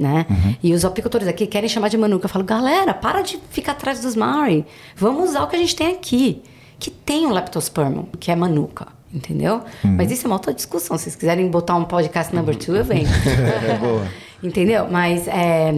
[0.03, 0.27] Né?
[0.29, 0.57] Uhum.
[0.61, 2.25] E os apicultores aqui querem chamar de Manuka.
[2.25, 4.67] Eu falo, galera, para de ficar atrás dos Maori.
[4.97, 6.43] Vamos usar o que a gente tem aqui.
[6.77, 8.89] Que tem o leptospermum, que é Manuka.
[9.15, 9.61] Entendeu?
[9.85, 9.95] Uhum.
[9.97, 10.99] Mas isso é uma outra discussão.
[10.99, 13.07] Se vocês quiserem botar um podcast number two, eu venho.
[13.07, 14.09] É, boa.
[14.43, 14.89] Entendeu?
[14.91, 15.71] Mas, é,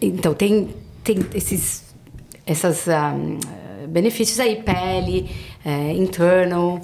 [0.00, 0.70] então, tem,
[1.02, 1.84] tem esses
[2.46, 3.38] essas, um,
[3.88, 4.62] benefícios aí.
[4.62, 5.28] Pele,
[5.62, 6.80] é, internal...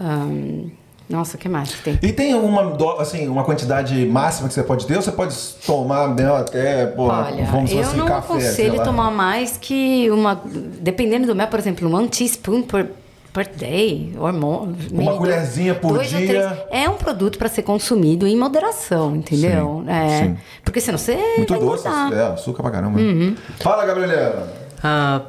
[0.00, 0.70] um,
[1.08, 1.98] nossa, o que mais que tem?
[2.02, 5.36] E tem uma, assim, uma quantidade máxima que você pode ter ou você pode
[5.66, 10.10] tomar mel até, pô, Olha, como se eu fosse não café, aconselho tomar mais que
[10.10, 10.40] uma.
[10.80, 12.86] Dependendo do mel, por exemplo, one teaspoon per,
[13.34, 14.70] per day, or more.
[14.90, 16.26] maybe colherzinha por dois ou dia.
[16.26, 16.58] três.
[16.70, 19.82] É um produto para ser consumido em moderação, entendeu?
[19.84, 20.36] Sim, é, sim.
[20.64, 21.16] Porque senão você.
[21.36, 22.12] Muito vai doce, engordar.
[22.14, 22.98] é, açúcar pra caramba.
[22.98, 23.36] Uhum.
[23.60, 24.50] Fala, Gabriela.
[24.82, 25.20] Ah,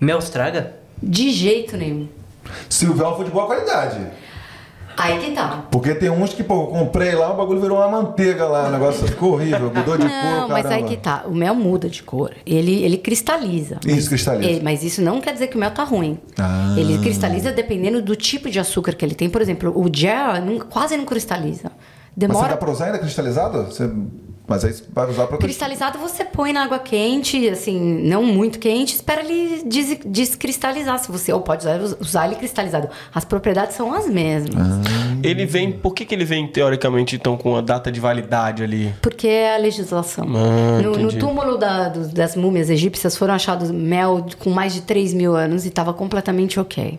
[0.00, 0.74] mel estraga?
[1.00, 2.08] De jeito nenhum.
[2.68, 3.98] Silvel foi de boa qualidade.
[5.02, 5.64] Aí que tá.
[5.70, 8.70] Porque tem uns que, pô, eu comprei lá, o bagulho virou uma manteiga lá, o
[8.70, 11.24] negócio ficou horrível, mudou de Não, cor, mas aí que tá.
[11.26, 12.32] O mel muda de cor.
[12.46, 13.78] Ele, ele cristaliza.
[13.86, 14.58] Isso, cristaliza.
[14.58, 16.18] é, mas isso não quer dizer que o mel tá ruim.
[16.38, 16.74] Ah.
[16.78, 19.28] Ele cristaliza dependendo do tipo de açúcar que ele tem.
[19.28, 21.70] Por exemplo, o gel não- quase não cristaliza.
[21.72, 22.48] Mas você Demora.
[22.50, 23.64] dá pra usar ainda cristalizado?
[23.64, 23.90] Você...
[24.46, 25.38] Mas aí você vai usar pra...
[25.38, 30.98] Cristalizado você põe na água quente, assim, não muito quente, espera ele des descristalizar.
[30.98, 32.88] Se você ou pode usar, usar ele cristalizado.
[33.14, 34.56] As propriedades são as mesmas.
[34.56, 35.16] Ah.
[35.22, 35.70] Ele vem.
[35.72, 38.92] Por que, que ele vem, teoricamente, então, com a data de validade ali?
[39.00, 40.26] Porque é a legislação.
[40.28, 44.82] Ah, no, no túmulo da- dos- das múmias egípcias foram achados mel com mais de
[44.82, 46.98] 3 mil anos e estava completamente ok.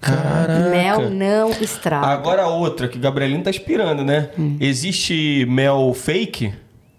[0.00, 0.68] Caraca.
[0.70, 2.06] Mel não estraga.
[2.06, 4.30] Agora outra, que o Gabrielino tá inspirando, né?
[4.38, 4.56] Hum.
[4.60, 6.52] Existe mel fake?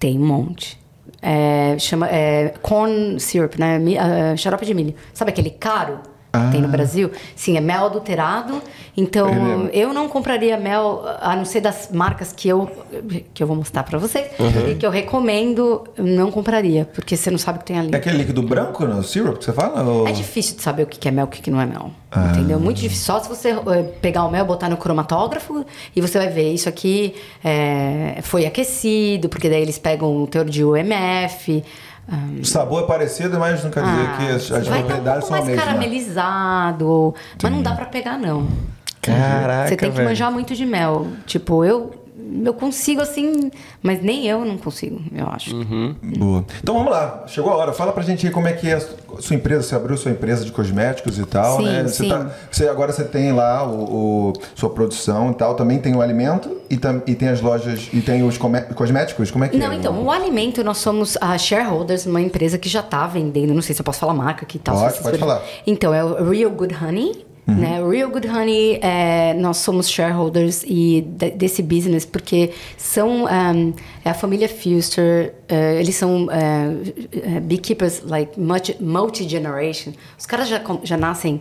[0.06, 0.80] Tem um monte.
[1.20, 3.80] É, chama é, corn syrup, né?
[3.99, 4.93] Ah, xarope de milho.
[5.16, 5.99] Sabe aquele caro
[6.40, 7.12] que tem no Brasil?
[7.36, 8.62] Sim, é mel adulterado.
[8.98, 12.70] Então, É eu não compraria mel, a não ser das marcas que eu,
[13.34, 14.28] que eu vou mostrar pra vocês.
[14.70, 16.88] E que eu recomendo, não compraria.
[16.94, 17.94] Porque você não sabe o que tem ali.
[17.94, 19.84] É aquele líquido branco no syrup que você fala?
[19.84, 20.08] Ou...
[20.08, 21.92] É difícil de saber o que é mel e o que não é mel.
[22.32, 22.60] Entendeu?
[22.60, 23.06] Muito difícil.
[23.06, 25.66] Só se você eh, pegar o mel, botar no cromatógrafo
[25.96, 30.46] e você vai ver isso aqui eh, foi aquecido, porque daí eles pegam o teor
[30.46, 31.64] de UMF.
[32.08, 35.36] Ah, O sabor é parecido, mas não quer dizer que as, as um propriedades são
[35.38, 35.66] as mais mesmas.
[35.66, 38.47] caramelizado, mas não dá pra pegar não.
[39.01, 40.10] Caraca, Você tem que velho.
[40.10, 41.08] manjar muito de mel.
[41.26, 42.05] Tipo, eu
[42.44, 43.52] eu consigo assim,
[43.82, 45.56] mas nem eu não consigo, eu acho.
[45.56, 45.96] Uhum.
[46.18, 46.46] Boa.
[46.62, 47.74] Então vamos lá, chegou a hora.
[47.74, 48.82] Fala pra gente aí como é que é a
[49.22, 49.64] sua empresa.
[49.64, 51.84] Você abriu sua empresa de cosméticos e tal, Sim, né?
[51.84, 52.10] Você sim.
[52.10, 56.02] tá- você- agora você tem lá o, o- sua produção e tal, também tem o
[56.02, 58.38] alimento e, tam- e tem as lojas e tem os
[58.76, 59.32] cosméticos.
[59.32, 59.76] Como é que Não, é?
[59.76, 63.76] então, o alimento, nós somos a shareholders numa empresa que já está vendendo, não sei
[63.76, 64.78] se eu posso falar marca aqui e tal.
[64.80, 65.42] Pode, pode falar.
[65.66, 67.25] Então, é o Real Good Honey.
[67.48, 67.80] Né?
[67.84, 73.74] O Real Good Honey, é, nós somos shareholders e de- desse business porque são um,
[74.04, 79.93] é a família Fuster, é, eles são é, beekeepers like multi- multi-generation.
[80.18, 81.39] Os caras já, já nascem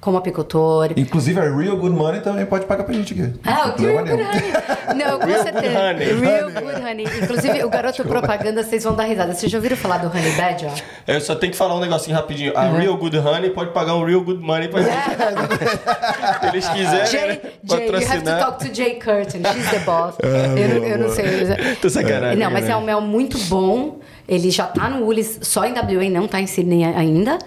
[0.00, 0.90] como apicultor.
[0.96, 3.32] Inclusive a Real Good Money também pode pagar pra gente aqui.
[3.44, 4.12] Ah, o Real Good.
[4.22, 4.52] Honey.
[5.04, 5.68] Não, com Real certeza.
[5.68, 6.20] Good Honey.
[6.20, 7.04] Real Good Honey.
[7.22, 9.34] Inclusive, o garoto propaganda, vocês vão dar risada.
[9.34, 10.70] Vocês já ouviram falar do Honey Badger?
[11.06, 12.52] Eu só tenho que falar um negocinho rapidinho.
[12.56, 14.94] A Real Good Honey pode pagar um Real Good Money pra gente.
[16.40, 19.42] Se eles quiserem Jay, né, Jay, you have to talk to Jay Curtin.
[19.52, 20.14] She's the boss.
[20.22, 20.28] eu,
[20.80, 21.26] não- eu não sei.
[21.80, 22.76] Tô sacanagem, Não, mas é né?
[22.76, 23.98] um mel muito bom.
[24.28, 27.38] Ele já tá no Ulis, só em WA, não tá em Sydney ainda.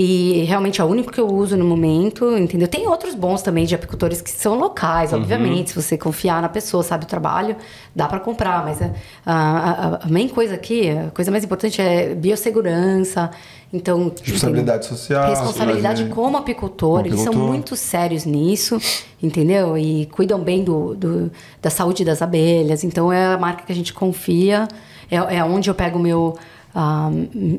[0.00, 2.68] E realmente é o único que eu uso no momento, entendeu?
[2.68, 5.18] Tem outros bons também de apicultores que são locais, Uhum.
[5.18, 5.70] obviamente.
[5.70, 7.56] Se você confiar na pessoa, sabe o trabalho,
[7.96, 8.64] dá para comprar.
[8.64, 8.92] Mas é,
[9.26, 13.30] a, a, a main coisa aqui, a coisa mais importante é biossegurança.
[13.72, 14.96] Então, Responsabilidade entendeu?
[14.96, 16.98] social, Responsabilidade como apicultor.
[17.02, 18.80] Como Eles são muito sérios nisso,
[19.22, 19.76] entendeu?
[19.76, 21.30] E cuidam bem do, do-
[21.60, 22.84] da saúde das abelhas.
[22.84, 24.68] Então é a marca que a gente confia.
[25.10, 26.36] É, é onde eu pego o meu.
[26.74, 27.10] Ah,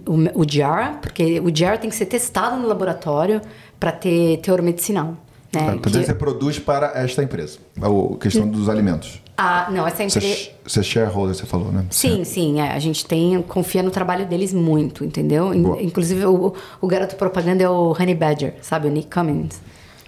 [0.07, 3.41] o, o Diara, porque o Diara tem que ser testado no laboratório
[3.79, 5.15] para ter teor medicinal.
[5.53, 5.65] Né?
[5.65, 7.57] Tá, Então Que- você produz para esta empresa.
[7.81, 9.19] A questão dos alimentos.
[9.35, 10.49] ah, não, essa empresa.
[10.65, 11.85] você é shareholder, você falou, né?
[11.89, 15.51] Sim, sim, é, a gente tem, confia no trabalho deles muito, entendeu?
[15.59, 15.81] Boa.
[15.81, 18.87] Inclusive, o, o garoto propaganda é o Honey Badger, sabe?
[18.87, 19.59] O Nick Cummins.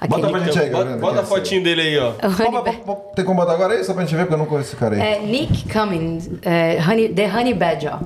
[0.10, 1.00] Bota pra gente aí, Bota, galera.
[1.02, 2.10] bota a fotinho dele aí, ó.
[2.24, 4.34] Honey Pô, Ba- pô, pô, Tem como botar agora aí, só pra gente ver, porque
[4.34, 5.02] eu não conheço esse cara aí.
[5.02, 7.98] É Nick Cummins, é, honey, The Honey Badger.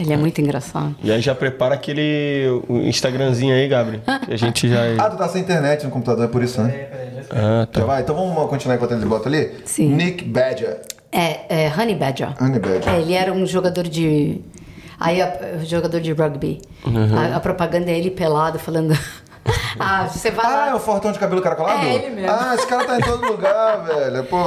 [0.00, 0.94] Ele é muito engraçado.
[1.02, 4.02] E aí já prepara aquele Instagramzinho aí, Gabriel.
[4.24, 4.80] Que a gente já.
[4.98, 6.88] Ah, tu tá sem internet no computador, é por isso, né?
[7.30, 7.84] Ah, Já tá.
[7.84, 9.50] vai, então vamos continuar enquanto ele bota ali?
[9.64, 9.88] Sim.
[9.94, 10.80] Nick Badger.
[11.10, 12.34] É, é Honey Badger.
[12.40, 12.88] Honey Badger.
[12.94, 14.40] É, ele era um jogador de.
[15.00, 16.60] Aí, a, jogador de rugby.
[17.32, 18.96] A, a propaganda é ele pelado falando.
[19.78, 20.68] Ah, você vai Ah, lá.
[20.70, 21.84] é o fortão de cabelo caracolado?
[21.86, 22.30] É ele mesmo.
[22.30, 24.24] Ah, esse cara tá em todo lugar, velho.
[24.24, 24.38] Pô,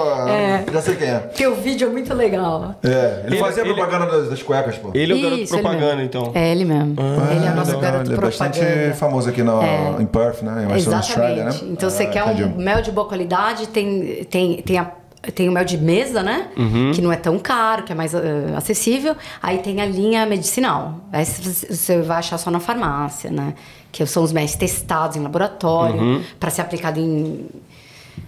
[0.71, 1.19] já sei quem é.
[1.19, 2.75] Porque o vídeo é muito legal.
[2.83, 4.91] É, ele, Ele- fazia ele- propaganda das, das cuecas, pô.
[4.93, 6.31] Ele é o garoto Isso, ele propaganda, então.
[6.33, 6.95] É ele mesmo.
[7.31, 8.93] ele é o nosso legal, garoto ele é bastante propaganda.
[8.95, 9.61] famoso aqui no,
[10.01, 10.65] em Perth, né?
[10.67, 11.49] Em Western Australia, né?
[11.49, 11.73] Exatamente.
[11.73, 12.43] Então você Ah, quer entendi.
[12.43, 14.91] um mel de boa qualidade, tem, tem, tem, a-
[15.35, 16.47] tem o mel de mesa, né?
[16.57, 16.91] Uhum.
[16.93, 18.19] Que não é tão caro, que é mais eh,
[18.55, 19.15] acessível.
[19.41, 20.95] Aí tem a linha medicinal.
[21.11, 23.53] Essa você você vai achar só na farmácia, né?
[23.91, 26.23] Que são os méis testados em laboratório Uhum.
[26.39, 27.47] para ser aplicado em.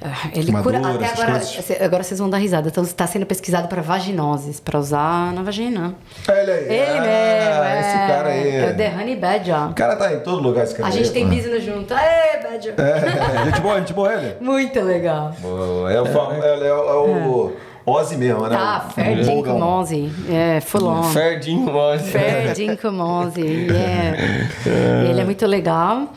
[0.01, 0.79] Ah, Ele cura.
[0.79, 1.71] Até agora, coisas.
[1.81, 2.67] agora vocês vão dar risada.
[2.67, 5.95] Então está sendo pesquisado para vaginoses, para usar na vagina.
[6.27, 6.63] Ele aí.
[6.65, 7.79] Ele ah, mesmo, é.
[7.79, 8.55] Esse cara aí.
[8.57, 9.69] É o The Honey Badger.
[9.69, 11.93] O cara tá em todo lugar, esse cara A aí, gente tem business junto.
[11.93, 12.73] Aê, Badger!
[12.77, 14.35] É, gente boa, gente boa ele.
[14.41, 15.31] Muito legal.
[15.39, 17.53] Boa, É o, fam- é, é o, é o
[17.85, 18.55] Ozzy mesmo, né?
[18.55, 19.53] Tá, Logan.
[19.55, 20.11] dinkum Ozzy.
[20.29, 21.03] É, full on.
[21.03, 22.05] Ferdinho Mose.
[22.11, 23.41] Fair dinkum Ozzy.
[23.41, 24.17] Yeah.
[25.09, 26.07] Ele é muito legal.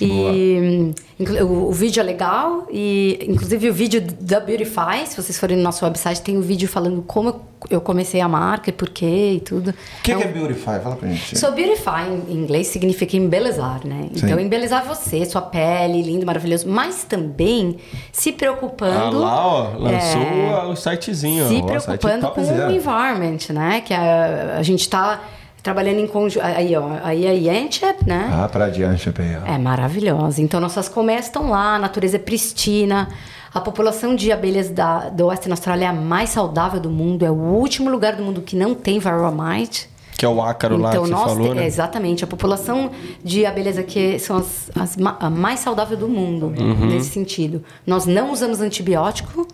[0.00, 5.38] E, Inclu- O, o vídeo é legal e, inclusive, o vídeo da Beautify, se vocês
[5.38, 7.40] forem no nosso website, tem um vídeo falando como
[7.70, 9.70] eu- comecei a marca e por quê e tudo.
[9.70, 10.78] O que, É que um- é Beautify?
[10.82, 11.38] Fala pra gente.
[11.38, 14.10] So, beautify em inglês significa embelezar, né?
[14.14, 14.44] Então, Sim.
[14.44, 17.78] embelezar você, sua pele, lindo, maravilhoso, mas também
[18.12, 19.18] se Ah, preocupando.
[19.18, 20.64] lá, ó, lançou É.
[20.66, 21.48] o sitezinho.
[21.48, 23.80] se ó, o preocupando site com o environment, né?
[23.80, 25.18] Que a, a gente está
[25.66, 26.44] trabalhando em conjunto.
[26.44, 28.30] Aí, ó, aí a Yanchep, né?
[28.32, 29.52] Ah, pra adiante, aí, ó.
[29.54, 30.40] É maravilhosa.
[30.40, 33.08] Então, nossas colmeias estão lá, a natureza é pristina.
[33.52, 37.24] A população de abelhas da, do Oeste na Austrália é a mais saudável do mundo.
[37.24, 39.88] É o último lugar do mundo que não tem varroa mite.
[40.16, 41.64] Que é o ácaro lá que você nós falou, te- né?
[41.64, 42.22] é, exatamente.
[42.22, 42.90] A população
[43.24, 46.86] de abelhas aqui são as, as ma- a mais saudável do mundo, Uhum.
[46.86, 47.62] nesse sentido.
[47.86, 49.46] Nós não usamos antibiótico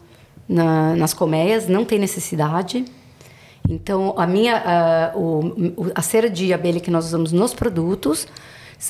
[0.48, 2.84] na- nas colmeias, não tem necessidade.
[3.68, 8.26] Então, a minha, ah, o- a cera de abelha que nós usamos nos produtos,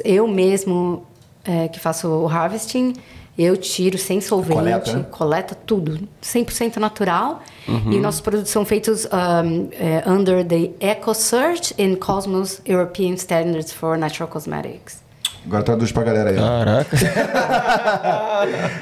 [0.05, 1.07] eu mesmo
[1.45, 2.93] eh, que faço o harvesting,
[3.37, 5.07] eu tiro sem solvente, Coleta, né?
[5.11, 7.43] coleta tudo, 100% natural.
[7.67, 7.93] Uhum.
[7.93, 13.99] E nossos produtos são feitos um, eh, under the EcoCert in Cosmos European Standards for
[13.99, 15.02] Natural Cosmetics.
[15.45, 16.37] Agora traduz pra galera aí.
[16.37, 16.97] Caraca.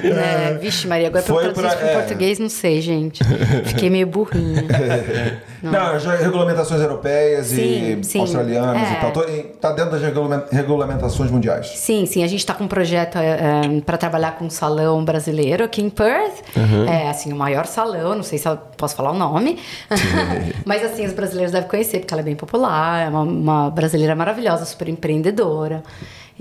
[0.03, 1.99] É, vixe, Maria, agora pra Foi eu traduzir pra- para é.
[2.01, 3.23] português, não sei, gente.
[3.65, 4.63] Fiquei meio burrinha.
[5.61, 8.19] Não, já regulamentações europeias Sim, e sim.
[8.21, 8.93] australianas É.
[8.93, 9.11] e tal.
[9.11, 11.67] Tô em- Tá dentro das regulamen- regulamentações mundiais.
[11.75, 13.19] Sim, sim, a gente está com um projeto
[13.85, 16.41] para trabalhar com um salão brasileiro aqui em Perth.
[16.89, 19.59] É, assim, o maior salão, não sei se eu posso falar o nome.
[20.65, 24.15] Mas, assim, os brasileiros devem conhecer, porque ela é bem popular, é uma, uma brasileira
[24.15, 25.83] maravilhosa, super empreendedora.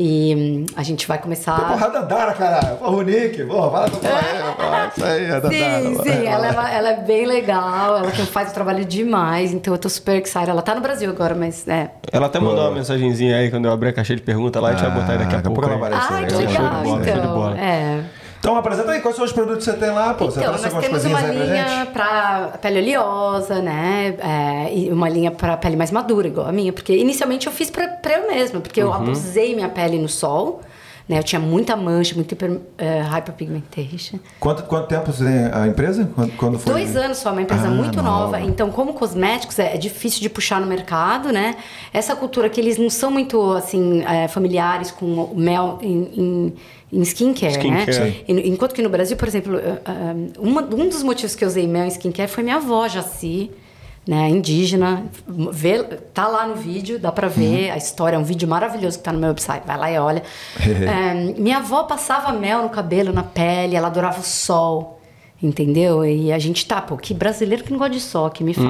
[0.02, 1.60] E hum, a gente vai começar...
[1.60, 2.76] Porra, a Dandara, caralho.
[2.78, 3.44] Porra, o Nick.
[3.44, 4.52] Porra, fala pra ela.
[4.52, 5.82] porra, Isso aí, a Dandara.
[5.82, 9.78] Sim, sim, ela é, ela é bem legal, ela faz o trabalho demais, então eu
[9.78, 10.48] tô super excited.
[10.48, 11.90] Ela tá no Brasil agora, mas é.
[12.10, 14.72] Ela até mandou uma mensagenzinha aí quando eu abri a caixa de pergunta lá, a
[14.72, 15.60] gente vai botar aí daqui a Ah, daqui a pouco.
[15.68, 16.14] pouco ela aparece.
[16.14, 17.34] Ah, que show de legal, bola, show de então.
[17.34, 17.60] bola.
[17.60, 18.00] É.
[18.40, 20.24] Então apresenta aí quais são os produtos que você tem lá, pô.
[20.24, 24.16] Você Então, trouxe nós temos uma linha para pele oleosa, né?
[24.18, 26.72] É, e uma linha para pele mais madura, igual a minha.
[26.72, 27.84] Porque inicialmente eu fiz para
[28.16, 28.88] eu mesma, porque Uhum.
[28.88, 30.62] eu abusei minha pele no sol.
[31.06, 31.18] Né?
[31.18, 34.20] Eu tinha muita mancha, muita hiper, eh, hyperpigmentation.
[34.38, 36.08] Quanto, quanto tempo você tem a empresa?
[36.14, 36.72] Quando, quando foi?
[36.72, 38.38] Dois anos só, uma empresa Ah, muito nova.
[38.38, 38.40] nova.
[38.40, 41.56] Então, como cosméticos, é, é difícil de puxar no mercado, né?
[41.92, 46.54] Essa cultura que eles não são muito, assim, é, familiares com o mel em, em,
[46.92, 47.86] em skincare, Skincare.
[48.00, 48.12] né?
[48.12, 48.24] Sim.
[48.28, 51.48] E- Enquanto que no Brasil, por exemplo, eh, eh, uma- um dos motivos que eu
[51.48, 53.50] usei mel em skincare foi minha avó, Jaci,
[54.06, 55.04] né, indígena.
[55.52, 59.04] Vê, tá lá no vídeo, dá pra ver a história, é um vídeo maravilhoso que
[59.04, 59.62] tá no meu website.
[59.66, 60.22] Vai lá e olha.
[60.60, 64.99] Eh, minha avó passava mel no cabelo, na pele, ela adorava o sol.
[65.42, 66.04] Entendeu?
[66.04, 68.68] E a gente tá, pô, que brasileiro que não gosta de sol, que me fala.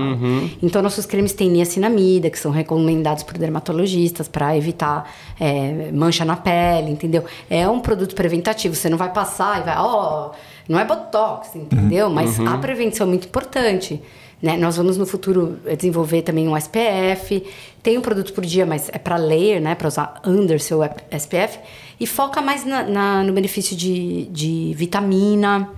[0.62, 5.10] Então, nossos cremes têm niacinamida, que são recomendados por dermatologistas para evitar
[5.40, 7.24] é, mancha na pele, entendeu?
[7.50, 10.30] É um produto preventativo, você não vai passar e vai, ó,
[10.68, 12.08] não é botox, entendeu?
[12.08, 14.00] Mas a prevenção é muito importante.
[14.40, 14.56] Né?
[14.56, 17.42] Nós vamos no futuro desenvolver também um SPF.
[17.82, 19.74] Tem um produto por dia, mas é para layer, né?
[19.74, 20.80] Para usar under seu
[21.10, 21.58] SPF.
[21.98, 25.68] E foca mais na- na- no benefício de, de vitamina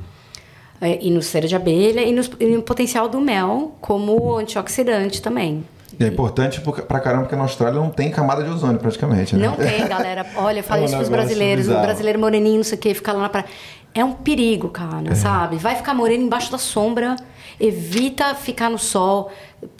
[0.86, 5.64] e no cera de abelha e no, e no potencial do mel como antioxidante também.
[6.00, 9.36] E é importante porque- pra caramba, porque na Austrália não tem camada de ozônio praticamente,
[9.36, 9.46] né?
[9.46, 10.24] Não tem, galera.
[10.36, 11.66] Olha, eu falei É um isso pros brasileiros.
[11.66, 11.80] bizarro.
[11.80, 13.46] O brasileiro moreninho, não sei o que, fica lá na praia.
[13.94, 15.14] É um perigo, cara, É.
[15.14, 15.56] sabe?
[15.56, 17.14] Vai ficar moreno embaixo da sombra,
[17.60, 19.30] evita ficar no sol.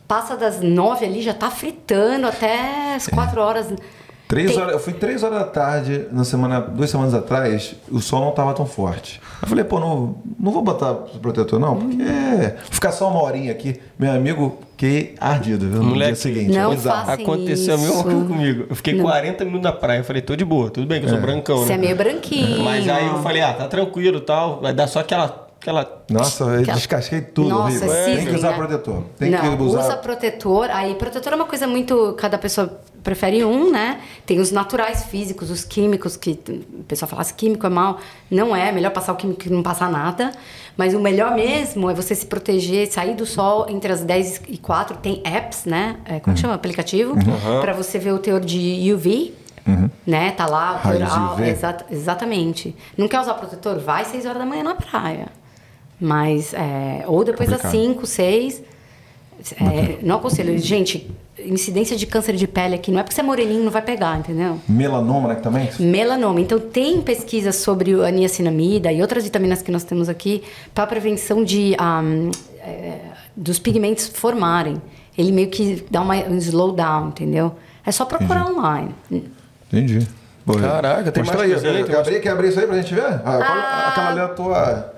[0.06, 3.72] Passa das nove ali, já tá fritando até as quatro horas.
[4.32, 8.00] Três Tem- horas, eu fui três horas da tarde, na semana, duas semanas atrás, o
[8.00, 9.20] sol não tava tão forte.
[9.42, 12.02] Eu falei, pô, não, não vou botar protetor não, porque
[12.70, 15.82] ficar só uma horinha aqui, meu amigo, que ardido, viu?
[15.82, 16.50] No Moleque, dia seguinte.
[16.58, 17.06] não é bizarro.
[17.08, 18.04] faça Aconteceu a mesma isso.
[18.04, 18.66] coisa comigo.
[18.70, 19.04] Eu fiquei Não.
[19.04, 19.98] 40 minutos na praia.
[19.98, 21.74] Eu falei, tô de boa, tudo bem que eu sou brancão, Você né?
[21.74, 22.64] é meio branquinho.
[22.64, 24.62] Mas aí eu falei, ah, tá tranquilo e tal.
[24.62, 25.46] Vai dar só aquela.
[25.60, 26.02] aquela...
[26.10, 27.50] Nossa, eu Aquela- descasquei tudo.
[27.50, 28.56] Nossa, é Tem que usar né?
[28.56, 29.02] protetor.
[29.18, 29.80] Tem não, que usar.
[29.80, 30.70] usa protetor.
[30.70, 32.14] Aí, protetor é uma coisa muito.
[32.18, 34.00] Cada pessoa prefere um, né?
[34.24, 36.38] Tem os naturais físicos, os químicos, que
[36.78, 37.98] o pessoal fala assim, químico é mal.
[38.30, 40.30] Não é, é melhor passar o químico que não passar nada.
[40.76, 44.56] Mas o melhor mesmo é você se proteger, sair do sol entre as 10 e
[44.58, 44.96] 4.
[44.98, 45.96] Tem apps, né?
[46.04, 46.54] É, como que chama?
[46.54, 47.14] Aplicativo.
[47.60, 49.34] Pra você ver o teor de UV.
[50.06, 50.32] Né?
[50.32, 51.48] Tá lá, o teor Raios al- UV.
[51.48, 52.74] Exata- exatamente.
[52.96, 53.78] Não quer usar protetor?
[53.78, 55.28] Vai 6 horas da manhã na praia.
[56.00, 57.86] Mas, é, ou depois das Complicado.
[57.94, 58.62] 5, 6.
[59.60, 60.56] É, não aconselho.
[60.58, 63.82] Gente, incidência de câncer de pele aqui não é porque você é moreninho, não vai
[63.82, 64.60] pegar, entendeu?
[64.68, 65.68] Melanoma, né, que também?
[65.80, 66.40] Melanoma.
[66.40, 70.42] Então, tem pesquisas sobre a niacinamida e outras vitaminas que nós temos aqui
[70.74, 72.30] para prevenção de, ahm,
[72.60, 72.98] é,
[73.36, 74.80] dos pigmentos formarem.
[75.18, 77.54] Ele meio que dá uma, um slowdown, entendeu?
[77.84, 78.94] É só procurar online.
[79.70, 80.06] Entendi.
[80.60, 81.84] Caraca, tem mostra mais aí.
[81.84, 81.84] tem
[82.20, 83.04] Quer abrir, isso aí pra gente ver?
[83.04, 84.92] Ah, qual- aquela ali é a tua,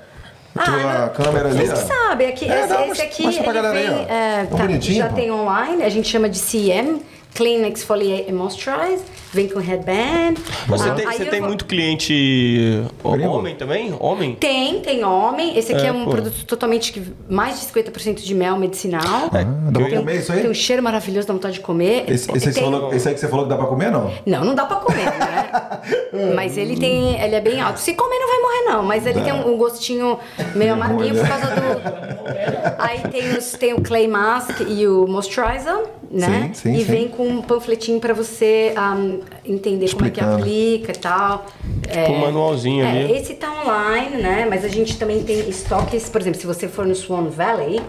[0.57, 1.67] a tua câmera ali.
[1.67, 5.09] Vocês sabem, aqui, É, esse, dá, esse mostra- aqui ele vem, é, tá, bonitinho, já
[5.09, 7.03] tem online, a gente chama de CM,
[7.35, 9.03] Clean Exfoliate and Moisturize,
[9.33, 10.35] vem com headband.
[10.69, 13.29] Você Ah, tem, você tem vou- muito cliente Gringo?
[13.33, 13.93] homem também?
[13.99, 14.37] Homem?
[14.37, 15.59] Tem, tem homem.
[15.59, 16.11] Esse aqui é, É, um pô.
[16.13, 19.03] produto totalmente que mais de 50% de mel medicinal.
[19.33, 20.43] Ah, dá pra tem, comer isso aí?
[20.43, 22.05] tem um cheiro maravilhoso, dá vontade de comer.
[22.09, 23.67] Esse, esse, aí que você Tem- falou, esse aí que você falou que dá pra
[23.67, 24.13] comer, não?
[24.25, 25.51] Não, não dá pra comer, né?
[26.37, 27.21] mas ele tem.
[27.21, 27.81] Ele é bem alto.
[27.81, 28.83] Se comer, não vai morrer, não.
[28.85, 30.19] Mas ele tem um, um gostinho
[30.55, 32.15] meio amarguinho por causa do.
[32.79, 36.51] Aí tem, os, tem o Clay Mask e o Moisturizer, né?
[36.53, 36.85] Sim, sim, e sim.
[36.85, 40.35] vem com um panfletinho pra você um, entender como é que Explicando.
[40.43, 41.47] aplica e tal.
[41.89, 43.13] É, Com um manualzinho é, ali.
[43.17, 44.47] Esse tá online, né?
[44.49, 47.81] Mas a gente também tem estoques, por exemplo, se você for no Swan Valley.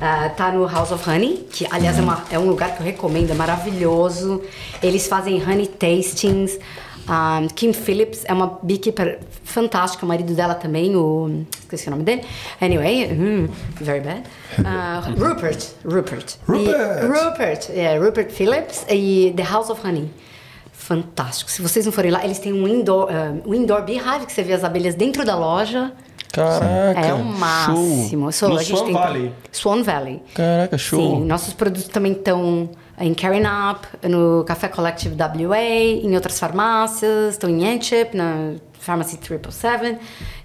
[0.00, 2.84] ah, tá no House of Honey, que aliás é, uma- é um lugar que eu
[2.84, 4.42] recomendo, é maravilhoso.
[4.82, 6.58] Eles fazem honey tastings.
[7.06, 11.44] Ah, Kim Phillips é uma beekeeper fantástica, o marido dela também, o.
[11.60, 12.22] Esqueci o nome dele.
[12.60, 14.22] Anyway, hum, very bad.
[14.64, 15.66] Ah, Rupert.
[15.84, 16.36] Rupert.
[16.46, 16.98] Rupert.
[17.00, 20.10] E, Rupert, é, Rupert Phillips e The House of Honey.
[20.72, 21.50] Fantástico.
[21.50, 24.42] Se vocês não forem lá, eles têm um indoor, ah, um indoor beehive que você
[24.42, 25.92] vê as abelhas dentro da loja.
[26.32, 27.00] Caraca.
[27.00, 28.32] é o máximo.
[28.32, 28.32] Show.
[28.32, 29.32] So, no a Swan Valley.
[29.52, 30.22] Swan Valley.
[30.34, 30.98] Caraca, show.
[30.98, 37.34] Sim, nossos produtos também estão em Carrying Up, no Café Collective WA, em outras farmácias,
[37.34, 39.98] estão em Antip, na Pharmacy 777.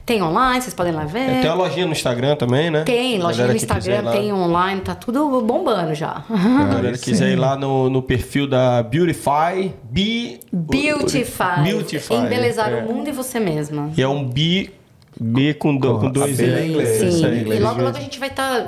[0.06, 1.20] Tem online, vocês podem lá ver.
[1.20, 2.84] É, tem uma lojinha no Instagram também, né?
[2.84, 6.24] Tem, lojinha no Instagram, lá- tem online, tá tudo bombando já.
[6.28, 7.34] A galera que quiser sim.
[7.34, 10.40] ir lá no, no perfil da Beautify, Be...
[10.52, 11.62] Beautify.
[11.64, 12.16] Beautify.
[12.16, 12.78] Embelezar é.
[12.78, 13.92] o mundo e você mesma.
[13.96, 14.72] E é um B,
[15.20, 16.46] B com, do, Com com dois E.
[16.46, 17.14] em inglês.
[17.14, 18.66] Sim, aí, e logo logo a gente vai estar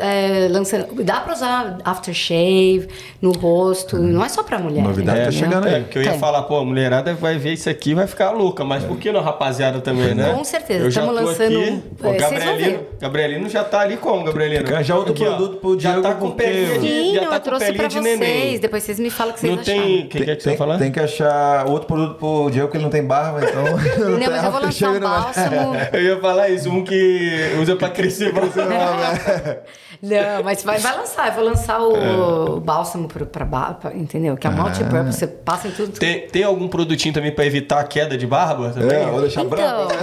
[0.49, 0.87] lançando.
[1.03, 2.87] Dá pra usar aftershave
[3.21, 4.83] no rosto, não é só pra mulher.
[4.83, 5.39] Novidade tá entendeu?
[5.47, 5.75] chegando aí.
[5.75, 8.31] É, porque eu ia falar, pô, a mulherada vai ver isso aqui e vai ficar
[8.31, 10.33] louca, mas por que não, rapaziada, também, né?
[10.33, 12.89] Com certeza, Eu já tamo tô lançando- Aqui, é, o vocês vão Gabrielino, ver.
[12.99, 14.83] Gabrielino já tá ali como, Gabrielino?
[14.83, 17.35] Já outro Aqui, ó, produto pro Já Diego, tá com pelinha de, Sim, já tá
[17.35, 18.19] eu trouxe pra de vocês.
[18.19, 18.59] neném.
[18.59, 19.81] Depois vocês me falam o que vocês Não acharam.
[19.81, 20.01] tem...
[20.01, 20.77] O que, é tem, falar?
[20.77, 23.61] tem que achar outro produto pro Diego, que ele não tem barba, então.
[24.21, 24.99] Não, mas eu vou lançar um é.
[24.99, 25.75] bálsamo.
[25.93, 29.59] Eu ia falar um que usa pra crescer, pra crescer.
[30.01, 31.27] Não, mas vai, vai lançar.
[31.27, 34.35] Eu vou lançar o, o bálsamo pro, pra barba, entendeu?
[34.35, 35.91] Que é multi-purpose, você passa em tudo.
[35.99, 38.69] Tem, tem algum produtinho também pra evitar a queda de barba?
[38.71, 38.97] Também?
[38.97, 39.93] É, vou deixar Então, branco.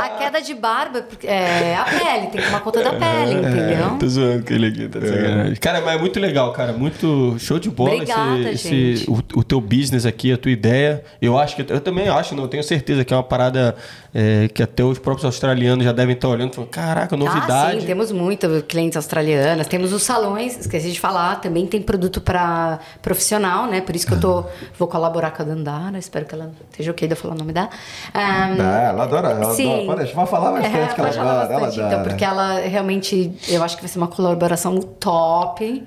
[0.00, 3.96] a queda de barba é a pele, tem que tomar conta da pele, entendeu?
[3.98, 5.56] Tô zoando com ele aqui, tá sacanagem.
[5.56, 6.72] Cara, mas é muito legal, cara.
[6.72, 11.02] Muito show de bola Obrigada, esse, esse- o, o teu business aqui, a tua ideia.
[11.20, 13.74] Eu acho que eu também acho, não tenho certeza que é uma parada
[14.14, 17.80] é, que até os próprios australianos já devem estar olhando e falando, caraca, Ah, novidade.
[17.80, 19.66] sim, temos muito clientes australianas.
[19.66, 23.80] Temos os salões, esqueci de falar, também tem produto para profissional, né?
[23.80, 24.44] Por isso que eu tô,
[24.78, 27.52] vou colaborar com a Dandara, espero que ela esteja ok de eu falar o nome
[27.52, 27.68] dela.
[28.14, 29.84] Ahn, Ah, ela adora, ela Sim.
[29.84, 29.98] adora.
[29.98, 31.54] Pode vai falar bastante É, que ela adora.
[31.54, 31.86] Ela adora.
[31.86, 35.84] então, porque ela realmente, eu acho que vai ser uma colaboração top,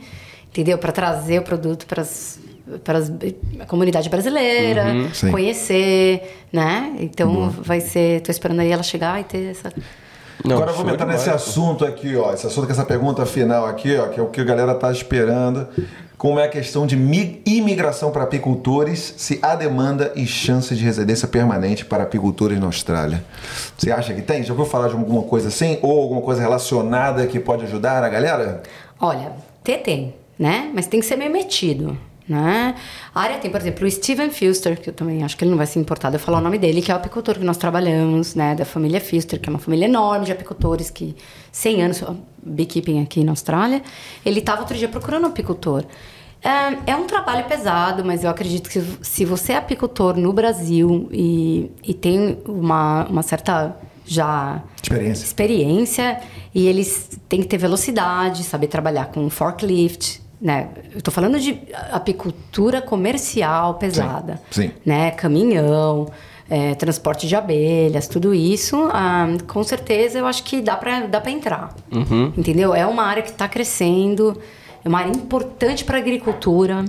[0.50, 0.78] entendeu?
[0.78, 2.04] Para trazer o produto para
[2.84, 3.00] para
[3.60, 6.96] a comunidade brasileira, Uhum, conhecer, né?
[7.00, 9.72] Então vai ser, tô esperando aí ela chegar e ter essa
[10.44, 12.34] Não, Agora vamos entrar nesse assunto aqui, ó.
[12.34, 14.92] Esse assunto com essa pergunta final aqui, ó, que é o que a galera tá
[14.92, 15.68] esperando.
[16.18, 20.82] Como é a questão de mi- imigração para apicultores, se há demanda e chance de
[20.84, 23.24] residência permanente para apicultores na Austrália.
[23.78, 24.42] Você acha que tem?
[24.44, 25.78] Já ouviu falar de alguma coisa assim?
[25.82, 28.64] Ou alguma coisa relacionada que pode ajudar a galera?
[29.00, 29.34] Olha,
[29.64, 30.72] ter tem, né?
[30.74, 32.76] Mas tem que ser meio metido, né?
[33.14, 35.58] A área tem, por exemplo, o Steven Fuster, que eu também acho que ele não
[35.58, 37.58] vai se importar de eu falar o nome dele, que é o apicultor que nós
[37.58, 38.56] trabalhamos, né?
[38.56, 41.16] Da família Fuster, que é uma família enorme de apicultores que
[41.52, 42.04] 100 anos
[42.44, 43.82] beekeeping aqui na Austrália.
[44.26, 45.84] Ele estava outro dia procurando um apicultor.
[46.44, 51.08] É, é um trabalho pesado, mas eu acredito que se você é apicultor no Brasil
[51.12, 53.76] e, e tem uma, uma certa
[54.06, 55.24] já Experiência.
[55.26, 56.22] experiência
[56.54, 60.70] e eles têm que ter velocidade, saber trabalhar com forklift, né?
[60.94, 61.60] Eu tô falando de
[61.92, 64.72] apicultura comercial pesada, sim.
[64.86, 65.12] né?
[65.12, 66.08] Caminhão,
[66.50, 71.20] é, transporte de abelhas, tudo isso, ah, com certeza eu acho que dá para dá
[71.20, 71.76] para entrar,
[72.38, 72.74] entendeu?
[72.74, 74.40] É uma área que está crescendo,
[74.84, 76.86] é uma área importante para agricultura,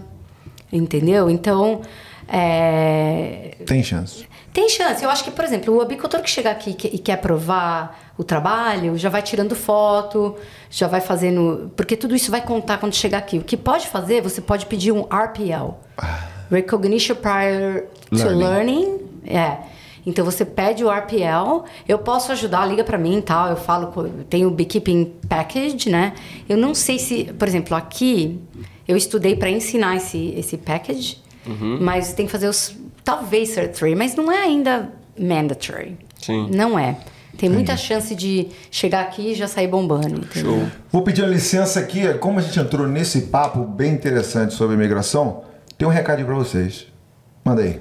[0.72, 1.30] entendeu?
[1.30, 1.80] Então
[2.28, 4.26] é, Tem chance.
[4.56, 5.04] Tem chance.
[5.04, 8.24] Eu acho que, por exemplo, o apicultor que chega aqui e que- quer provar o
[8.24, 10.34] trabalho, já vai tirando foto,
[10.70, 11.70] já vai fazendo.
[11.76, 13.36] Porque tudo isso vai contar quando chegar aqui.
[13.38, 15.74] O que pode fazer, você pode pedir um RPL
[16.50, 18.38] Recognition Prior to Learning.
[18.44, 18.98] Learning.
[19.26, 19.58] É.
[20.06, 23.48] Então você pede o RPL, eu posso ajudar, liga pra mim e tal.
[23.50, 26.12] Eu falo, co- tem o Beekeeping Package, né?
[26.48, 28.40] Eu não sei se, por exemplo, aqui
[28.86, 31.18] eu estudei para ensinar esse, esse package,
[31.80, 32.74] mas tem que fazer os
[33.06, 35.96] talvez 3, mas não é ainda mandatory.
[36.20, 36.50] Sim.
[36.52, 36.98] Não é.
[37.38, 40.22] Tem muita chance de chegar aqui e já sair bombando.
[40.22, 40.58] Entendeu?
[40.58, 40.66] Show.
[40.90, 45.44] Vou pedir uma licença aqui, como a gente entrou nesse papo bem interessante sobre imigração,
[45.78, 46.86] tem um recadinho pra vocês.
[47.44, 47.80] Manda aí.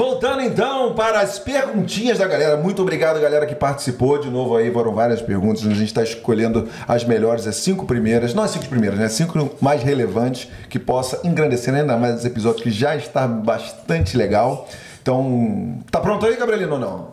[0.00, 2.56] Voltando então para as perguntinhas da galera.
[2.56, 4.18] Muito obrigado, galera, que participou.
[4.18, 5.66] De novo aí, foram várias perguntas.
[5.66, 8.32] A gente está escolhendo as melhores, as cinco primeiras.
[8.32, 9.06] Não as cinco primeiras, né?
[9.06, 14.16] As cinco mais relevantes que possa engrandecer ainda mais esse episódio que já está bastante
[14.16, 14.68] legal.
[15.02, 17.08] Então, tá pronto aí, Gabrielino, ou não?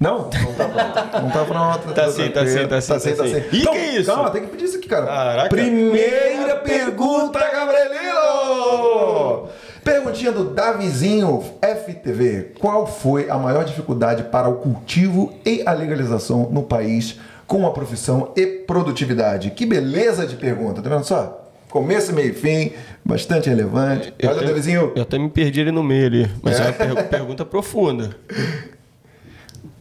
[0.00, 0.18] Não?
[0.18, 1.22] Não tá pronto.
[1.22, 1.94] Não tá pronto.
[1.94, 3.36] Tá sim, tá sim, tá sim, Tá sim, tá tá sim.
[3.52, 4.12] Ih, que isso?
[4.12, 5.06] Calma, tem que pedir isso aqui, cara.
[5.06, 5.48] Caraca.
[5.48, 9.48] Primeira pergunta, Gabrielino!
[9.84, 12.52] Perguntinha do Davizinho FTV.
[12.60, 17.70] Qual foi a maior dificuldade para o cultivo e a legalização no país com a
[17.72, 19.50] profissão e produtividade?
[19.50, 21.38] Que beleza de pergunta, tá vendo só?
[21.68, 22.72] Começo, meio e fim,
[23.04, 24.12] bastante relevante.
[24.18, 26.72] Eu Olha, até- Davizinho, Eu até me perdi ali no meio ali, mas é uma
[26.72, 28.10] per- pergunta profunda.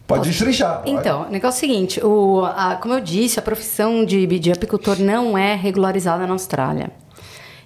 [0.07, 0.83] pode destrinchar.
[0.85, 4.51] Então, o negócio é o seguinte, o, a- como eu disse, a profissão de, de
[4.51, 6.89] apicultor não é regularizada na Austrália.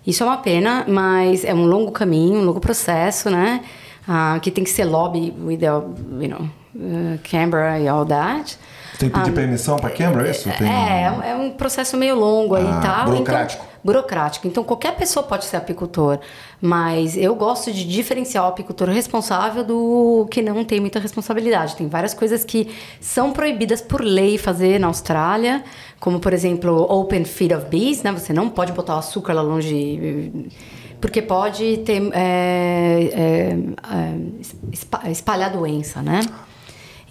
[0.06, 3.62] Isso é uma pena, mas é um longo caminho, um longo processo, né?
[4.08, 6.42] Ah, que tem que ser lobby with the, you know,
[6.76, 8.58] uh, Canberra e all that.
[9.00, 10.50] Tem que pedir permissão para Canberra, é isso?
[10.58, 10.70] Tem...
[10.70, 13.06] É, é um processo meio longo aí Ah, e tal.
[13.06, 13.64] burocrático.
[13.66, 14.48] Então, burocrático.
[14.48, 16.20] Então, qualquer pessoa pode ser apicultor,
[16.60, 21.76] mas eu gosto de diferenciar o apicultor responsável do que não tem muita responsabilidade.
[21.76, 25.64] Tem várias coisas que são proibidas por lei fazer na Austrália,
[26.00, 28.12] como, por exemplo, open feed of bees, né?
[28.12, 30.50] Você não pode botar o açúcar lá longe...
[31.00, 34.18] Porque pode ter, é, é, é,
[34.72, 36.22] espa- espalhar doença, né?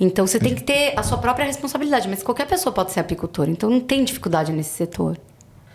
[0.01, 3.49] Então você tem que ter a sua própria responsabilidade, mas qualquer pessoa pode ser apicultor,
[3.49, 5.17] então não tem dificuldade nesse setor.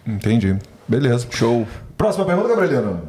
[0.06, 0.58] Entendi.
[0.90, 1.28] Beleza.
[1.30, 1.66] Show.
[1.98, 3.02] Próxima pergunta, Gabrielino.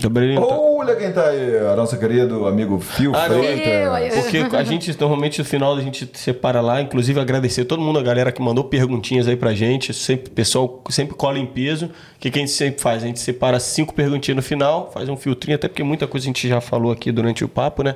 [0.00, 3.66] Gabrielino, tá- Olha quem tá aí, a nosso querido amigo Phil Ah, Freitas.
[3.66, 6.80] eu- eu- Porque a gente, normalmente, no final, a gente separa lá.
[6.80, 9.92] Inclusive, agradecer todo mundo, a galera que mandou perguntinhas aí pra gente.
[9.92, 11.86] Sempre, o pessoal sempre cola em peso.
[11.86, 13.02] O que, que a gente sempre faz?
[13.02, 16.28] A gente separa cinco perguntinhas no final, faz um filtrinho, até porque muita coisa a
[16.28, 17.94] gente já falou aqui durante o papo, né?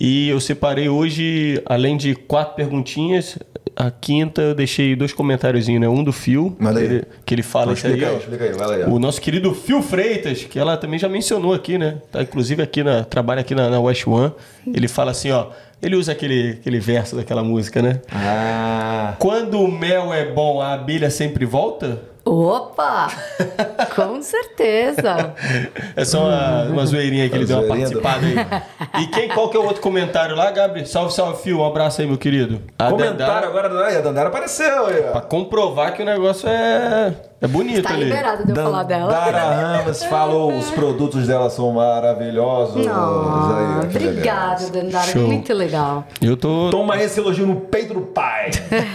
[0.00, 3.38] E eu separei hoje, além de quatro perguntinhas,
[3.80, 5.88] a quinta eu deixei dois comentáriozinhos, né?
[5.88, 6.92] Um do Fio, Manda que aí.
[6.96, 8.16] ele, que ele fala Então, isso aí.
[8.16, 8.88] explica aí, aí, vai lá aí, ó.
[8.88, 11.98] O nosso querido Phil Freitas, que ela também já mencionou aqui, né?
[12.10, 14.32] Tá inclusive aqui na trabalha aqui na, na West One.
[14.66, 15.46] Ele fala assim, ó,
[15.80, 18.00] ele usa aquele, aquele verso daquela música, né?
[18.10, 19.14] Ah.
[19.20, 22.00] Quando o mel é bom, a abelha sempre volta?
[22.30, 23.08] Opa!
[23.96, 25.34] Com certeza!
[25.96, 29.02] É só uma, uma zoeirinha que ele deu uma participada aí.
[29.02, 30.86] E quem, qual que é o outro comentário lá, Gabi?
[30.86, 31.58] Salve, salve, Phil.
[31.60, 32.60] Um abraço aí, meu querido.
[32.78, 35.02] A Comentário Dandara- agora, a Dandara apareceu aí.
[35.02, 38.04] Pra comprovar que o negócio é, é bonito Tá ali.
[38.04, 39.12] liberado de eu falar dela.
[39.12, 39.38] Dandara
[39.78, 42.84] Ramos falou, os produtos dela são maravilhosos.
[42.84, 44.70] Não, beleza.
[44.72, 45.06] Dandara.
[45.12, 45.22] Show.
[45.22, 46.04] Muito legal.
[46.20, 46.68] Eu tô...
[46.70, 48.50] Toma esse elogio no peito do pai.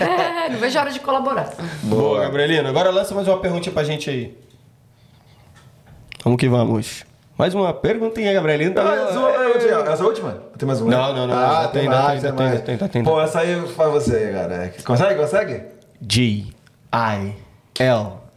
[0.52, 1.50] não vejo a hora de colaborar.
[1.84, 2.68] Boa, Gabrielino.
[2.70, 4.38] Agora lança mais uma pergunta pra gente aí.
[6.24, 7.06] Vamos que vamos.
[7.38, 8.76] Mais uma perguntinha, Gabrielino.
[8.78, 10.32] Ah, essa, última- essa última?
[10.58, 10.92] Tem mais uma?
[10.92, 12.62] Não, não, não, Ah, tem, tem, mais, tem, tem, mais.
[12.62, 14.74] tem, já tem, Pô, essa aí faz você, cara.
[14.86, 15.64] Consegue, consegue?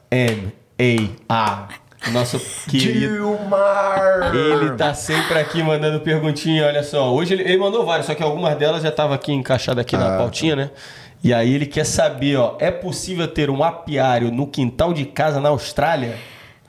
[0.08, 1.86] G-I-L-M-A-R.
[2.12, 2.38] Nosso
[2.68, 3.14] querido.
[3.16, 4.32] Gilmar.
[4.34, 7.12] Ele tá sempre aqui mandando perguntinha, olha só.
[7.12, 10.14] Hoje ele, ele mandou várias, só que algumas delas já estavam aqui encaixadas aqui na
[10.14, 10.18] Ah.
[10.18, 10.70] pautinha, né?
[11.27, 15.40] E aí ele quer saber, ó, é possível ter um apiário no quintal de casa
[15.40, 16.15] na Austrália?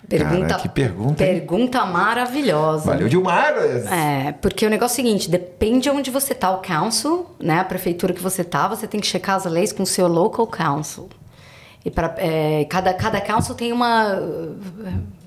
[0.10, 1.34] Pergunta, Cara, que pergunta, hein?
[1.34, 2.86] Pergunta maravilhosa.
[2.86, 3.54] Valeu, Gilmar.
[3.56, 7.64] É, porque o negócio é o seguinte, depende onde você tá, o council, né, a
[7.64, 11.08] prefeitura que você tá, você tem que checar as leis com o seu local council.
[11.86, 12.16] E para
[12.68, 14.56] cada cada council tem uma uh,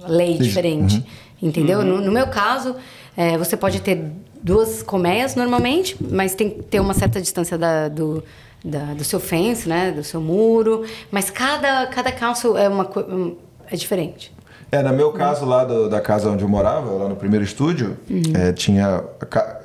[0.09, 1.07] lei diferente.
[1.41, 1.85] Entendeu?
[1.85, 2.75] No, no meu caso,
[3.17, 4.11] é, você pode ter
[4.43, 8.25] duas colmeias normalmente, mas tem que ter uma certa distância da- do,
[8.65, 9.91] da- do seu fence, né?
[9.91, 10.85] Do seu muro.
[11.11, 13.37] Mas cada, cada council é, uma, um,
[13.71, 14.33] é diferente.
[14.73, 17.97] É, no meu caso lá do- da casa onde eu morava, lá no primeiro estúdio,
[18.35, 19.03] é, tinha.
[19.21, 19.61] a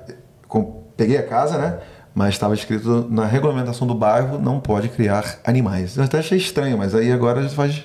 [0.97, 1.79] peguei a casa, né?
[2.13, 5.97] Mas estava escrito na regulamentação do bairro não pode criar animais.
[5.97, 7.83] Eu até achei estranho, mas aí agora já faz.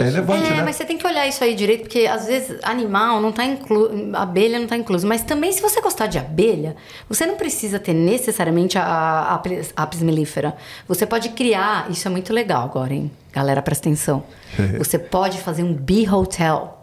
[0.00, 0.62] É relevante, é, né?
[0.62, 3.90] mas você tem que olhar isso aí direito, porque às vezes animal não tá incluso,
[4.14, 5.06] abelha não tá incluso.
[5.06, 6.76] Mas também, se você gostar de abelha,
[7.08, 10.56] você não precisa ter necessariamente a, a apis- apis mellifera.
[10.88, 13.10] Você pode criar, isso é muito legal agora, hein?
[13.32, 14.24] Galera, presta atenção.
[14.78, 16.82] Você pode fazer um bee hotel,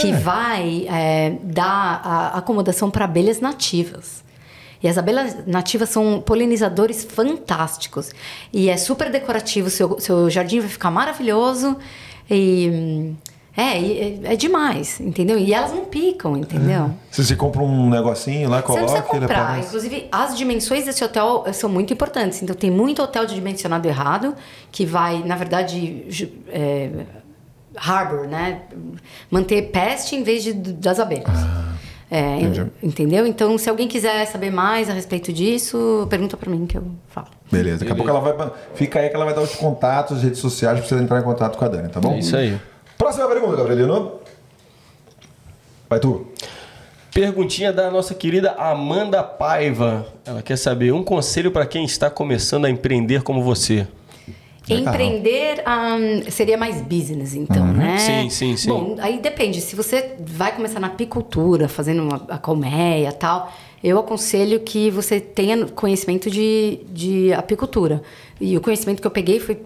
[0.00, 4.22] que vai é, dar a acomodação para abelhas nativas.
[4.82, 8.10] E as abelhas nativas são polinizadores fantásticos.
[8.52, 11.76] E é super decorativo, seu, seu jardim vai ficar maravilhoso.
[12.34, 13.12] E.
[13.54, 15.38] É, e- é, é demais, entendeu?
[15.38, 16.90] E elas não picam, entendeu?
[17.10, 19.58] Se você compra um negocinho lá, Você não coloca precisa comprar.
[19.60, 22.42] Inclusive, as dimensões desse hotel são muito importantes.
[22.42, 24.34] Então, tem muito hotel de dimensionado errado,
[24.70, 26.06] que vai, na verdade,
[26.48, 26.90] é,
[27.76, 28.62] harbor, né?
[29.30, 31.28] Manter peste em vez de, das abelhas.
[32.10, 32.70] É, Ah, entendi.
[32.82, 33.26] entendeu?
[33.26, 37.28] Então, se alguém quiser saber mais a respeito disso, pergunta pra mim que eu falo.
[37.52, 38.50] Beleza, daqui a pouco ela vai.
[38.74, 41.22] Fica aí que ela vai dar os contatos, as redes sociais pra você entrar em
[41.22, 42.14] contato com a Dani, tá bom?
[42.14, 42.58] É isso aí.
[42.96, 44.12] Próxima pergunta, Gabrielino.
[45.88, 46.26] Vai tu.
[47.12, 50.06] Perguntinha da nossa querida Amanda Paiva.
[50.24, 53.86] Ela quer saber um conselho para quem está começando a empreender como você.
[54.66, 54.94] Legal.
[54.94, 57.98] Empreender ahn, seria mais business, então, né?
[57.98, 58.68] Sim, sim, sim.
[58.68, 59.60] Bom, aí depende.
[59.60, 63.52] Se você vai começar na apicultura, fazendo uma, a colmeia e tal,
[63.82, 68.02] eu aconselho que você tenha conhecimento de, de apicultura.
[68.40, 69.58] E o conhecimento que eu peguei foi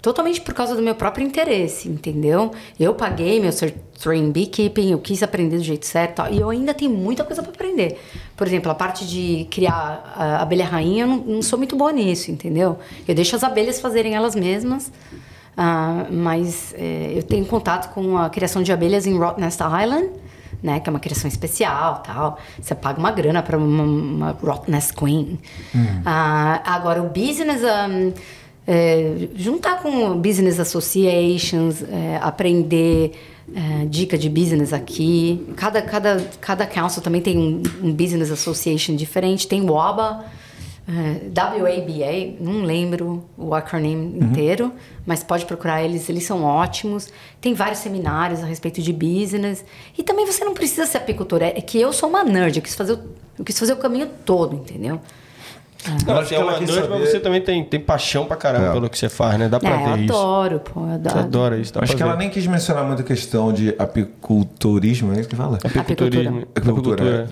[0.00, 2.52] totalmente por causa do meu próprio interesse, entendeu?
[2.78, 3.50] Eu paguei meu
[4.14, 7.52] em beekeeping, eu quis aprender do jeito certo e eu ainda tenho muita coisa para
[7.52, 8.00] aprender.
[8.36, 11.92] Por exemplo, a parte de criar a abelha rainha, eu não, não sou muito boa
[11.92, 12.78] nisso, entendeu?
[13.06, 14.90] Eu deixo as abelhas fazerem elas mesmas,
[15.56, 20.10] ah, mas eh, eu tenho contato com a criação de abelhas em Rottnest Island,
[20.62, 22.38] né, que é uma criação especial, tal.
[22.60, 25.38] Você paga uma grana para uma, uma Rottnest Queen.
[26.04, 28.12] Ah, agora o business, um,
[28.66, 33.12] é, juntar com business associations, é, aprender
[33.54, 35.46] é, dica de business aqui.
[35.56, 39.46] Cada, cada, cada council também tem um, um business association diferente.
[39.46, 40.24] Tem o WABA,
[40.88, 44.72] é, WABA, não lembro o acronym inteiro,
[45.04, 47.12] mas pode procurar eles, eles são ótimos.
[47.42, 49.62] Tem vários seminários a respeito de business.
[49.98, 52.74] E também você não precisa ser apicultor, é que eu sou uma nerd, eu quis
[52.74, 53.00] fazer o,
[53.38, 54.98] eu quis fazer o caminho todo, entendeu?
[56.06, 57.78] Não, acho você que é ela uma quis nerd, mas saber- você também tem, tem
[57.80, 58.72] paixão pra caramba É.
[58.72, 59.48] pelo que você faz, né?
[59.48, 60.12] Dá pra É, eu ver isso.
[60.12, 61.14] adoro, pô, eu adoro.
[61.14, 62.08] Você adora isso, Acho que ver.
[62.08, 65.58] ela nem quis mencionar muito a questão de apiculturismo, é isso que fala?
[65.64, 66.42] Apiculturismo.
[66.54, 67.28] Apicultura.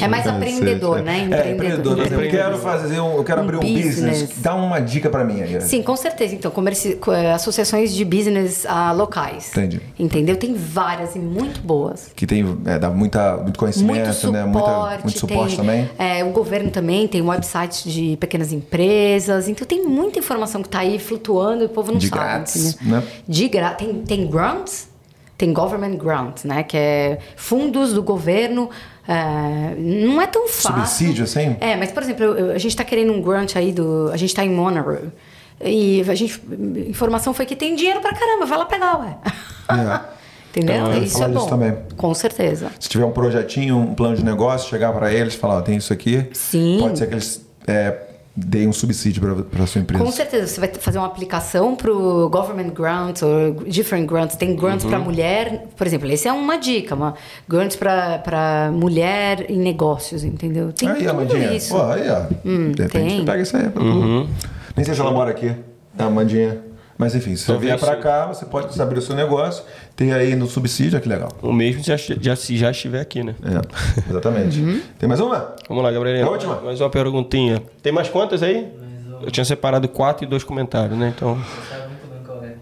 [0.00, 1.18] É mais Sei, empreendedor, né?
[1.20, 1.52] É, Empreendedor.
[1.54, 1.98] empreendedor.
[1.98, 2.30] Eu Empreendedor.
[2.30, 3.94] quero fazer um, eu quero Um abrir um business.
[3.94, 4.34] business.
[4.38, 5.60] Dá uma dica pra mim aí.
[5.62, 6.34] Sim, com certeza.
[6.34, 6.96] Então, comerci...
[6.96, 9.48] co- eh, associações de business ah, locais.
[9.50, 9.80] Entendi.
[9.98, 10.36] Entendeu?
[10.36, 12.10] Tem várias e muito boas.
[12.14, 14.44] Que tem, é, dá muita, muito conhecimento, Muito suporte, né?
[14.44, 15.90] Muita, muito suporte tem, também.
[15.98, 17.22] é, o governo também tem
[17.68, 19.48] de pequenas empresas.
[19.48, 22.20] Então tem muita informação que está aí flutuando e o povo não De sabe.
[22.22, 23.02] grátis, né?
[23.28, 23.86] De grátis.
[23.86, 24.88] Tem, tem grants,
[25.38, 26.62] tem government grants, né?
[26.62, 28.68] Que é fundos do governo.
[29.08, 30.72] é, não é tão fácil.
[30.86, 31.56] Subsídio, assim?
[31.60, 34.08] É, mas por exemplo, eu- eu- a gente está querendo um grant aí do.
[34.12, 35.10] A gente está em Monterey.
[35.64, 36.40] E a gente.
[36.88, 39.16] Informação foi que tem dinheiro pra caramba, vai lá pegar, ué.
[39.68, 40.12] É.
[40.54, 40.86] Entendeu?
[40.86, 41.46] Então, Isso é bom.
[41.46, 41.74] também.
[41.96, 42.70] Com certeza.
[42.78, 45.76] Se tiver um projetinho, um plano de negócio, chegar pra eles e falar, ó, tem
[45.78, 46.26] isso aqui.
[46.34, 46.76] Sim.
[46.78, 47.96] Pode ser que eles é,
[48.34, 50.02] deem um subsídio pra, pra sua empresa.
[50.02, 54.36] Com certeza, você vai fazer uma aplicação para o government grants ou different grants.
[54.36, 54.90] Tem grants Uhum.
[54.90, 57.14] para mulher, por exemplo, esse é uma dica, uma
[57.48, 60.72] grants para mulher em negócios, entendeu?
[60.72, 61.52] Tem aí, tudo Amandinha.
[61.54, 61.74] isso.
[61.74, 62.22] Pô, aí, ó.
[62.44, 63.18] Hum, de repente tem.
[63.20, 63.68] você pega isso aí.
[63.68, 64.28] Pra tu.
[64.76, 65.54] Nem sei se ela mora aqui,
[65.98, 66.58] a Amandinha.
[66.98, 68.00] Mas enfim, se você vier pra sim.
[68.02, 69.64] cá, você pode abrir o seu negócio,
[69.96, 71.28] ter aí no subsídio, olha que legal.
[71.42, 73.34] O mesmo já, já, se já estiver aqui, né?
[73.42, 74.60] É, exatamente.
[74.60, 74.80] Uhum.
[74.98, 75.54] Tem mais uma?
[75.68, 76.18] Vamos lá, Gabriel.
[76.18, 76.60] É a última?
[76.60, 77.62] Mais uma perguntinha.
[77.82, 78.70] Tem mais quantas aí?
[79.22, 81.12] Eu tinha separado quatro e dois comentários, né?
[81.16, 81.38] Então.
[81.68, 82.56] Sabe muito bem qual é.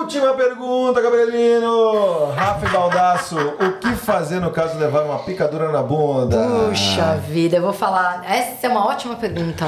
[0.00, 2.30] Última pergunta, Gabrielino!
[2.32, 6.38] Rafa e Baldaço, o que fazer no caso de levar uma picadura na bunda?
[6.70, 8.24] Puxa vida, eu vou falar.
[8.26, 9.66] Essa é uma ótima pergunta.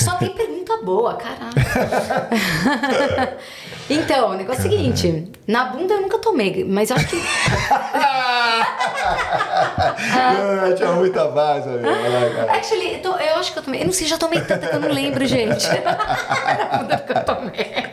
[0.00, 1.50] Só tem pergunta boa, caralho.
[3.88, 7.22] então, o negócio é o seguinte: na bunda eu nunca tomei, mas eu acho que.
[10.76, 11.88] Tinha muita base, amigo.
[12.52, 13.82] Actually, eu, tô- eu acho que eu tomei.
[13.82, 15.66] Eu não sei, já tomei tanta que eu não lembro, gente.
[15.78, 17.90] Na bunda que eu tomei.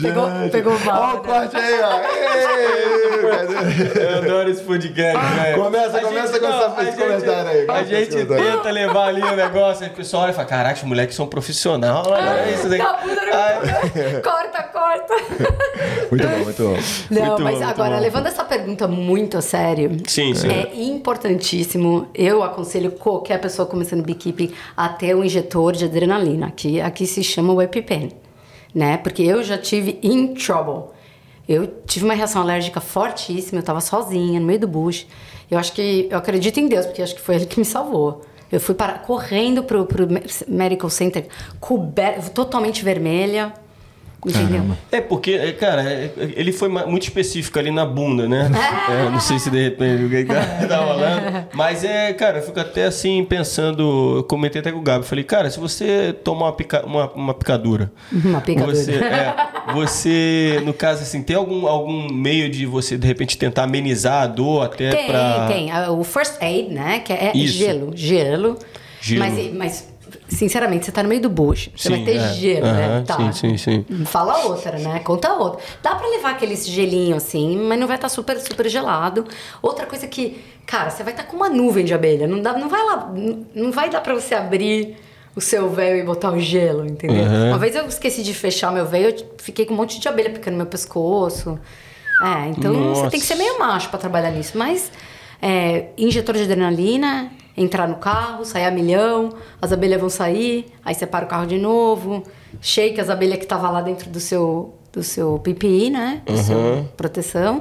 [0.00, 2.00] Pegou, pegou Olha o corte aí, ó.
[3.22, 4.02] Ei?
[4.02, 5.62] Eu adoro esse podcast, velho.
[5.62, 8.70] Começa, A começa gente- com essa- não, esse gente- comentário aí, A começa gente tenta
[8.70, 12.06] levar ali o negócio, aí o pessoal olha e fala: caraca, os moleques são profissionais.
[12.06, 12.78] Olha isso daí.
[12.78, 12.98] Tá,
[13.32, 13.60] Ah,
[14.22, 15.14] Corta, corta.
[16.10, 16.76] Muito bom, muito bom.
[17.10, 18.00] Não, Muito mas bom, agora, bom.
[18.02, 20.48] levando essa pergunta muito a sério, Sim, sim.
[20.50, 22.08] é importantíssimo.
[22.14, 27.24] Eu aconselho qualquer pessoa começando beekeeping a ter um injetor de adrenalina, que aqui se
[27.24, 28.12] chama o EpiPen,
[28.74, 28.96] né?
[28.96, 30.90] Porque eu já tive in trouble.
[31.48, 35.06] Eu tive uma reação alérgica fortíssima, eu tava sozinha no meio do bush.
[35.50, 38.22] Eu acho que eu acredito em Deus, porque acho que foi ele que me salvou.
[38.50, 40.06] Eu fui para, correndo pro, pro
[40.46, 41.26] medical center,
[41.58, 43.52] coberta, totalmente vermelha.
[44.24, 44.76] Entendeu?
[44.92, 48.48] É porque, é, cara, é, ele foi muito específico ali na bunda, né?
[48.88, 51.46] É, não sei se de repente o que tá, tá rolando.
[51.54, 54.16] Mas é, cara, eu fico até assim pensando.
[54.18, 55.04] Eu comentei até com o Gabi.
[55.04, 57.90] Falei, cara, se você tomar uma, pica- uma, uma picadura.
[58.12, 58.74] Uma picadura.
[58.76, 59.34] Você, é,
[59.72, 64.26] você, no caso assim, tem algum, algum meio de você, de repente, tentar amenizar a
[64.26, 65.46] dor até Tem, pra.
[65.48, 65.70] tem.
[65.70, 67.00] Ah, O first aid, né?
[67.00, 67.58] Que é Isso.
[67.58, 67.92] gelo.
[67.94, 68.58] Gelo.
[69.00, 69.20] Gelo.
[69.20, 69.91] Mas, mas,
[70.28, 71.70] sinceramente, você tá no meio do bush.
[71.76, 72.32] Você Sim, vai ter é.
[72.34, 73.04] gelo, né?
[73.06, 73.16] Tá.
[73.32, 74.04] sim, sim, sim.
[74.04, 74.98] Fala outra, né?
[75.00, 75.60] Conta outra.
[75.82, 79.24] Dá pra levar aqueles gelinho assim, mas não vai estar super, super gelado.
[79.60, 82.26] Outra coisa que, cara, você vai estar com uma nuvem de abelha.
[82.26, 83.12] Não, dá, não vai lá.
[83.54, 84.96] não- vai dar pra você abrir
[85.34, 87.24] o seu véu e botar o gelo, entendeu?
[87.24, 87.48] Uhum.
[87.48, 90.28] Uma vez eu esqueci de fechar meu véu, eu fiquei com um monte de abelha
[90.30, 91.58] picando meu pescoço.
[92.22, 93.48] É, então você tem que ser Nossa.
[93.50, 94.56] meio macho pra trabalhar nisso.
[94.56, 94.92] Mas
[95.40, 99.30] é, injetor de adrenalina, entrar no carro, sair a milhão,
[99.60, 102.22] as abelhas vão sair, aí você para o carro de novo,
[102.60, 106.22] shake as abelhas que estavam lá dentro do seu, do seu PPI, né?
[106.24, 107.60] Do seu proteção.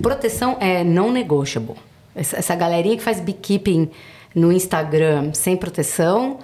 [0.00, 1.74] Proteção é não negotiable.
[2.14, 3.90] Essa, essa galerinha que faz beekeeping
[4.34, 6.38] no Instagram sem proteção.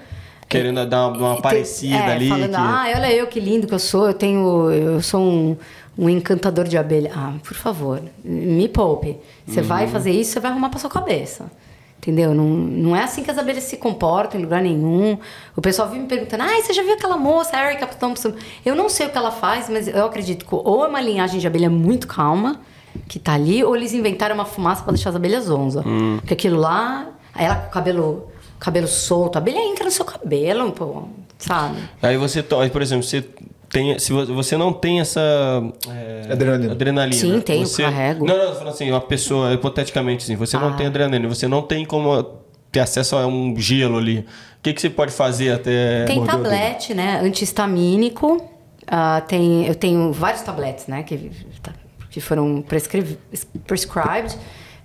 [0.49, 2.29] Querendo dar uma, uma parecida é, ali.
[2.29, 2.57] Falando, que...
[2.57, 4.69] ah, olha eu que lindo que eu sou, eu tenho.
[4.73, 5.57] Eu sou um,
[5.97, 7.13] um encantador de abelha.
[7.15, 9.17] Ah, por favor, me poupe.
[9.47, 9.91] Você vai Uhum.
[9.93, 11.51] fazer isso, você vai arrumar pra sua cabeça.
[12.01, 12.35] Entendeu?
[12.35, 15.19] Não, não é assim que as abelhas se comportam em lugar nenhum.
[15.55, 18.33] O pessoal vive me perguntando: ah, você já viu aquela moça, a Erica Thompson?
[18.65, 21.39] Eu não sei o que ela faz, mas eu acredito que ou é uma linhagem
[21.39, 22.59] de abelha muito calma,
[23.07, 25.87] que tá ali, ou eles inventaram uma fumaça pra deixar as abelhas zonza.
[25.87, 26.17] Hum.
[26.21, 28.29] Porque aquilo lá, aí ela com o cabelo,
[28.59, 31.03] cabelo solto, a abelha entra no seu cabelo, pô,
[31.39, 31.77] sabe?
[32.01, 33.29] Aí você, por exemplo, você
[33.71, 35.21] tem, se vo- você não tem essa
[35.89, 36.73] é, Adrenalina.
[36.73, 37.17] adrenalina.
[37.21, 38.27] Sim, tenho, você, carrego.
[38.27, 40.73] Não, não, falando assim, uma pessoa, hipoteticamente, assim, você não Ah.
[40.75, 42.23] tem adrenalina, você não tem como
[42.73, 44.19] ter acesso a um gelo ali.
[44.59, 47.21] O que, que você pode fazer até Tem tablete, né?
[47.23, 48.45] Antihistamínico.
[48.87, 51.03] Ah, tem, eu tenho vários tabletes, né?
[51.03, 51.31] Que,
[52.11, 53.19] que foram prescri-
[53.67, 54.37] prescribed.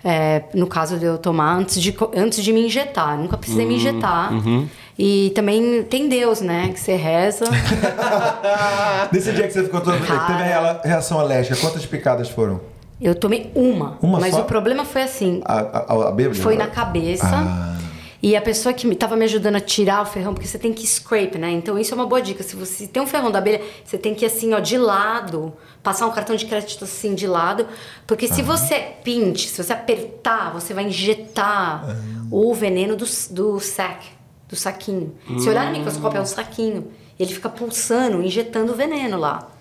[0.05, 3.17] É, no caso de eu tomar antes de, antes de me injetar.
[3.17, 4.31] Nunca precisei Hum, me injetar.
[4.31, 4.67] uhum.
[4.97, 6.69] E também tem Deus, né?
[6.73, 7.43] Que você reza.
[9.11, 9.99] Nesse dia que você ficou todo.
[10.05, 10.19] Cara.
[10.27, 12.61] Teve a rea- reação alérgica, quantas picadas foram?
[13.01, 13.97] Eu tomei uma.
[14.01, 14.41] Uma mas só?
[14.41, 15.41] o problema foi assim.
[15.43, 15.59] A,
[15.93, 16.39] a, a bêbada?
[16.39, 17.25] Foi na cabeça.
[17.29, 17.75] Ah.
[18.21, 20.87] E a pessoa que estava me ajudando a tirar o ferrão, porque você tem que
[20.87, 21.51] scrape, né?
[21.51, 22.43] Então isso é uma boa dica.
[22.43, 25.53] Se você tem um ferrão da abelha, você tem que ir assim, ó, de lado,
[25.83, 27.67] passar um cartão de crédito assim de lado,
[28.07, 31.85] porque se você pinte, se você apertar, você vai injetar
[32.31, 34.05] o veneno do, do sac,
[34.49, 35.13] do saquinho.
[35.39, 39.51] Se olhar no microscópio é um saquinho, ele fica pulsando, injetando o veneno lá.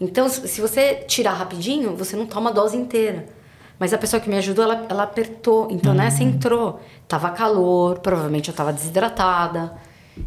[0.00, 3.26] Então, se você tirar rapidinho, você não toma a dose inteira.
[3.82, 5.66] Mas a pessoa que me ajudou, ela, ela apertou.
[5.68, 6.80] Então, nessa entrou.
[7.08, 9.72] Tava calor, provavelmente eu tava desidratada.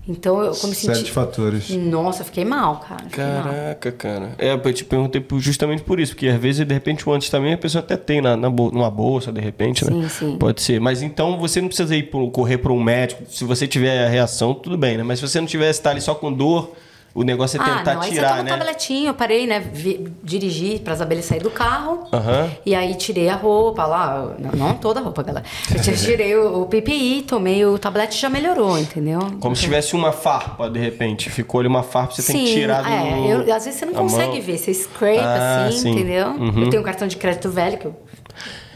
[0.05, 1.11] Então, eu como Série senti...
[1.11, 1.69] fatores.
[1.69, 3.03] Nossa, eu fiquei mal, cara.
[3.05, 3.43] Fiquei mal.
[3.43, 4.35] Caraca, cara.
[4.37, 7.53] É, eu te perguntei justamente por isso, porque às vezes, de repente, o antes também
[7.53, 9.91] a pessoa até tem na, na bol- numa bolsa, de repente, né?
[9.91, 10.37] Sim, sim.
[10.37, 10.81] Pode ser.
[10.81, 13.23] Mas então você não precisa ir pro, correr para um médico.
[13.29, 15.03] Se você tiver a reação, tudo bem, né?
[15.03, 16.75] Mas se você não tiver, estar ali só com dor,
[17.15, 18.49] o negócio é Ah, tentar não, aí você tirar, toma um né?
[18.57, 19.59] tabletinho, eu parei, né?
[19.73, 22.07] Vi, dirigi para as abelhas sair do carro.
[22.11, 22.51] Aham.
[22.65, 25.45] E aí tirei a roupa lá, não, não toda a roupa, galera.
[25.73, 29.19] Eu tirei o, o PPI, tomei o tablete e já melhorou, entendeu?
[29.39, 31.29] Como se tivesse uma farpa, de repente.
[31.29, 32.89] Ficou ali uma farpa, você tem que tirar do...
[32.89, 34.41] é, eu- às vezes você não consegue mão.
[34.41, 35.91] ver, você scrape Ah, assim, sim.
[35.91, 36.27] entendeu?
[36.27, 36.63] Uhum.
[36.63, 37.95] Eu tenho um cartão de crédito velho que eu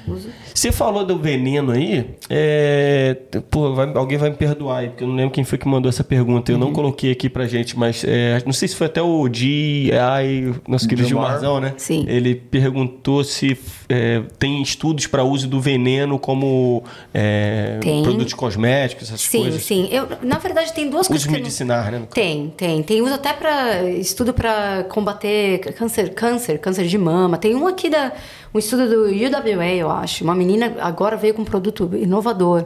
[0.08, 0.30] uso.
[0.60, 3.16] Você falou do veneno aí, é...
[3.50, 5.88] Pô, vai- alguém vai me perdoar aí, porque eu não lembro quem foi que mandou
[5.88, 6.52] essa pergunta.
[6.52, 6.66] Eu Uhum.
[6.66, 10.86] não coloquei aqui pra gente, mas é, não sei se foi até o G.I., nosso
[10.86, 11.28] querido Gilmar.
[11.40, 11.74] Gilmarzão, né?
[11.78, 12.04] Sim.
[12.10, 13.58] Ele perguntou se
[13.88, 16.84] é, tem estudos para uso do veneno como
[17.14, 18.04] é, Tem.
[18.04, 19.64] produtos cosméticos, essas Sim, coisas.
[19.64, 19.88] sim.
[19.94, 22.02] Eu, na verdade, tem duas coisas Uso que eu não- medicinar, né?
[22.14, 22.84] Tem, tem.
[22.84, 27.38] Tem uso até para estudo para combater câncer, câncer, câncer de mama.
[27.38, 28.12] Tem um aqui da
[28.52, 30.24] um estudo do UWA, eu acho.
[30.24, 30.49] Uma menina
[30.80, 32.66] agora veio com um produto inovador.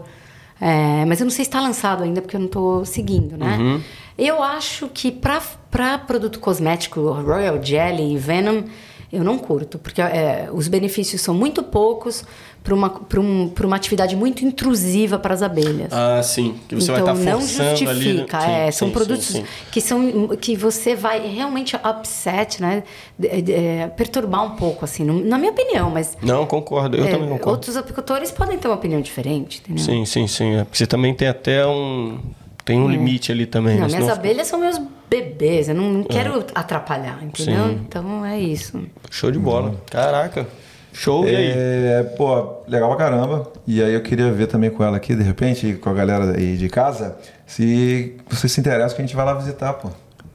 [0.62, 3.58] É, mas eu não sei se está lançado ainda, porque eu não estou seguindo, né?
[3.58, 3.82] Uhum.
[4.18, 8.64] Eu acho que para produto cosmético, Royal Jelly e Venom,
[9.14, 12.26] eu não curto, porque é, os benefícios são muito poucos
[12.64, 15.92] para uma, um, uma atividade muito intrusiva para as abelhas.
[15.92, 16.56] Ah, sim.
[16.68, 18.38] Que você então, vai estar não forçando justifica.
[18.38, 18.52] ali.
[18.52, 22.84] é, sim, são sim, produtos sim, que são que você vai realmente upset, né?
[23.22, 26.18] É, perturbar um pouco, assim, na minha opinião, mas.
[26.22, 26.98] Não, concordo.
[26.98, 27.52] Eu é, também concordo.
[27.52, 29.84] Outros apicultores podem ter uma opinião diferente, entendeu?
[29.84, 30.56] Sim, sim, sim.
[30.56, 32.18] É, você também tem até um.
[32.66, 33.78] Tem um limite ali também.
[33.78, 33.98] Não, né?
[33.98, 34.80] minhas abelhas são meus
[35.10, 37.68] bebês, eu não, não quero atrapalhar, entendeu?
[37.68, 37.82] Sim.
[37.88, 38.82] Então é isso.
[39.12, 39.76] Show de bola.
[39.92, 40.48] Caraca.
[40.94, 41.52] Show, e aí?
[41.52, 43.52] É, pô, legal pra caramba.
[43.66, 46.56] E aí eu queria ver também com ela aqui, de repente, com a galera aí
[46.56, 49.90] de casa, se você se interessa que a gente vai lá visitar, pô.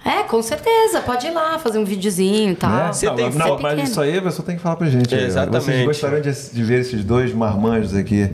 [0.08, 2.70] É, com certeza, pode ir lá fazer um videozinho e tal.
[2.70, 2.92] Né?
[2.92, 5.14] Você não, tem não, foto mas isso aí a pessoa tem que falar pra gente.
[5.14, 5.18] ó.
[5.18, 5.64] Exatamente.
[5.64, 8.30] Vocês gostariam de, de ver esses dois marmanjos aqui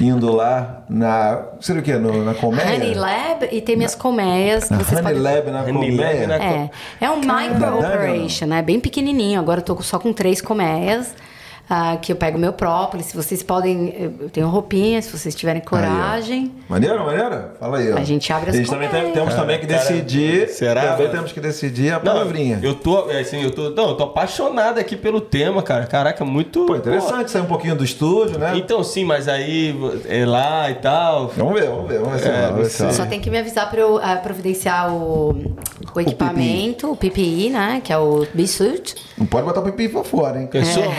[0.00, 1.42] indo lá na.
[1.60, 1.94] Seria o quê?
[1.94, 2.74] No- na colmeia?
[2.76, 4.64] Honey Lab e tem minhas colmeias.
[4.64, 6.26] que Na vocês Honey podem- Lab na Honey colmeia?
[6.28, 6.70] Lab na- É,
[7.00, 8.62] é um micro operation, né?
[8.62, 9.40] Bem pequenininho.
[9.40, 11.12] Agora eu tô só com três colmeias.
[11.68, 13.06] Ah, que eu pego meu própolis.
[13.06, 16.52] Se vocês podem, eu tenho roupinha, se vocês tiverem coragem.
[16.68, 17.42] Maneiro, maneiro?
[17.58, 17.96] Fala aí, ó.
[17.98, 20.48] A gente abre as A gente também tem- temos também que Cara, decidir.
[20.48, 22.60] será, Também temos que decidir a Não, palavrinha.
[22.62, 25.86] eu tô, assim, eu tô, não, eu tô apaixonado aqui pelo tema, cara.
[25.86, 26.66] Caraca, muito.
[26.66, 28.50] Pô, interessante sair um pouquinho do estúdio, né?
[28.52, 29.74] Pô, Então, sim, mas aí
[30.08, 31.28] é lá e tal.
[31.36, 32.52] Vamos ver, vamos ver, vamos ver se É, ver
[32.82, 32.92] rola.
[32.92, 35.30] Só tem que me avisar para eu ah, providenciar o,
[35.94, 37.80] o equipamento, o PPI, né?
[37.82, 38.94] Que é o B-Suit.
[39.18, 40.46] Não pode botar o pipi pra fora, hein?
[40.46, 40.84] Pensou?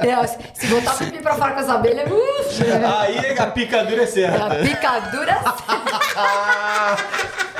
[0.00, 4.02] Não, se, se botar o pipi pra fora com as abelhas, uf, aí a picadura
[4.02, 4.46] é certa.
[4.46, 5.38] a picadura.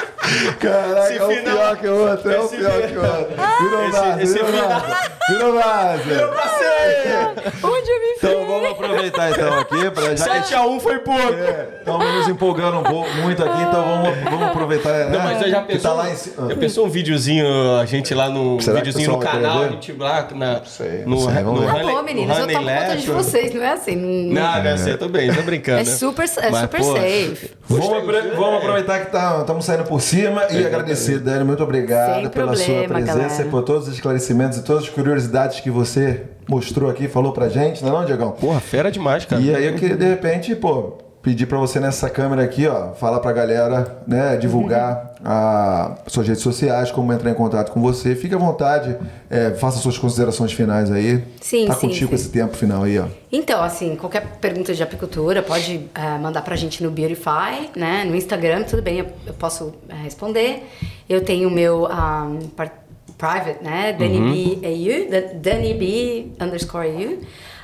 [0.59, 2.97] Caraca, Esse é o final- pior que o outro, é o esse pior final- que
[2.99, 3.37] o outro.
[3.63, 6.03] Virou Esse- vaso, esse virou final- vaso.
[6.05, 6.35] Virou.
[7.63, 11.21] Onde eu me Então vamos aproveitar então aqui pra já que 7x1 foi pouco.
[11.79, 15.09] estamos nos empolgando um pouco, muito aqui, então vamos, vamos aproveitar, né?
[15.11, 16.49] Não, mas eu já que pensou, tá lá em cima.
[16.49, 19.71] já pensou um videozinho, a gente lá no Será videozinho no canal, a ver?
[19.73, 21.67] gente lá na, sei, no, não sei, no ver.
[21.67, 23.97] Tá Honey- bom, no meninas, eu tomo conta de vocês, não é assim.
[23.97, 25.81] Não, não, você, eu tô bem, tô brincando.
[25.81, 27.51] É super, é Mas, super pô, safe.
[27.69, 31.45] Vamos, vamos aproveitar que tá, estamos saindo por cima e agradecer, Dani.
[31.45, 33.43] Muito obrigado Sem pela sua problema, presença galera.
[33.45, 37.49] e por todos os esclarecimentos e todas as curiosidades que você mostrou aqui, falou pra
[37.49, 38.31] gente, não é não, Diegão?
[38.33, 39.41] Porra, fera demais, cara.
[39.43, 43.19] E aí eu queria, de repente, pô, pedir pra você nessa câmera aqui, ó, falar
[43.21, 48.15] pra galera, né, divulgar a, suas redes sociais, como entrar em contato com você.
[48.15, 48.97] Fique à vontade,
[49.31, 51.23] é, faça suas considerações finais aí.
[51.41, 52.15] Sim, tá sim, contigo sim.
[52.15, 53.07] esse tempo final aí, ó.
[53.31, 58.05] Então, assim, qualquer pergunta de apicultura pode eh, mandar pra gente no Beautify, né?
[58.05, 60.63] No Instagram, tudo bem, eu, eu posso eh, responder.
[61.09, 62.85] Eu tenho o meu um, par-
[63.19, 63.93] private, né?
[63.99, 67.19] Dani B AU, Da- Dani B underscore AU.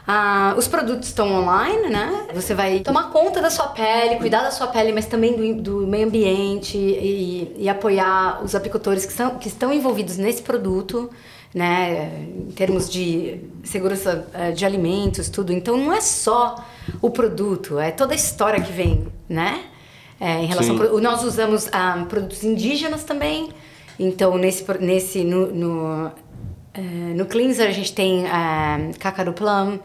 [0.07, 2.27] Ah, os produtos estão online, né?
[2.35, 5.87] Você vai tomar conta da sua pele, cuidar da sua pele, mas também do, do
[5.87, 11.09] meio ambiente e, e apoiar os apicultores que, são, que estão envolvidos nesse produto,
[11.55, 12.11] né?
[12.49, 15.53] Em termos de segurança eh, de alimentos, tudo.
[15.53, 16.57] Então não é só
[17.01, 19.67] o produto, é toda a história que vem, né?
[20.19, 23.51] É, em relação pro- nós usamos ah, produtos indígenas também.
[23.99, 26.11] Então nesse nesse no, no,
[26.75, 26.81] eh,
[27.15, 29.79] no cleanser a gente tem ah, Kakaru Plum,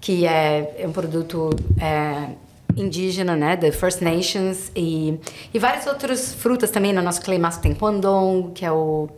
[0.00, 1.50] que é, é um produto
[1.80, 2.28] eh,
[2.76, 5.18] indígena, né, da First Nations e,
[5.52, 6.92] e várias outras frutas também.
[6.92, 9.08] No nosso clay mask tem Kwandong, que é o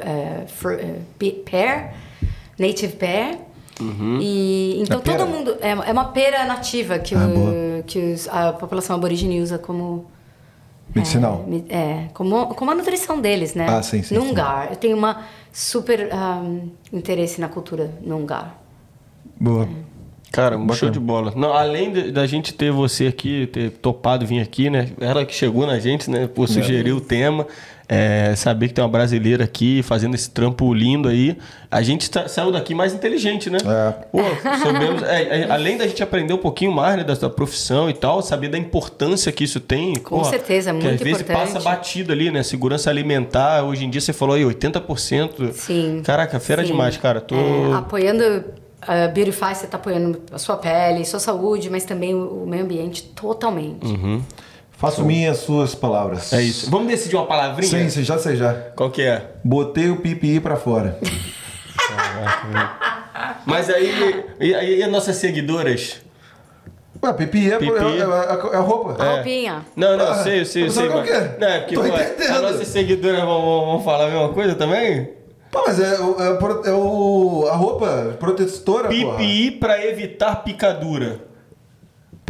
[1.18, 1.94] pe- pear,
[2.58, 3.36] native pear.
[4.20, 5.18] E então É pera?
[5.18, 9.40] todo mundo é, é uma pera nativa que, Ah, o- que os- a população aborígene
[9.40, 10.04] usa como
[10.94, 11.44] Medicinal.
[11.68, 13.66] é, é, como, como a nutrição deles, né?
[13.68, 14.34] Ah, sim, sim, No sim.
[14.70, 15.22] Eu tenho uma
[15.52, 18.56] super ahm, interesse na cultura no Ungar.
[19.38, 19.68] Boa.
[20.32, 21.32] Cara, um show de bola.
[21.34, 24.90] Não, além de- da gente ter você aqui, ter topado vir aqui, né?
[25.00, 26.28] Ela que chegou na gente, né?
[26.28, 27.46] Por sugerir o tema.
[27.92, 31.36] É, saber que tem uma brasileira aqui fazendo esse trampo lindo aí.
[31.68, 33.58] A gente tá- saiu daqui mais inteligente, né?
[33.64, 33.90] É.
[34.12, 34.18] Pô,
[34.62, 37.92] soubemos- é, é, além da gente aprender um pouquinho mais né, da sua profissão e
[37.92, 39.94] tal, saber da importância que isso tem.
[39.96, 41.52] Com certeza, que muito às vezes importante.
[41.52, 42.44] passa batido ali, né?
[42.44, 43.64] Segurança alimentar.
[43.64, 45.52] Hoje em dia você falou aí 80%.
[45.52, 46.00] Sim.
[46.04, 46.68] Caraca, fera Sim.
[46.68, 47.20] demais, cara.
[47.20, 47.34] Tô...
[47.34, 48.44] É, apoiando
[48.82, 52.62] a Beautify, você está apoiando a sua pele, sua saúde, mas também o, o meio
[52.62, 53.84] ambiente totalmente.
[54.80, 56.32] Faço minhas suas palavras.
[56.32, 56.70] É isso.
[56.70, 57.68] Vamos decidir uma palavrinha?
[57.70, 58.54] Sim, sim, já sei já.
[58.74, 59.26] Qual que é?
[59.44, 60.98] Botei o pipi pra fora.
[63.46, 66.00] Mas aí, e, e- e as nossas seguidoras?
[67.02, 67.72] Ué, pipi é, Pipi.
[67.78, 69.02] é, é- é a roupa.
[69.02, 69.64] A roupinha.
[69.74, 70.88] Não, não, Ah, sei, eu sei, eu mas sei.
[70.88, 71.10] sabe Mas...
[71.10, 71.30] quê?
[71.40, 72.30] Não, é porque Tô pô, entendendo.
[72.34, 75.10] as nossas seguidoras vão, vão- vão falar a mesma coisa também?
[75.50, 79.16] Pô, mas é, o- é, o pro- é o, a roupa protetora, porra.
[79.16, 81.20] PPI pra evitar picadura.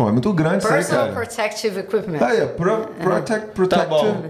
[0.01, 1.15] Pô, é muito grande isso aí, Personal cara.
[1.15, 2.19] Protective Equipment.
[2.27, 3.89] Aí, é pro, protect, Tá protective.
[3.91, 4.23] bom.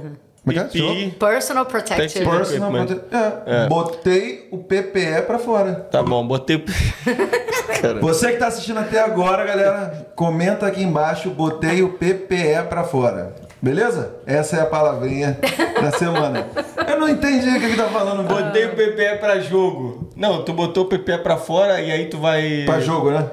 [0.42, 0.64] Como é é?
[0.64, 1.10] PP.
[1.18, 3.00] Personal Protective Personal- Personal Equipment.
[3.08, 5.74] prote- é, Botei o PPE pra fora.
[5.74, 6.56] Tá bom, botei.
[6.56, 6.64] o-
[8.02, 13.32] Você que tá assistindo até agora, galera, comenta aqui embaixo, botei o PPE pra fora.
[13.62, 14.14] Beleza?
[14.26, 15.38] Essa é a palavrinha
[15.82, 16.46] da semana.
[16.88, 18.26] Eu não entendi o que ele tá falando.
[18.26, 20.08] botei o PPE pra jogo.
[20.16, 22.62] Não, tu botou o PPE pra fora e aí tu vai.
[22.64, 23.26] Pra jogo, né?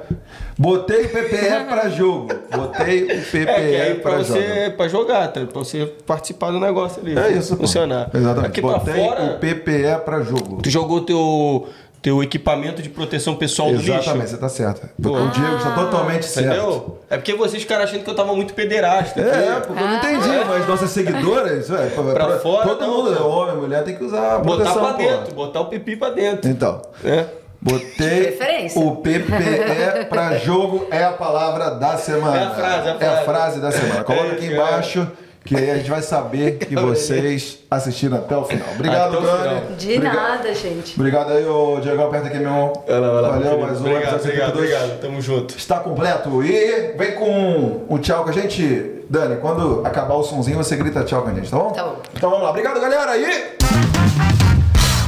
[0.58, 2.28] Botei o PPE pra jogo.
[2.54, 4.78] Botei o PPE É, pra pra você jogo.
[4.78, 5.42] pra jogar, tá?
[5.46, 7.18] Pra você participar do negócio ali.
[7.18, 7.62] É isso, pô.
[7.64, 8.10] Funcionar.
[8.14, 8.48] Exatamente.
[8.48, 10.62] Aqui pra Botei fora, o PPE pra jogo.
[10.62, 11.68] tu jogou teu,
[12.02, 14.28] teu equipamento de proteção pessoal do Exatamente, lixo.
[14.30, 14.90] você tá certo.
[15.02, 15.10] Pô.
[15.12, 16.48] O Diego está totalmente certo.
[16.48, 17.00] Entendeu?
[17.10, 19.20] É porque vocês ficaram achando que eu tava muito pederasta.
[19.20, 22.98] É, porque eu não entendi, mas nossas seguidoras, é, pra, Pra pra- fora, todo não,
[22.98, 23.20] mundo, né?
[23.22, 24.92] homem, mulher, tem que usar a Botar pô.
[24.94, 26.50] dentro, botar o pipi pra dentro.
[26.50, 27.26] Então, É.
[27.62, 28.38] botei
[28.76, 32.38] o PPE pra jogo é a palavra da semana.
[32.40, 33.26] É a frase, é a É a frase.
[33.26, 34.04] frase da semana.
[34.04, 35.08] Coloca É aqui isso, embaixo
[35.48, 38.68] que aí a gente vai saber que vocês assistiram até o final.
[38.76, 39.76] Obrigado, o Dani.
[39.78, 40.16] De Obrigado.
[40.16, 40.94] nada, gente.
[41.00, 42.04] Obrigado aí, ô Diego.
[42.04, 42.74] Aperta aqui, meu irmão.
[42.88, 44.54] Lá, Valeu, mais um Obrigado, obrigado, 72.
[44.54, 45.00] obrigado.
[45.00, 45.58] Tamo junto.
[45.58, 46.44] Está completo.
[46.44, 48.94] E vem com um tchau com a gente.
[49.10, 51.72] Dani, quando acabar o sonzinho, você grita tchau com a gente, tá bom?
[51.72, 51.96] Tá bom.
[52.14, 52.50] Então vamos lá.
[52.50, 53.18] Obrigado, galera.
[53.18, 53.58] E.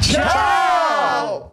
[0.02, 1.48] Tchau!